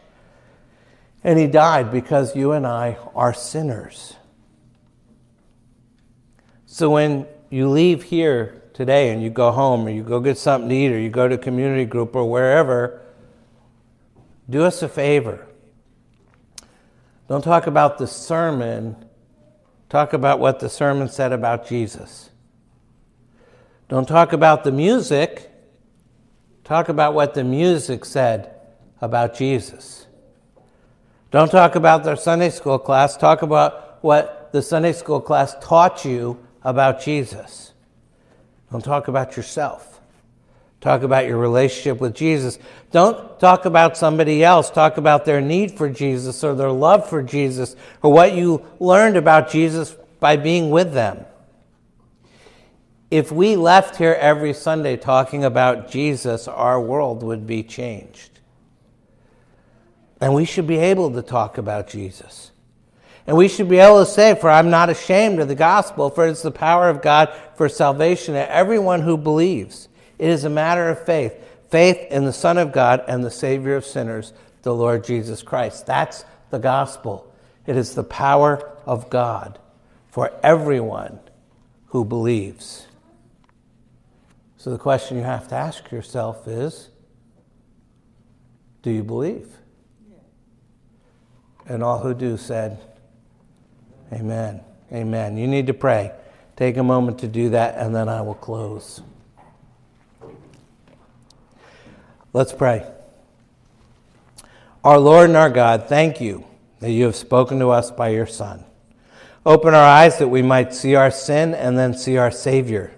And 1.23 1.37
he 1.37 1.47
died 1.47 1.91
because 1.91 2.35
you 2.35 2.53
and 2.53 2.65
I 2.65 2.97
are 3.13 3.33
sinners. 3.33 4.15
So 6.65 6.89
when 6.89 7.27
you 7.49 7.69
leave 7.69 8.03
here 8.03 8.63
today 8.73 9.11
and 9.11 9.21
you 9.21 9.29
go 9.29 9.51
home 9.51 9.85
or 9.85 9.89
you 9.89 10.01
go 10.01 10.19
get 10.19 10.37
something 10.37 10.69
to 10.69 10.75
eat 10.75 10.93
or 10.93 10.99
you 10.99 11.09
go 11.09 11.27
to 11.27 11.37
community 11.37 11.83
group 11.85 12.15
or 12.15 12.29
wherever, 12.29 13.01
do 14.49 14.63
us 14.63 14.81
a 14.81 14.87
favor 14.87 15.48
don't 17.29 17.43
talk 17.43 17.67
about 17.67 17.99
the 17.99 18.07
sermon, 18.07 18.95
talk 19.87 20.13
about 20.13 20.39
what 20.39 20.59
the 20.59 20.67
sermon 20.67 21.07
said 21.07 21.31
about 21.31 21.67
Jesus. 21.67 22.31
Don't 23.87 24.07
talk 24.07 24.33
about 24.33 24.63
the 24.63 24.71
music, 24.71 25.49
talk 26.63 26.89
about 26.89 27.13
what 27.13 27.35
the 27.35 27.43
music 27.43 28.03
said 28.03 28.51
about 28.99 29.35
Jesus. 29.35 30.07
Don't 31.31 31.49
talk 31.49 31.75
about 31.75 32.03
their 32.03 32.15
Sunday 32.15 32.49
school 32.49 32.79
class, 32.79 33.15
talk 33.15 33.43
about 33.43 34.03
what 34.03 34.49
the 34.51 34.61
Sunday 34.63 34.93
school 34.93 35.21
class 35.21 35.55
taught 35.61 36.03
you 36.03 36.43
about 36.63 36.99
Jesus. 36.99 37.73
Don't 38.71 38.83
talk 38.83 39.07
about 39.07 39.37
yourself. 39.37 39.88
Talk 40.81 41.03
about 41.03 41.25
your 41.25 41.37
relationship 41.37 41.99
with 41.99 42.15
Jesus. 42.15 42.57
Don't 42.91 43.37
talk 43.39 43.65
about 43.65 43.97
somebody 43.97 44.43
else. 44.43 44.69
Talk 44.69 44.97
about 44.97 45.25
their 45.25 45.41
need 45.41 45.77
for 45.77 45.89
Jesus 45.89 46.43
or 46.43 46.55
their 46.55 46.71
love 46.71 47.09
for 47.09 47.21
Jesus 47.21 47.75
or 48.01 48.13
what 48.13 48.33
you 48.33 48.65
learned 48.79 49.17
about 49.17 49.49
Jesus 49.49 49.95
by 50.19 50.37
being 50.37 50.69
with 50.69 50.93
them. 50.93 51.25
If 53.11 53.31
we 53.31 53.55
left 53.55 53.97
here 53.97 54.15
every 54.19 54.53
Sunday 54.53 54.95
talking 54.95 55.43
about 55.43 55.89
Jesus, 55.89 56.47
our 56.47 56.79
world 56.79 57.23
would 57.23 57.45
be 57.45 57.63
changed. 57.63 58.39
And 60.21 60.33
we 60.33 60.45
should 60.45 60.67
be 60.67 60.77
able 60.77 61.11
to 61.11 61.21
talk 61.21 61.57
about 61.57 61.87
Jesus. 61.87 62.51
And 63.25 63.35
we 63.35 63.47
should 63.47 63.67
be 63.67 63.79
able 63.79 64.05
to 64.05 64.09
say, 64.09 64.35
For 64.35 64.49
I'm 64.49 64.69
not 64.69 64.89
ashamed 64.89 65.39
of 65.39 65.47
the 65.47 65.55
gospel, 65.55 66.09
for 66.09 66.27
it's 66.27 66.41
the 66.41 66.51
power 66.51 66.89
of 66.89 67.01
God 67.01 67.33
for 67.55 67.67
salvation 67.67 68.33
to 68.35 68.51
everyone 68.51 69.01
who 69.01 69.17
believes. 69.17 69.88
It 70.19 70.29
is 70.29 70.43
a 70.43 70.49
matter 70.49 70.89
of 70.89 71.03
faith 71.03 71.33
faith 71.69 72.11
in 72.11 72.25
the 72.25 72.33
Son 72.33 72.57
of 72.57 72.71
God 72.71 73.03
and 73.07 73.23
the 73.23 73.31
Savior 73.31 73.75
of 73.75 73.85
sinners, 73.85 74.33
the 74.63 74.73
Lord 74.73 75.03
Jesus 75.03 75.43
Christ. 75.43 75.85
That's 75.85 76.25
the 76.49 76.59
gospel. 76.59 77.31
It 77.65 77.77
is 77.77 77.93
the 77.93 78.03
power 78.03 78.75
of 78.85 79.09
God 79.09 79.59
for 80.09 80.31
everyone 80.41 81.19
who 81.87 82.03
believes. 82.03 82.87
So 84.57 84.71
the 84.71 84.77
question 84.77 85.17
you 85.17 85.23
have 85.23 85.47
to 85.49 85.55
ask 85.55 85.91
yourself 85.91 86.47
is 86.47 86.89
Do 88.81 88.91
you 88.91 89.03
believe? 89.03 89.47
And 91.67 91.83
all 91.83 91.99
who 91.99 92.15
do 92.15 92.35
said, 92.35 92.79
Amen. 94.11 94.61
Amen. 94.91 95.37
You 95.37 95.47
need 95.47 95.67
to 95.67 95.73
pray. 95.73 96.11
Take 96.55 96.77
a 96.77 96.83
moment 96.83 97.19
to 97.19 97.27
do 97.27 97.49
that, 97.49 97.77
and 97.77 97.95
then 97.95 98.09
I 98.09 98.21
will 98.21 98.33
close. 98.33 99.01
Let's 102.31 102.53
pray. 102.53 102.85
Our 104.83 104.99
Lord 104.99 105.29
and 105.29 105.37
our 105.37 105.49
God, 105.49 105.89
thank 105.89 106.21
you 106.21 106.45
that 106.79 106.91
you 106.91 107.05
have 107.05 107.15
spoken 107.15 107.59
to 107.59 107.69
us 107.69 107.89
by 107.91 108.09
your 108.09 108.27
Son. 108.27 108.63
Open 109.45 109.73
our 109.73 109.83
eyes 109.83 110.19
that 110.19 110.27
we 110.27 110.41
might 110.41 110.73
see 110.73 110.95
our 110.95 111.09
sin 111.09 111.55
and 111.55 111.77
then 111.77 111.93
see 111.93 112.17
our 112.17 112.29
Savior. 112.29 112.91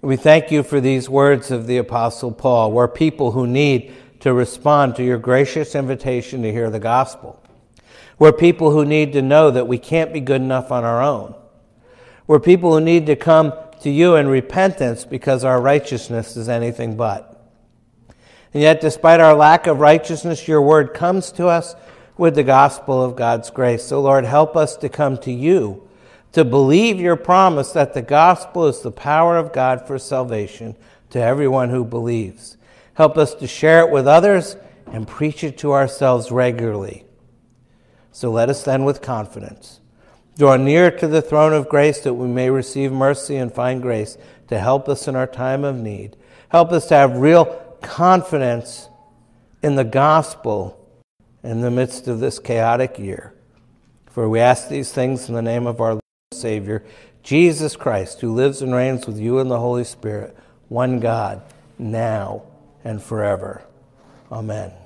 We 0.00 0.16
thank 0.16 0.50
you 0.50 0.62
for 0.62 0.80
these 0.80 1.08
words 1.08 1.50
of 1.50 1.66
the 1.66 1.76
Apostle 1.76 2.32
Paul. 2.32 2.72
We're 2.72 2.88
people 2.88 3.32
who 3.32 3.46
need 3.46 3.92
to 4.20 4.32
respond 4.32 4.96
to 4.96 5.04
your 5.04 5.18
gracious 5.18 5.74
invitation 5.74 6.42
to 6.42 6.50
hear 6.50 6.70
the 6.70 6.80
gospel. 6.80 7.40
We're 8.18 8.32
people 8.32 8.70
who 8.70 8.84
need 8.84 9.12
to 9.12 9.22
know 9.22 9.50
that 9.50 9.68
we 9.68 9.78
can't 9.78 10.12
be 10.12 10.20
good 10.20 10.40
enough 10.40 10.72
on 10.72 10.84
our 10.84 11.02
own. 11.02 11.34
We're 12.26 12.40
people 12.40 12.72
who 12.72 12.80
need 12.80 13.06
to 13.06 13.16
come 13.16 13.52
to 13.82 13.90
you 13.90 14.16
in 14.16 14.28
repentance 14.28 15.04
because 15.04 15.44
our 15.44 15.60
righteousness 15.60 16.36
is 16.36 16.48
anything 16.48 16.96
but. 16.96 17.31
And 18.52 18.62
yet, 18.62 18.80
despite 18.80 19.20
our 19.20 19.34
lack 19.34 19.66
of 19.66 19.80
righteousness, 19.80 20.46
your 20.46 20.60
word 20.60 20.94
comes 20.94 21.32
to 21.32 21.46
us 21.46 21.74
with 22.16 22.34
the 22.34 22.42
gospel 22.42 23.02
of 23.02 23.16
God's 23.16 23.50
grace. 23.50 23.84
So, 23.84 24.00
Lord, 24.00 24.24
help 24.24 24.56
us 24.56 24.76
to 24.78 24.88
come 24.88 25.16
to 25.18 25.32
you, 25.32 25.88
to 26.32 26.44
believe 26.44 27.00
your 27.00 27.16
promise 27.16 27.72
that 27.72 27.94
the 27.94 28.02
gospel 28.02 28.66
is 28.66 28.80
the 28.80 28.92
power 28.92 29.38
of 29.38 29.52
God 29.52 29.86
for 29.86 29.98
salvation 29.98 30.76
to 31.10 31.20
everyone 31.20 31.70
who 31.70 31.84
believes. 31.84 32.56
Help 32.94 33.16
us 33.16 33.34
to 33.36 33.46
share 33.46 33.80
it 33.80 33.90
with 33.90 34.06
others 34.06 34.56
and 34.86 35.08
preach 35.08 35.42
it 35.42 35.56
to 35.58 35.72
ourselves 35.72 36.30
regularly. 36.30 37.04
So 38.10 38.30
let 38.30 38.50
us 38.50 38.62
then 38.62 38.84
with 38.84 39.00
confidence 39.00 39.80
draw 40.36 40.56
near 40.56 40.90
to 40.90 41.06
the 41.06 41.22
throne 41.22 41.52
of 41.52 41.68
grace 41.68 42.00
that 42.00 42.14
we 42.14 42.26
may 42.26 42.50
receive 42.50 42.90
mercy 42.90 43.36
and 43.36 43.52
find 43.52 43.82
grace 43.82 44.16
to 44.48 44.58
help 44.58 44.88
us 44.88 45.06
in 45.06 45.16
our 45.16 45.26
time 45.26 45.64
of 45.64 45.76
need. 45.76 46.16
Help 46.48 46.72
us 46.72 46.86
to 46.86 46.94
have 46.94 47.16
real 47.16 47.61
confidence 47.82 48.88
in 49.62 49.74
the 49.74 49.84
gospel 49.84 50.78
in 51.42 51.60
the 51.60 51.70
midst 51.70 52.08
of 52.08 52.20
this 52.20 52.38
chaotic 52.38 52.98
year. 52.98 53.34
For 54.06 54.28
we 54.28 54.40
ask 54.40 54.68
these 54.68 54.92
things 54.92 55.28
in 55.28 55.34
the 55.34 55.42
name 55.42 55.66
of 55.66 55.80
our 55.80 55.92
Lord 55.92 56.02
and 56.30 56.40
Savior, 56.40 56.84
Jesus 57.22 57.76
Christ, 57.76 58.20
who 58.20 58.32
lives 58.32 58.62
and 58.62 58.74
reigns 58.74 59.06
with 59.06 59.18
you 59.18 59.38
in 59.38 59.48
the 59.48 59.58
Holy 59.58 59.84
Spirit, 59.84 60.36
one 60.68 61.00
God, 61.00 61.42
now 61.78 62.42
and 62.84 63.02
forever. 63.02 63.62
Amen. 64.30 64.81